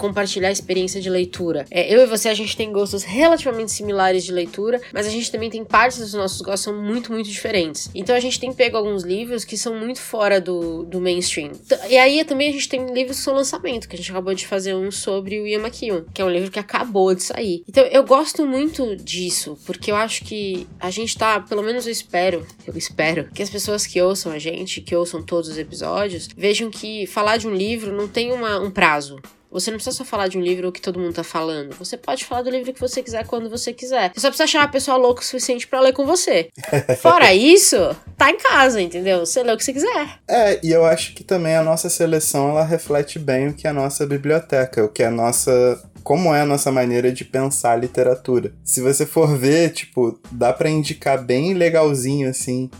compartilhar 0.00 0.48
a 0.48 0.52
experiência 0.52 1.00
de 1.00 1.10
leitura. 1.10 1.66
É, 1.70 1.94
eu 1.94 2.00
e 2.00 2.06
você, 2.06 2.28
a 2.28 2.34
gente 2.34 2.56
tem 2.56 2.72
gostos 2.72 3.02
relativamente 3.02 3.70
similares 3.70 4.24
de 4.24 4.32
leitura, 4.32 4.80
mas 4.92 5.06
a 5.06 5.10
gente 5.10 5.30
também 5.30 5.50
tem 5.50 5.62
partes 5.62 5.98
dos 5.98 6.14
nossos 6.14 6.40
gostos 6.40 6.62
são 6.62 6.82
muito, 6.82 7.12
muito 7.12 7.28
diferentes. 7.28 7.90
Então 7.94 8.16
a 8.16 8.20
gente 8.20 8.40
tem 8.40 8.52
pego 8.52 8.76
alguns 8.76 9.02
livros 9.02 9.44
que 9.44 9.56
são 9.56 9.78
muito 9.78 10.00
fora 10.00 10.40
do, 10.40 10.84
do 10.84 11.00
mainstream. 11.00 11.52
E 11.88 11.98
aí 11.98 12.24
também 12.24 12.48
a 12.48 12.52
gente 12.52 12.68
tem 12.68 12.86
livros 12.92 13.18
que 13.18 13.22
são 13.22 13.34
lançamento, 13.34 13.88
que 13.88 13.94
a 13.94 13.98
gente 13.98 14.10
acabou 14.10 14.34
de 14.34 14.46
fazer 14.46 14.74
um 14.74 14.90
sobre 14.90 15.38
o 15.38 15.46
Ian 15.46 15.60
McEwan, 15.60 16.04
que 16.12 16.22
é 16.22 16.24
um 16.24 16.30
livro 16.30 16.50
que 16.50 16.58
acabou 16.58 17.14
de 17.14 17.22
sair. 17.22 17.62
Então 17.68 17.84
eu 17.84 18.02
gosto 18.04 18.46
muito 18.46 18.96
disso, 18.96 19.58
porque 19.66 19.90
eu 19.90 19.96
acho 19.96 20.24
que 20.24 20.66
a 20.78 20.90
gente 20.90 21.16
tá, 21.16 21.40
pelo 21.40 21.62
menos 21.62 21.86
eu 21.86 21.92
espero, 21.92 22.46
eu 22.66 22.76
espero, 22.76 23.28
que 23.34 23.42
as 23.42 23.50
pessoas 23.50 23.86
que 23.86 24.00
ouçam 24.00 24.32
a 24.32 24.38
gente, 24.38 24.80
que 24.80 24.96
ouçam 24.96 25.22
todos 25.22 25.50
os 25.50 25.58
episódios, 25.58 26.28
vejam 26.36 26.70
que 26.70 27.06
falar 27.06 27.36
de 27.36 27.46
um 27.46 27.54
livro 27.54 27.94
não 27.94 28.08
tem 28.08 28.32
uma, 28.32 28.58
um 28.58 28.70
prazo. 28.70 29.20
Você 29.50 29.70
não 29.70 29.78
precisa 29.78 29.96
só 29.96 30.04
falar 30.04 30.28
de 30.28 30.38
um 30.38 30.40
livro 30.40 30.70
que 30.70 30.80
todo 30.80 30.98
mundo 30.98 31.14
tá 31.14 31.24
falando. 31.24 31.74
Você 31.74 31.96
pode 31.96 32.24
falar 32.24 32.42
do 32.42 32.50
livro 32.50 32.72
que 32.72 32.80
você 32.80 33.02
quiser 33.02 33.26
quando 33.26 33.50
você 33.50 33.72
quiser. 33.72 34.12
Você 34.14 34.20
só 34.20 34.28
precisa 34.28 34.44
achar 34.44 34.60
uma 34.60 34.68
pessoa 34.68 34.96
louca 34.96 35.22
o 35.22 35.24
suficiente 35.24 35.66
para 35.66 35.80
ler 35.80 35.92
com 35.92 36.06
você. 36.06 36.48
Fora 37.02 37.34
isso, 37.34 37.76
tá 38.16 38.30
em 38.30 38.38
casa, 38.38 38.80
entendeu? 38.80 39.20
Você 39.20 39.42
lê 39.42 39.52
o 39.52 39.56
que 39.56 39.64
você 39.64 39.72
quiser. 39.72 40.18
É, 40.28 40.60
e 40.62 40.70
eu 40.70 40.84
acho 40.84 41.14
que 41.14 41.24
também 41.24 41.56
a 41.56 41.62
nossa 41.62 41.88
seleção 41.90 42.50
ela 42.50 42.64
reflete 42.64 43.18
bem 43.18 43.48
o 43.48 43.54
que 43.54 43.66
é 43.66 43.70
a 43.70 43.74
nossa 43.74 44.06
biblioteca, 44.06 44.84
o 44.84 44.88
que 44.88 45.02
é 45.02 45.06
a 45.06 45.10
nossa 45.10 45.82
como 46.02 46.34
é 46.34 46.40
a 46.40 46.46
nossa 46.46 46.72
maneira 46.72 47.12
de 47.12 47.24
pensar 47.24 47.72
a 47.72 47.76
literatura. 47.76 48.52
Se 48.64 48.80
você 48.80 49.04
for 49.04 49.36
ver, 49.36 49.70
tipo, 49.70 50.18
dá 50.32 50.52
para 50.52 50.70
indicar 50.70 51.22
bem 51.22 51.52
legalzinho 51.54 52.28
assim 52.28 52.70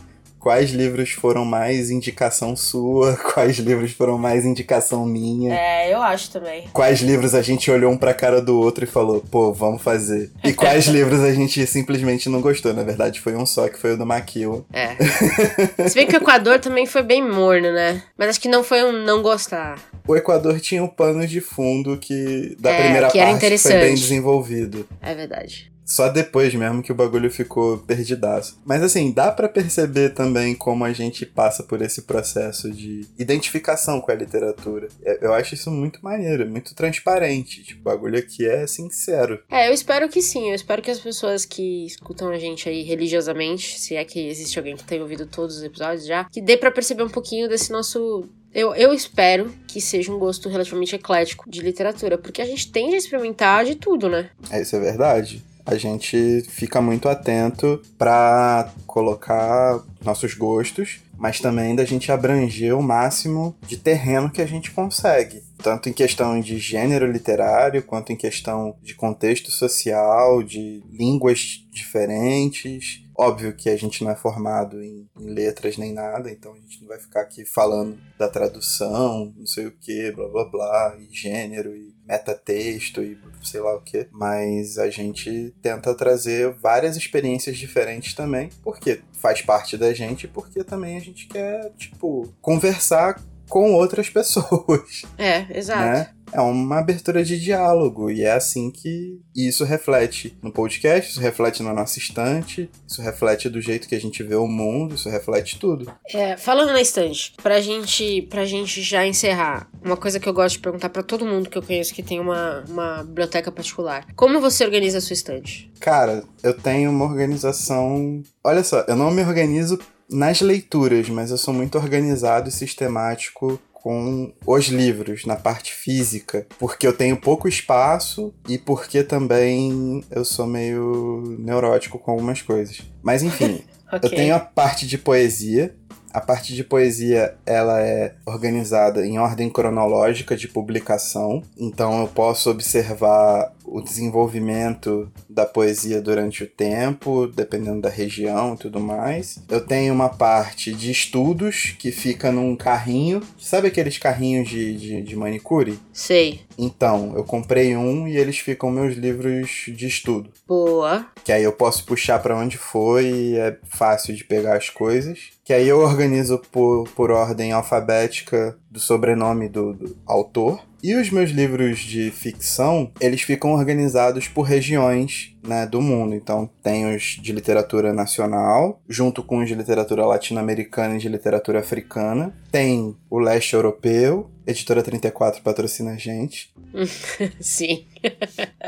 quais 0.41 0.71
livros 0.71 1.11
foram 1.11 1.45
mais 1.45 1.91
indicação 1.91 2.55
sua, 2.55 3.15
quais 3.33 3.57
livros 3.59 3.91
foram 3.91 4.17
mais 4.17 4.43
indicação 4.43 5.05
minha. 5.05 5.53
É, 5.53 5.93
eu 5.93 6.01
acho 6.01 6.31
também. 6.31 6.67
Quais 6.73 6.99
livros 6.99 7.35
a 7.35 7.41
gente 7.41 7.69
olhou 7.69 7.91
um 7.91 7.97
pra 7.97 8.13
cara 8.13 8.41
do 8.41 8.59
outro 8.59 8.83
e 8.83 8.87
falou, 8.87 9.23
pô, 9.31 9.53
vamos 9.53 9.81
fazer. 9.81 10.31
E 10.43 10.51
quais 10.53 10.87
livros 10.87 11.21
a 11.21 11.31
gente 11.31 11.65
simplesmente 11.67 12.27
não 12.27 12.41
gostou. 12.41 12.73
Na 12.73 12.83
verdade, 12.83 13.21
foi 13.21 13.35
um 13.35 13.45
só, 13.45 13.69
que 13.69 13.77
foi 13.77 13.93
o 13.93 13.97
do 13.97 14.05
Maquil. 14.05 14.65
É. 14.73 14.95
Se 15.87 15.93
bem 15.93 16.07
que 16.07 16.15
o 16.15 16.17
Equador 16.17 16.59
também 16.59 16.87
foi 16.87 17.03
bem 17.03 17.21
morno, 17.21 17.71
né? 17.71 18.01
Mas 18.17 18.29
acho 18.29 18.41
que 18.41 18.49
não 18.49 18.63
foi 18.63 18.83
um 18.83 18.91
não 18.91 19.21
gostar. 19.21 19.77
O 20.07 20.15
Equador 20.15 20.59
tinha 20.59 20.83
um 20.83 20.87
pano 20.87 21.27
de 21.27 21.39
fundo 21.39 21.97
que, 21.97 22.57
da 22.59 22.71
é, 22.71 22.83
primeira 22.83 23.11
que 23.11 23.19
parte, 23.19 23.57
foi 23.59 23.73
bem 23.73 23.93
desenvolvido. 23.93 24.87
É 24.99 25.13
verdade. 25.13 25.70
Só 25.91 26.07
depois 26.07 26.55
mesmo 26.55 26.81
que 26.81 26.93
o 26.93 26.95
bagulho 26.95 27.29
ficou 27.29 27.79
perdidaço. 27.79 28.57
Mas 28.65 28.81
assim, 28.81 29.11
dá 29.11 29.29
para 29.29 29.49
perceber 29.49 30.11
também 30.11 30.55
como 30.55 30.85
a 30.85 30.93
gente 30.93 31.25
passa 31.25 31.63
por 31.63 31.81
esse 31.81 32.03
processo 32.03 32.71
de 32.71 33.05
identificação 33.19 33.99
com 33.99 34.09
a 34.09 34.15
literatura. 34.15 34.87
É, 35.03 35.25
eu 35.25 35.33
acho 35.33 35.53
isso 35.53 35.69
muito 35.69 36.01
maneiro, 36.01 36.49
muito 36.49 36.73
transparente. 36.73 37.61
Tipo, 37.61 37.81
o 37.81 37.83
bagulho 37.83 38.17
aqui 38.17 38.47
é 38.47 38.65
sincero. 38.65 39.43
É, 39.51 39.67
eu 39.67 39.73
espero 39.73 40.07
que 40.07 40.21
sim. 40.21 40.47
Eu 40.47 40.55
espero 40.55 40.81
que 40.81 40.89
as 40.89 40.99
pessoas 41.01 41.43
que 41.43 41.85
escutam 41.87 42.29
a 42.29 42.39
gente 42.39 42.69
aí 42.69 42.83
religiosamente, 42.83 43.77
se 43.77 43.93
é 43.97 44.05
que 44.05 44.29
existe 44.29 44.57
alguém 44.57 44.77
que 44.77 44.85
tenha 44.85 45.01
ouvido 45.01 45.25
todos 45.25 45.57
os 45.57 45.63
episódios 45.63 46.05
já, 46.05 46.23
que 46.23 46.41
dê 46.41 46.55
para 46.55 46.71
perceber 46.71 47.03
um 47.03 47.09
pouquinho 47.09 47.49
desse 47.49 47.69
nosso 47.69 48.29
eu, 48.53 48.75
eu 48.75 48.93
espero 48.93 49.49
que 49.67 49.79
seja 49.79 50.11
um 50.11 50.19
gosto 50.19 50.47
relativamente 50.47 50.95
eclético 50.95 51.49
de 51.49 51.61
literatura, 51.61 52.17
porque 52.17 52.41
a 52.41 52.45
gente 52.45 52.69
tende 52.69 52.95
a 52.95 52.97
experimentar 52.97 53.63
de 53.63 53.75
tudo, 53.75 54.09
né? 54.09 54.29
É, 54.49 54.61
isso 54.61 54.75
é 54.75 54.79
verdade 54.79 55.50
a 55.71 55.77
gente 55.77 56.43
fica 56.49 56.81
muito 56.81 57.07
atento 57.07 57.81
para 57.97 58.69
colocar 58.85 59.81
nossos 60.03 60.33
gostos, 60.33 60.99
mas 61.17 61.39
também 61.39 61.75
da 61.75 61.85
gente 61.85 62.11
abranger 62.11 62.77
o 62.77 62.83
máximo 62.83 63.55
de 63.65 63.77
terreno 63.77 64.29
que 64.29 64.41
a 64.41 64.45
gente 64.45 64.71
consegue, 64.71 65.43
tanto 65.63 65.87
em 65.87 65.93
questão 65.93 66.39
de 66.41 66.57
gênero 66.57 67.09
literário, 67.09 67.83
quanto 67.83 68.11
em 68.11 68.17
questão 68.17 68.75
de 68.81 68.95
contexto 68.95 69.49
social, 69.49 70.43
de 70.43 70.83
línguas 70.91 71.65
diferentes. 71.71 73.03
Óbvio 73.15 73.55
que 73.55 73.69
a 73.69 73.77
gente 73.77 74.03
não 74.03 74.11
é 74.11 74.15
formado 74.15 74.81
em, 74.81 75.07
em 75.19 75.29
letras 75.29 75.77
nem 75.77 75.93
nada, 75.93 76.29
então 76.29 76.53
a 76.53 76.57
gente 76.57 76.81
não 76.81 76.87
vai 76.87 76.99
ficar 76.99 77.21
aqui 77.21 77.45
falando 77.45 77.97
da 78.17 78.27
tradução, 78.27 79.33
não 79.37 79.45
sei 79.45 79.67
o 79.67 79.71
que, 79.71 80.11
blá 80.11 80.27
blá 80.27 80.45
blá, 80.45 80.97
e 80.99 81.07
gênero, 81.15 81.73
e 81.75 81.93
metatexto 82.11 83.01
e 83.01 83.17
sei 83.41 83.61
lá 83.61 83.75
o 83.75 83.81
que, 83.81 84.07
mas 84.11 84.77
a 84.77 84.89
gente 84.89 85.53
tenta 85.61 85.93
trazer 85.95 86.51
várias 86.51 86.97
experiências 86.97 87.57
diferentes 87.57 88.13
também, 88.13 88.49
porque 88.61 89.01
faz 89.13 89.41
parte 89.41 89.77
da 89.77 89.93
gente, 89.93 90.27
porque 90.27 90.63
também 90.63 90.97
a 90.97 90.99
gente 90.99 91.27
quer, 91.27 91.71
tipo, 91.77 92.31
conversar 92.41 93.21
com 93.51 93.73
outras 93.73 94.09
pessoas. 94.09 95.03
É, 95.17 95.45
exato. 95.55 95.81
Né? 95.81 96.09
é 96.33 96.39
uma 96.39 96.79
abertura 96.79 97.23
de 97.23 97.39
diálogo 97.39 98.09
e 98.09 98.23
é 98.23 98.31
assim 98.31 98.71
que 98.71 99.19
isso 99.35 99.63
reflete 99.63 100.37
no 100.41 100.51
podcast, 100.51 101.11
isso 101.11 101.19
reflete 101.19 101.61
na 101.61 101.73
nossa 101.73 101.99
estante, 101.99 102.69
isso 102.87 103.01
reflete 103.01 103.49
do 103.49 103.61
jeito 103.61 103.87
que 103.87 103.95
a 103.95 103.99
gente 103.99 104.23
vê 104.23 104.35
o 104.35 104.47
mundo, 104.47 104.95
isso 104.95 105.09
reflete 105.09 105.59
tudo. 105.59 105.91
É, 106.13 106.37
falando 106.37 106.71
na 106.71 106.81
estante, 106.81 107.33
pra 107.41 107.59
gente, 107.59 108.21
pra 108.23 108.45
gente 108.45 108.81
já 108.81 109.05
encerrar, 109.05 109.69
uma 109.83 109.97
coisa 109.97 110.19
que 110.19 110.27
eu 110.27 110.33
gosto 110.33 110.55
de 110.55 110.61
perguntar 110.61 110.89
para 110.89 111.03
todo 111.03 111.25
mundo 111.25 111.49
que 111.49 111.57
eu 111.57 111.63
conheço 111.63 111.93
que 111.93 112.03
tem 112.03 112.19
uma, 112.19 112.63
uma 112.67 113.03
biblioteca 113.03 113.51
particular. 113.51 114.05
Como 114.15 114.39
você 114.39 114.63
organiza 114.63 114.99
a 114.99 115.01
sua 115.01 115.13
estante? 115.13 115.71
Cara, 115.79 116.23
eu 116.43 116.53
tenho 116.53 116.91
uma 116.91 117.05
organização. 117.05 118.21
Olha 118.43 118.63
só, 118.63 118.85
eu 118.87 118.95
não 118.95 119.11
me 119.11 119.21
organizo 119.23 119.79
nas 120.11 120.41
leituras, 120.41 121.09
mas 121.09 121.31
eu 121.31 121.37
sou 121.37 121.53
muito 121.53 121.77
organizado 121.77 122.49
e 122.49 122.51
sistemático 122.51 123.59
com 123.73 124.31
os 124.45 124.67
livros 124.67 125.25
na 125.25 125.35
parte 125.35 125.73
física, 125.73 126.45
porque 126.59 126.85
eu 126.85 126.93
tenho 126.93 127.17
pouco 127.17 127.47
espaço 127.47 128.31
e 128.47 128.57
porque 128.57 129.03
também 129.03 130.03
eu 130.11 130.23
sou 130.23 130.45
meio 130.45 131.37
neurótico 131.39 131.97
com 131.97 132.11
algumas 132.11 132.41
coisas. 132.41 132.81
Mas 133.01 133.23
enfim, 133.23 133.63
okay. 133.91 133.99
eu 134.03 134.09
tenho 134.09 134.35
a 134.35 134.39
parte 134.39 134.85
de 134.85 134.97
poesia. 134.97 135.75
A 136.13 136.19
parte 136.19 136.53
de 136.53 136.63
poesia 136.63 137.35
ela 137.45 137.81
é 137.81 138.13
organizada 138.25 139.05
em 139.05 139.17
ordem 139.17 139.49
cronológica 139.49 140.35
de 140.35 140.47
publicação, 140.47 141.41
então 141.57 142.01
eu 142.01 142.07
posso 142.07 142.49
observar 142.49 143.53
o 143.71 143.81
desenvolvimento 143.81 145.09
da 145.29 145.45
poesia 145.45 146.01
durante 146.01 146.43
o 146.43 146.47
tempo, 146.47 147.27
dependendo 147.27 147.81
da 147.81 147.89
região 147.89 148.53
e 148.53 148.57
tudo 148.57 148.81
mais. 148.81 149.39
Eu 149.47 149.61
tenho 149.61 149.93
uma 149.93 150.09
parte 150.09 150.73
de 150.73 150.91
estudos 150.91 151.73
que 151.79 151.89
fica 151.91 152.31
num 152.31 152.55
carrinho. 152.55 153.21
Sabe 153.39 153.69
aqueles 153.69 153.97
carrinhos 153.97 154.49
de, 154.49 154.75
de, 154.75 155.01
de 155.01 155.15
manicure? 155.15 155.79
Sei. 155.93 156.41
Então, 156.57 157.13
eu 157.15 157.23
comprei 157.23 157.75
um 157.75 158.07
e 158.07 158.17
eles 158.17 158.39
ficam 158.39 158.69
meus 158.69 158.95
livros 158.95 159.65
de 159.67 159.87
estudo. 159.87 160.29
Boa. 160.47 161.07
Que 161.23 161.31
aí 161.31 161.43
eu 161.43 161.51
posso 161.51 161.85
puxar 161.85 162.19
para 162.19 162.37
onde 162.37 162.57
foi 162.57 163.05
e 163.05 163.37
é 163.37 163.57
fácil 163.63 164.15
de 164.15 164.23
pegar 164.23 164.55
as 164.55 164.69
coisas. 164.69 165.31
Que 165.43 165.53
aí 165.53 165.67
eu 165.67 165.79
organizo 165.79 166.39
por, 166.51 166.87
por 166.89 167.11
ordem 167.11 167.51
alfabética 167.51 168.57
do 168.69 168.79
sobrenome 168.79 169.49
do, 169.49 169.73
do 169.73 169.97
autor. 170.05 170.61
E 170.83 170.95
os 170.95 171.11
meus 171.11 171.29
livros 171.29 171.79
de 171.79 172.09
ficção, 172.09 172.91
eles 172.99 173.21
ficam 173.21 173.53
organizados 173.53 174.27
por 174.27 174.41
regiões 174.43 175.35
né, 175.43 175.67
do 175.67 175.79
mundo. 175.79 176.15
Então, 176.15 176.49
tem 176.63 176.95
os 176.95 177.19
de 177.21 177.31
literatura 177.31 177.93
nacional, 177.93 178.81
junto 178.89 179.21
com 179.21 179.39
os 179.39 179.47
de 179.47 179.53
literatura 179.53 180.05
latino-americana 180.05 180.95
e 180.95 180.99
de 180.99 181.07
literatura 181.07 181.59
africana. 181.59 182.33
Tem 182.51 182.95
o 183.09 183.19
leste 183.19 183.53
europeu, 183.53 184.31
Editora 184.51 184.83
34 184.83 185.41
patrocina 185.41 185.91
a 185.91 185.97
gente. 185.97 186.53
Sim. 187.39 187.85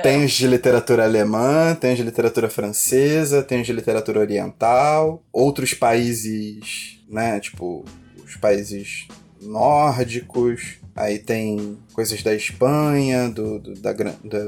tem 0.01 0.25
os 0.25 0.31
de 0.31 0.47
literatura 0.47 1.03
alemã, 1.03 1.75
tem 1.75 1.91
os 1.91 1.97
de 1.97 2.03
literatura 2.03 2.49
francesa, 2.49 3.43
tem 3.43 3.61
os 3.61 3.67
de 3.67 3.73
literatura 3.73 4.19
oriental, 4.19 5.23
outros 5.31 5.73
países, 5.73 6.99
né, 7.07 7.39
tipo, 7.39 7.85
os 8.25 8.35
países 8.35 9.07
nórdicos, 9.41 10.79
Aí 10.95 11.17
tem 11.17 11.77
coisas 11.91 12.21
da 12.21 12.35
Espanha, 12.35 13.27
do, 13.27 13.57
do, 13.59 13.73
da, 13.73 13.93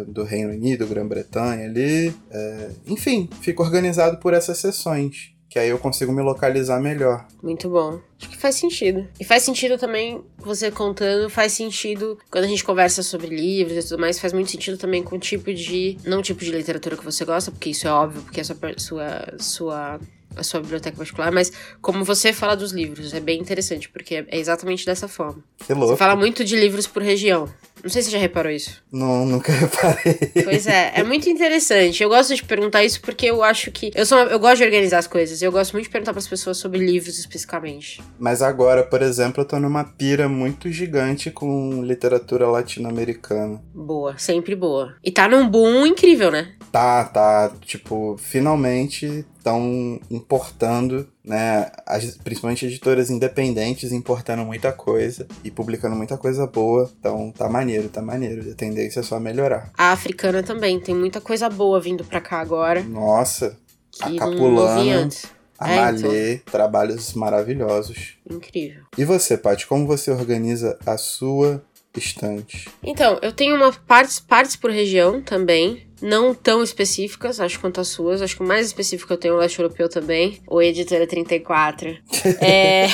do 0.08 0.24
Reino 0.24 0.52
Unido, 0.52 0.86
Grã-Bretanha 0.86 1.66
ali. 1.66 2.14
É, 2.30 2.70
enfim, 2.86 3.28
fica 3.42 3.64
organizado 3.64 4.18
por 4.18 4.34
essas 4.34 4.60
sessões. 4.60 5.35
Que 5.56 5.60
aí 5.60 5.70
eu 5.70 5.80
consigo 5.80 6.12
me 6.12 6.22
localizar 6.22 6.82
melhor. 6.82 7.26
Muito 7.42 7.70
bom. 7.70 8.02
Acho 8.20 8.30
que 8.30 8.36
faz 8.36 8.56
sentido. 8.56 9.08
E 9.18 9.24
faz 9.24 9.42
sentido 9.42 9.78
também, 9.78 10.22
você 10.38 10.70
contando, 10.70 11.30
faz 11.30 11.54
sentido 11.54 12.20
quando 12.30 12.44
a 12.44 12.48
gente 12.48 12.62
conversa 12.62 13.02
sobre 13.02 13.34
livros 13.34 13.86
e 13.86 13.88
tudo 13.88 14.02
mais, 14.02 14.20
faz 14.20 14.34
muito 14.34 14.52
sentido 14.52 14.78
também 14.78 15.02
com 15.02 15.16
o 15.16 15.18
tipo 15.18 15.54
de. 15.54 15.98
Não 16.04 16.20
o 16.20 16.22
tipo 16.22 16.44
de 16.44 16.52
literatura 16.52 16.98
que 16.98 17.06
você 17.06 17.24
gosta, 17.24 17.52
porque 17.52 17.70
isso 17.70 17.88
é 17.88 17.90
óbvio, 17.90 18.22
porque 18.24 18.42
a 18.42 18.44
sua, 18.44 18.58
sua, 18.78 19.34
sua 19.40 20.00
a 20.36 20.44
sua 20.44 20.60
biblioteca 20.60 20.98
particular, 20.98 21.32
mas 21.32 21.52
como 21.82 22.04
você 22.04 22.32
fala 22.34 22.56
dos 22.56 22.72
livros, 22.72 23.14
é 23.14 23.20
bem 23.20 23.40
interessante, 23.40 23.90
porque 23.90 24.26
é 24.28 24.38
exatamente 24.38 24.86
dessa 24.86 25.08
forma. 25.08 25.44
Que 25.66 25.74
louco. 25.74 25.94
Você 25.94 25.98
fala 25.98 26.16
muito 26.16 26.44
de 26.44 26.56
livros 26.56 26.88
por 26.88 27.02
região. 27.02 27.50
Não 27.86 27.90
sei 27.92 28.02
se 28.02 28.10
você 28.10 28.14
já 28.14 28.20
reparou 28.20 28.52
isso. 28.52 28.82
Não, 28.92 29.28
nunca 29.28 29.52
reparei. 29.54 30.16
Pois 30.44 30.66
é, 30.66 30.94
é 30.96 31.04
muito 31.04 31.30
interessante. 31.30 32.02
Eu 32.02 32.10
gosto 32.10 32.34
de 32.34 32.44
perguntar 32.44 32.84
isso 32.84 33.00
porque 33.00 33.28
eu 33.28 33.44
acho 33.44 33.72
que. 33.72 33.92
Eu, 33.94 34.08
sou 34.08 34.18
eu 34.18 34.40
gosto 34.40 34.58
de 34.58 34.64
organizar 34.64 34.98
as 34.98 35.06
coisas. 35.06 35.40
Eu 35.40 35.52
gosto 35.52 35.74
muito 35.74 35.86
de 35.86 35.92
perguntar 35.92 36.12
para 36.12 36.20
as 36.20 36.28
pessoas 36.28 36.58
sobre 36.58 36.80
livros 36.80 37.20
especificamente. 37.20 38.02
Mas 38.18 38.42
agora, 38.42 38.82
por 38.84 39.04
exemplo, 39.04 39.42
eu 39.44 39.46
tô 39.46 39.60
numa 39.60 39.84
pira 39.84 40.28
muito 40.28 40.72
gigante 40.72 41.30
com 41.30 41.84
literatura 41.84 42.48
latino-americana. 42.48 43.62
Boa, 43.72 44.18
sempre 44.18 44.56
boa. 44.56 44.96
E 45.04 45.12
tá 45.12 45.28
num 45.28 45.48
boom 45.48 45.86
incrível, 45.86 46.32
né? 46.32 46.54
Tá, 46.76 47.06
tá. 47.06 47.54
Tipo, 47.62 48.18
finalmente 48.20 49.26
estão 49.38 49.98
importando, 50.12 51.08
né? 51.24 51.72
As, 51.86 52.18
principalmente 52.18 52.66
editoras 52.66 53.10
independentes 53.10 53.94
importando 53.94 54.44
muita 54.44 54.74
coisa 54.74 55.26
e 55.42 55.50
publicando 55.50 55.96
muita 55.96 56.18
coisa 56.18 56.46
boa. 56.46 56.92
Então 57.00 57.32
tá 57.32 57.48
maneiro, 57.48 57.88
tá 57.88 58.02
maneiro. 58.02 58.52
A 58.52 58.56
tendência 58.56 59.00
é 59.00 59.04
só 59.04 59.22
melhorar. 59.22 59.72
A 59.78 59.94
africana 59.94 60.44
também, 60.44 60.78
tem 60.78 60.94
muita 60.94 61.22
coisa 61.22 61.50
boa 61.50 61.80
vindo 61.80 62.04
pra 62.04 62.20
cá 62.20 62.42
agora. 62.42 62.84
Nossa, 62.84 63.58
a 64.02 64.08
Que 64.08 64.12
vi 64.12 64.20
Capulana, 64.20 65.10
a 65.58 65.72
É, 65.72 65.76
Malê, 65.78 66.38
trabalhos 66.40 67.14
maravilhosos. 67.14 68.16
Incrível. 68.30 68.84
E 68.98 69.06
você, 69.06 69.38
Paty, 69.38 69.66
como 69.66 69.88
você 69.88 70.12
organiza 70.12 70.78
a 70.86 70.98
sua 70.98 71.64
estante? 71.96 72.68
Então, 72.84 73.18
eu 73.22 73.32
tenho 73.32 73.56
uma 73.56 73.72
partes, 73.72 74.20
partes 74.20 74.58
por 74.58 74.72
região 74.72 75.22
também. 75.22 75.85
Não 76.02 76.34
tão 76.34 76.62
específicas, 76.62 77.40
acho 77.40 77.60
quanto 77.60 77.82
as 77.82 77.88
suas. 77.88 78.22
Acho 78.22 78.36
que 78.36 78.44
o 78.44 78.48
mais 78.48 78.68
específico 78.68 79.12
eu 79.14 79.18
tenho 79.18 79.36
o 79.36 79.38
leste 79.38 79.60
europeu 79.60 79.88
também. 79.88 80.42
O 80.48 80.62
Editora 80.62 81.08
34. 81.08 81.98
é. 82.42 82.88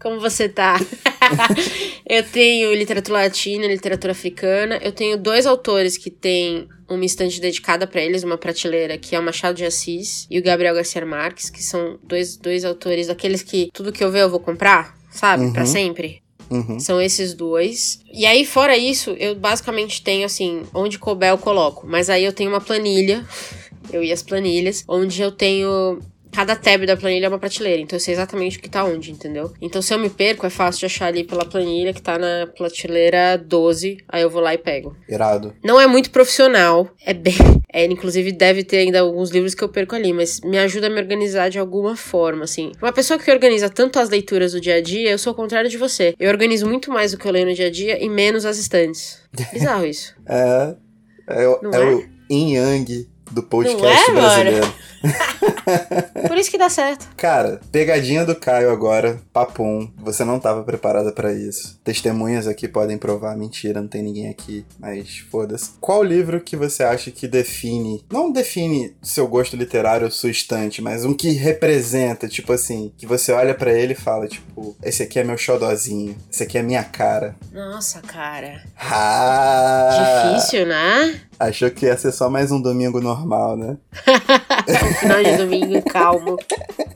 Como 0.00 0.20
você 0.20 0.48
tá? 0.48 0.78
eu 2.08 2.22
tenho 2.22 2.72
literatura 2.74 3.18
latina, 3.18 3.66
literatura 3.66 4.12
africana. 4.12 4.78
Eu 4.82 4.92
tenho 4.92 5.18
dois 5.18 5.46
autores 5.46 5.96
que 5.96 6.10
têm 6.10 6.68
uma 6.88 7.04
estante 7.04 7.40
dedicada 7.40 7.86
pra 7.86 8.00
eles, 8.00 8.22
uma 8.22 8.38
prateleira, 8.38 8.96
que 8.96 9.14
é 9.14 9.20
o 9.20 9.22
Machado 9.22 9.56
de 9.56 9.64
Assis 9.64 10.26
e 10.30 10.38
o 10.38 10.42
Gabriel 10.42 10.74
Garcia 10.74 11.04
Marques, 11.04 11.50
que 11.50 11.62
são 11.62 11.98
dois, 12.02 12.36
dois 12.36 12.64
autores 12.64 13.08
daqueles 13.08 13.42
que 13.42 13.68
tudo 13.72 13.92
que 13.92 14.02
eu 14.02 14.10
ver 14.10 14.22
eu 14.22 14.30
vou 14.30 14.40
comprar, 14.40 14.96
sabe? 15.10 15.44
Uhum. 15.44 15.52
Pra 15.52 15.66
sempre. 15.66 16.22
Uhum. 16.50 16.78
São 16.80 17.00
esses 17.00 17.34
dois. 17.34 18.00
E 18.12 18.26
aí, 18.26 18.44
fora 18.44 18.76
isso, 18.76 19.10
eu 19.18 19.34
basicamente 19.34 20.02
tenho 20.02 20.26
assim, 20.26 20.62
onde 20.74 20.98
couber 20.98 21.30
eu 21.30 21.38
coloco. 21.38 21.86
Mas 21.86 22.08
aí 22.10 22.24
eu 22.24 22.32
tenho 22.32 22.50
uma 22.50 22.60
planilha, 22.60 23.24
eu 23.92 24.02
e 24.02 24.12
as 24.12 24.22
planilhas, 24.22 24.84
onde 24.88 25.20
eu 25.22 25.30
tenho. 25.30 25.98
Cada 26.30 26.54
tab 26.54 26.84
da 26.84 26.96
planilha 26.96 27.24
é 27.24 27.28
uma 27.28 27.38
prateleira, 27.38 27.80
então 27.80 27.96
eu 27.96 28.00
sei 28.00 28.12
exatamente 28.12 28.58
o 28.58 28.60
que 28.60 28.68
tá 28.68 28.84
onde, 28.84 29.10
entendeu? 29.10 29.50
Então 29.62 29.80
se 29.80 29.94
eu 29.94 29.98
me 29.98 30.10
perco, 30.10 30.44
é 30.46 30.50
fácil 30.50 30.80
de 30.80 30.86
achar 30.86 31.06
ali 31.06 31.24
pela 31.24 31.44
planilha 31.44 31.92
que 31.92 32.02
tá 32.02 32.18
na 32.18 32.46
prateleira 32.46 33.38
12, 33.38 33.98
aí 34.06 34.22
eu 34.22 34.30
vou 34.30 34.42
lá 34.42 34.52
e 34.52 34.58
pego. 34.58 34.94
Irado. 35.08 35.54
Não 35.64 35.80
é 35.80 35.86
muito 35.86 36.10
profissional, 36.10 36.86
é 37.04 37.14
bem. 37.14 37.34
É, 37.72 37.84
inclusive 37.84 38.32
deve 38.32 38.64
ter 38.64 38.78
ainda 38.78 39.00
alguns 39.00 39.30
livros 39.30 39.54
que 39.54 39.62
eu 39.62 39.68
perco 39.68 39.94
ali, 39.94 40.12
mas 40.12 40.40
me 40.40 40.58
ajuda 40.58 40.86
a 40.86 40.90
me 40.90 40.98
organizar 40.98 41.50
de 41.50 41.58
alguma 41.58 41.94
forma, 41.96 42.44
assim. 42.44 42.72
Uma 42.80 42.92
pessoa 42.92 43.18
que 43.18 43.30
organiza 43.30 43.68
tanto 43.68 43.98
as 43.98 44.08
leituras 44.08 44.52
do 44.52 44.60
dia 44.60 44.76
a 44.76 44.80
dia, 44.80 45.10
eu 45.10 45.18
sou 45.18 45.32
o 45.32 45.36
contrário 45.36 45.68
de 45.68 45.76
você. 45.76 46.14
Eu 46.18 46.30
organizo 46.30 46.66
muito 46.66 46.90
mais 46.90 47.12
o 47.12 47.18
que 47.18 47.26
eu 47.28 47.32
leio 47.32 47.46
no 47.46 47.52
dia 47.54 47.66
a 47.66 47.70
dia 47.70 48.02
e 48.02 48.08
menos 48.08 48.46
as 48.46 48.58
estantes. 48.58 49.20
Bizarro 49.52 49.84
isso. 49.84 50.14
É, 50.26 50.74
é, 51.28 51.46
o- 51.48 51.60
Não 51.62 51.70
é 51.74 51.82
é? 51.82 51.94
o 51.94 52.04
yin 52.30 52.54
yang 52.54 53.08
do 53.30 53.42
podcast 53.42 53.82
Não 53.82 54.18
é, 54.18 54.20
brasileiro. 54.22 54.74
Por 56.26 56.36
isso 56.36 56.50
que 56.50 56.58
dá 56.58 56.68
certo. 56.68 57.08
Cara, 57.16 57.60
pegadinha 57.70 58.24
do 58.24 58.34
Caio 58.34 58.70
agora, 58.70 59.20
papum. 59.32 59.90
Você 59.98 60.24
não 60.24 60.38
tava 60.40 60.62
preparada 60.62 61.12
pra 61.12 61.32
isso. 61.32 61.78
Testemunhas 61.84 62.46
aqui 62.46 62.66
podem 62.66 62.98
provar, 62.98 63.36
mentira, 63.36 63.80
não 63.80 63.88
tem 63.88 64.02
ninguém 64.02 64.28
aqui, 64.28 64.64
mas 64.78 65.18
foda-se. 65.30 65.72
Qual 65.80 66.02
livro 66.02 66.40
que 66.40 66.56
você 66.56 66.82
acha 66.82 67.10
que 67.10 67.28
define, 67.28 68.04
não 68.10 68.30
define 68.32 68.94
seu 69.02 69.26
gosto 69.26 69.56
literário 69.56 70.10
sua 70.10 70.30
estante, 70.30 70.80
mas 70.82 71.04
um 71.04 71.14
que 71.14 71.30
representa, 71.30 72.28
tipo 72.28 72.52
assim, 72.52 72.92
que 72.96 73.06
você 73.06 73.32
olha 73.32 73.54
pra 73.54 73.72
ele 73.72 73.92
e 73.92 73.96
fala, 73.96 74.26
tipo, 74.26 74.76
esse 74.82 75.02
aqui 75.02 75.18
é 75.18 75.24
meu 75.24 75.36
xodozinho, 75.36 76.16
esse 76.30 76.42
aqui 76.42 76.58
é 76.58 76.62
minha 76.62 76.84
cara. 76.84 77.36
Nossa, 77.52 78.00
cara. 78.00 78.62
Ah! 78.78 80.34
Difícil, 80.34 80.66
né? 80.66 81.20
Achou 81.38 81.70
que 81.70 81.86
ia 81.86 81.96
ser 81.96 82.12
só 82.12 82.28
mais 82.28 82.50
um 82.50 82.60
domingo 82.60 83.00
normal, 83.00 83.56
né? 83.56 83.76
Final 84.94 85.22
de 85.22 85.36
domingo 85.36 85.82
calmo. 85.82 86.36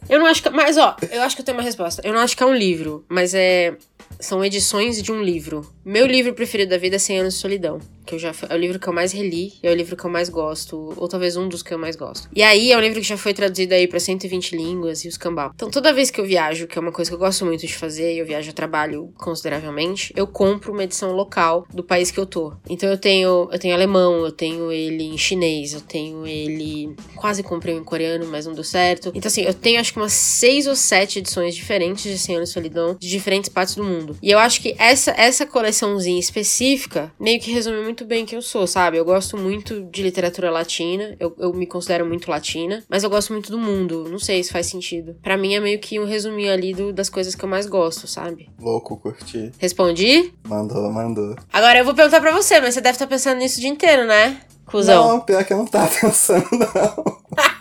Eu 0.09 0.18
não 0.18 0.26
acho 0.26 0.43
que. 0.43 0.51
Mas, 0.51 0.76
ó, 0.76 0.97
eu 1.11 1.22
acho 1.22 1.36
que 1.36 1.43
eu 1.43 1.47
tenho 1.47 1.57
uma 1.59 1.64
resposta. 1.64 2.03
Eu 2.05 2.12
não 2.12 2.20
acho 2.20 2.36
que 2.36 2.43
é 2.43 2.47
um 2.47 2.55
livro, 2.55 3.05
mas 3.09 3.34
é. 3.34 3.74
São 4.20 4.45
edições 4.45 5.03
de 5.03 5.11
um 5.11 5.20
livro. 5.22 5.68
Meu 5.84 6.06
livro 6.06 6.32
preferido 6.32 6.70
da 6.70 6.78
vida 6.78 6.94
é 6.94 6.98
100 6.98 7.18
Anos 7.18 7.34
de 7.34 7.40
Solidão. 7.40 7.80
Que 8.06 8.14
eu 8.14 8.18
já, 8.18 8.32
é 8.48 8.54
o 8.54 8.58
livro 8.58 8.78
que 8.78 8.88
eu 8.88 8.92
mais 8.92 9.12
reli, 9.12 9.54
é 9.62 9.70
o 9.70 9.74
livro 9.74 9.96
que 9.96 10.04
eu 10.04 10.10
mais 10.10 10.28
gosto. 10.28 10.94
Ou 10.96 11.08
talvez 11.08 11.36
um 11.36 11.48
dos 11.48 11.60
que 11.60 11.74
eu 11.74 11.78
mais 11.78 11.96
gosto. 11.96 12.28
E 12.34 12.42
aí 12.42 12.70
é 12.70 12.76
um 12.76 12.80
livro 12.80 13.00
que 13.00 13.06
já 13.06 13.16
foi 13.16 13.34
traduzido 13.34 13.74
aí 13.74 13.88
pra 13.88 13.98
120 13.98 14.56
línguas 14.56 15.04
e 15.04 15.08
os 15.08 15.16
cambau. 15.16 15.50
Então 15.54 15.70
toda 15.70 15.92
vez 15.92 16.08
que 16.08 16.20
eu 16.20 16.24
viajo, 16.24 16.68
que 16.68 16.78
é 16.78 16.80
uma 16.80 16.92
coisa 16.92 17.10
que 17.10 17.14
eu 17.16 17.18
gosto 17.18 17.44
muito 17.44 17.66
de 17.66 17.74
fazer, 17.74 18.14
eu 18.14 18.24
viajo 18.24 18.48
a 18.48 18.52
trabalho 18.52 19.12
consideravelmente, 19.16 20.12
eu 20.16 20.26
compro 20.26 20.72
uma 20.72 20.84
edição 20.84 21.12
local 21.12 21.66
do 21.72 21.82
país 21.82 22.12
que 22.12 22.18
eu 22.18 22.26
tô. 22.26 22.52
Então 22.68 22.88
eu 22.88 22.98
tenho, 22.98 23.48
eu 23.50 23.58
tenho 23.58 23.74
alemão, 23.74 24.24
eu 24.24 24.32
tenho 24.32 24.70
ele 24.70 25.04
em 25.04 25.18
chinês, 25.18 25.72
eu 25.72 25.80
tenho 25.80 26.24
ele. 26.26 26.94
Quase 27.16 27.42
comprei 27.42 27.74
um 27.74 27.78
em 27.78 27.84
coreano, 27.84 28.26
mas 28.26 28.46
não 28.46 28.54
deu 28.54 28.64
certo. 28.64 29.10
Então, 29.14 29.28
assim, 29.28 29.42
eu 29.42 29.54
tenho 29.54 29.80
acho 29.80 29.92
que 29.92 29.98
umas 29.98 30.12
seis 30.12 30.68
ou 30.68 30.76
sete 30.76 31.18
edições 31.18 31.56
diferentes 31.56 32.04
de 32.04 32.18
100 32.18 32.36
anos 32.36 32.48
de 32.50 32.52
solidão 32.52 32.96
de 32.98 33.08
diferentes 33.08 33.48
partes 33.48 33.74
do 33.74 33.82
mundo. 33.82 34.16
E 34.22 34.30
eu 34.30 34.38
acho 34.38 34.60
que 34.60 34.74
essa, 34.78 35.12
essa 35.12 35.46
coleçãozinha 35.76 36.20
específica 36.20 37.10
meio 37.18 37.40
que 37.40 37.50
resume 37.50 37.82
muito 37.82 38.04
bem 38.04 38.26
quem 38.26 38.36
eu 38.36 38.42
sou, 38.42 38.66
sabe? 38.66 38.98
Eu 38.98 39.04
gosto 39.04 39.36
muito 39.38 39.82
de 39.84 40.02
literatura 40.02 40.50
latina, 40.50 41.16
eu, 41.18 41.34
eu 41.38 41.52
me 41.54 41.66
considero 41.66 42.04
muito 42.04 42.30
latina, 42.30 42.84
mas 42.88 43.02
eu 43.02 43.08
gosto 43.10 43.32
muito 43.32 43.50
do 43.50 43.58
mundo. 43.58 44.06
Não 44.10 44.18
sei 44.18 44.42
se 44.44 44.52
faz 44.52 44.66
sentido. 44.66 45.16
Pra 45.22 45.36
mim 45.36 45.54
é 45.54 45.60
meio 45.60 45.78
que 45.80 45.98
um 45.98 46.04
resuminho 46.04 46.52
ali 46.52 46.74
do- 46.74 46.92
das 46.92 47.08
coisas 47.08 47.34
que 47.34 47.42
eu 47.44 47.48
mais 47.48 47.66
gosto, 47.66 48.06
sabe? 48.06 48.50
Louco, 48.60 48.96
curti. 48.98 49.50
Respondi? 49.58 50.32
Mandou, 50.46 50.90
mandou. 50.92 51.34
Agora 51.52 51.78
eu 51.78 51.84
vou 51.84 51.94
perguntar 51.94 52.20
pra 52.20 52.32
você, 52.32 52.60
mas 52.60 52.74
você 52.74 52.80
deve 52.82 52.96
estar 52.96 53.06
pensando 53.06 53.38
nisso 53.38 53.56
o 53.58 53.60
dia 53.60 53.70
inteiro, 53.70 54.06
né? 54.06 54.40
Cusão. 54.66 55.08
Não, 55.08 55.20
pior 55.20 55.42
que 55.44 55.52
eu 55.52 55.56
não 55.58 55.66
tava 55.66 55.88
pensando, 56.00 56.46
não. 56.52 57.22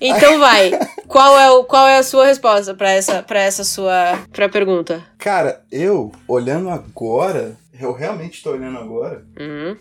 Então 0.00 0.38
vai. 0.38 0.70
Qual 1.08 1.38
é, 1.38 1.50
o, 1.50 1.64
qual 1.64 1.86
é 1.86 1.98
a 1.98 2.02
sua 2.02 2.26
resposta 2.26 2.74
pra 2.74 2.90
essa, 2.90 3.22
pra 3.22 3.40
essa 3.40 3.64
sua 3.64 4.18
pra 4.32 4.48
pergunta? 4.48 5.02
Cara, 5.18 5.62
eu, 5.70 6.10
olhando 6.28 6.68
agora, 6.70 7.56
eu 7.78 7.92
realmente 7.92 8.42
tô 8.42 8.50
olhando 8.52 8.78
agora, 8.78 9.24
Uhum. 9.38 9.76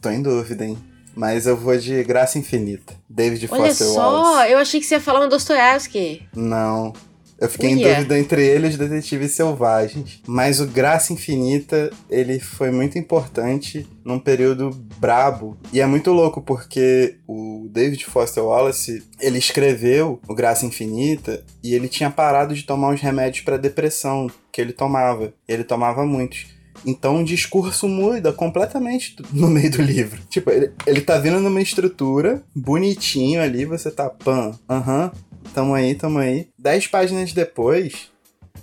tô 0.00 0.10
em 0.10 0.22
dúvida, 0.22 0.64
hein? 0.64 0.78
Mas 1.14 1.46
eu 1.46 1.56
vou 1.56 1.76
de 1.76 2.02
Graça 2.04 2.38
Infinita. 2.38 2.94
David 3.08 3.48
Olha 3.50 3.66
Foster 3.66 3.86
só, 3.88 4.00
Wallace. 4.00 4.52
eu 4.52 4.58
achei 4.58 4.80
que 4.80 4.86
você 4.86 4.94
ia 4.94 5.00
falar 5.00 5.24
um 5.24 5.28
Dostoiévski. 5.28 6.26
Não. 6.34 6.92
Eu 7.40 7.48
fiquei 7.48 7.70
em 7.70 7.76
Uia. 7.76 7.94
dúvida 7.94 8.18
entre 8.18 8.46
ele 8.46 8.66
e 8.66 8.70
os 8.70 8.76
Detetives 8.76 9.32
Selvagens. 9.32 10.20
Mas 10.26 10.60
o 10.60 10.66
Graça 10.66 11.12
Infinita, 11.12 11.90
ele 12.10 12.38
foi 12.38 12.70
muito 12.70 12.98
importante 12.98 13.88
num 14.04 14.18
período 14.18 14.70
brabo. 14.98 15.56
E 15.72 15.80
é 15.80 15.86
muito 15.86 16.12
louco 16.12 16.42
porque 16.42 17.16
o 17.26 17.66
David 17.70 18.04
Foster 18.04 18.44
Wallace, 18.44 19.02
ele 19.18 19.38
escreveu 19.38 20.20
o 20.28 20.34
Graça 20.34 20.66
Infinita 20.66 21.42
e 21.62 21.74
ele 21.74 21.88
tinha 21.88 22.10
parado 22.10 22.54
de 22.54 22.64
tomar 22.64 22.92
os 22.92 23.00
remédios 23.00 23.42
para 23.42 23.56
depressão 23.56 24.30
que 24.52 24.60
ele 24.60 24.74
tomava. 24.74 25.32
Ele 25.48 25.64
tomava 25.64 26.04
muitos. 26.04 26.46
Então 26.84 27.20
o 27.20 27.24
discurso 27.24 27.88
muda 27.88 28.32
completamente 28.32 29.16
no 29.32 29.48
meio 29.48 29.70
do 29.70 29.82
livro. 29.82 30.20
Tipo, 30.28 30.50
ele, 30.50 30.72
ele 30.86 31.00
tá 31.00 31.18
vindo 31.18 31.40
numa 31.40 31.60
estrutura 31.60 32.42
bonitinho 32.54 33.40
ali, 33.40 33.64
você 33.64 33.90
tá 33.90 34.08
pan, 34.08 34.52
aham, 34.68 35.12
tamo 35.54 35.74
aí, 35.74 35.94
tamo 35.94 36.18
aí. 36.18 36.48
Dez 36.58 36.86
páginas 36.86 37.32
depois, 37.32 38.10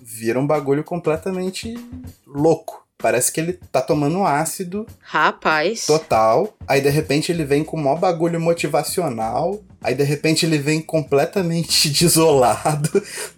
vira 0.01 0.39
um 0.39 0.47
bagulho 0.47 0.83
completamente 0.83 1.73
louco. 2.25 2.85
Parece 2.99 3.31
que 3.31 3.39
ele 3.39 3.53
tá 3.71 3.79
tomando 3.79 4.25
ácido 4.25 4.87
Rapaz. 5.01 5.85
total. 5.85 6.55
Aí 6.67 6.81
de 6.81 6.89
repente 6.89 7.31
ele 7.31 7.43
vem 7.45 7.63
com 7.63 7.77
o 7.77 7.79
maior 7.79 7.99
bagulho 7.99 8.41
motivacional. 8.41 9.61
Aí 9.79 9.93
de 9.93 10.03
repente 10.03 10.47
ele 10.47 10.57
vem 10.57 10.81
completamente 10.81 11.89
desolado. 11.93 12.89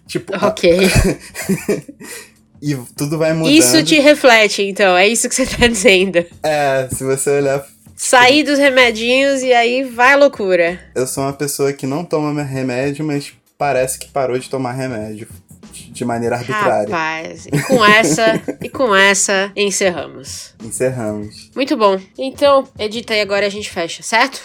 tipo, 0.06 0.32
Ok. 0.46 0.70
e 2.62 2.74
tudo 2.96 3.18
vai 3.18 3.34
mudando. 3.34 3.52
Isso 3.52 3.82
te 3.84 3.98
reflete, 4.00 4.62
então. 4.62 4.96
É 4.96 5.06
isso 5.06 5.28
que 5.28 5.34
você 5.34 5.44
tá 5.44 5.66
dizendo. 5.66 6.24
É, 6.42 6.88
se 6.90 7.04
você 7.04 7.30
olhar 7.30 7.62
Sair 8.02 8.42
dos 8.44 8.58
remedinhos 8.58 9.42
e 9.42 9.52
aí 9.52 9.84
vai 9.84 10.14
a 10.14 10.16
loucura. 10.16 10.80
Eu 10.94 11.06
sou 11.06 11.22
uma 11.22 11.34
pessoa 11.34 11.70
que 11.70 11.86
não 11.86 12.02
toma 12.02 12.42
remédio, 12.42 13.04
mas 13.04 13.34
parece 13.58 13.98
que 13.98 14.08
parou 14.08 14.38
de 14.38 14.48
tomar 14.48 14.72
remédio 14.72 15.28
de 15.70 16.02
maneira 16.02 16.36
arbitrária. 16.36 16.88
Rapaz. 16.88 17.44
E 17.44 17.60
com 17.60 17.84
essa, 17.84 18.42
e 18.62 18.70
com 18.70 18.96
essa, 18.96 19.52
encerramos. 19.54 20.54
Encerramos. 20.64 21.50
Muito 21.54 21.76
bom. 21.76 22.00
Então, 22.16 22.66
edita 22.78 23.12
aí 23.12 23.20
agora 23.20 23.44
a 23.44 23.50
gente 23.50 23.68
fecha, 23.68 24.02
certo? 24.02 24.40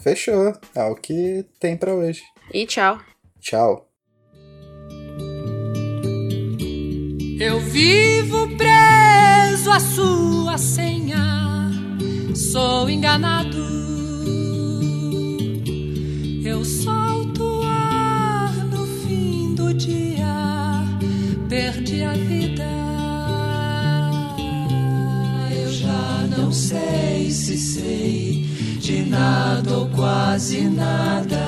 Fechou. 0.00 0.52
É 0.74 0.82
o 0.82 0.96
que 0.96 1.46
tem 1.60 1.76
pra 1.76 1.94
hoje. 1.94 2.22
E 2.52 2.66
tchau. 2.66 2.98
Tchau. 3.40 3.86
Eu 7.38 7.60
vivo 7.60 8.48
preso 8.56 9.70
à 9.70 9.78
sua 9.78 10.58
senha, 10.58 11.55
sou 12.36 12.88
enganado. 12.90 13.64
Eu 16.44 16.64
solto 16.64 17.62
ar 17.64 18.52
no 18.66 18.86
fim 18.86 19.54
do 19.54 19.72
dia, 19.72 20.84
perdi 21.48 22.02
a 22.02 22.12
vida. 22.12 22.68
Eu 25.50 25.72
já 25.72 26.28
não 26.36 26.52
sei 26.52 27.30
se 27.30 27.56
sei 27.56 28.46
de 28.80 29.02
nada 29.06 29.78
ou 29.78 29.88
quase 29.88 30.68
nada. 30.68 31.40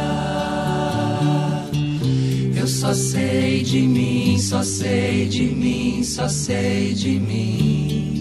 Eu 2.57 2.67
só 2.67 2.95
sei 2.95 3.63
de 3.63 3.83
mim, 3.83 4.39
só 4.39 4.63
sei 4.63 5.29
de 5.29 5.43
mim, 5.43 6.03
só 6.03 6.27
sei 6.29 6.95
de 6.95 7.21
mim. 7.21 8.18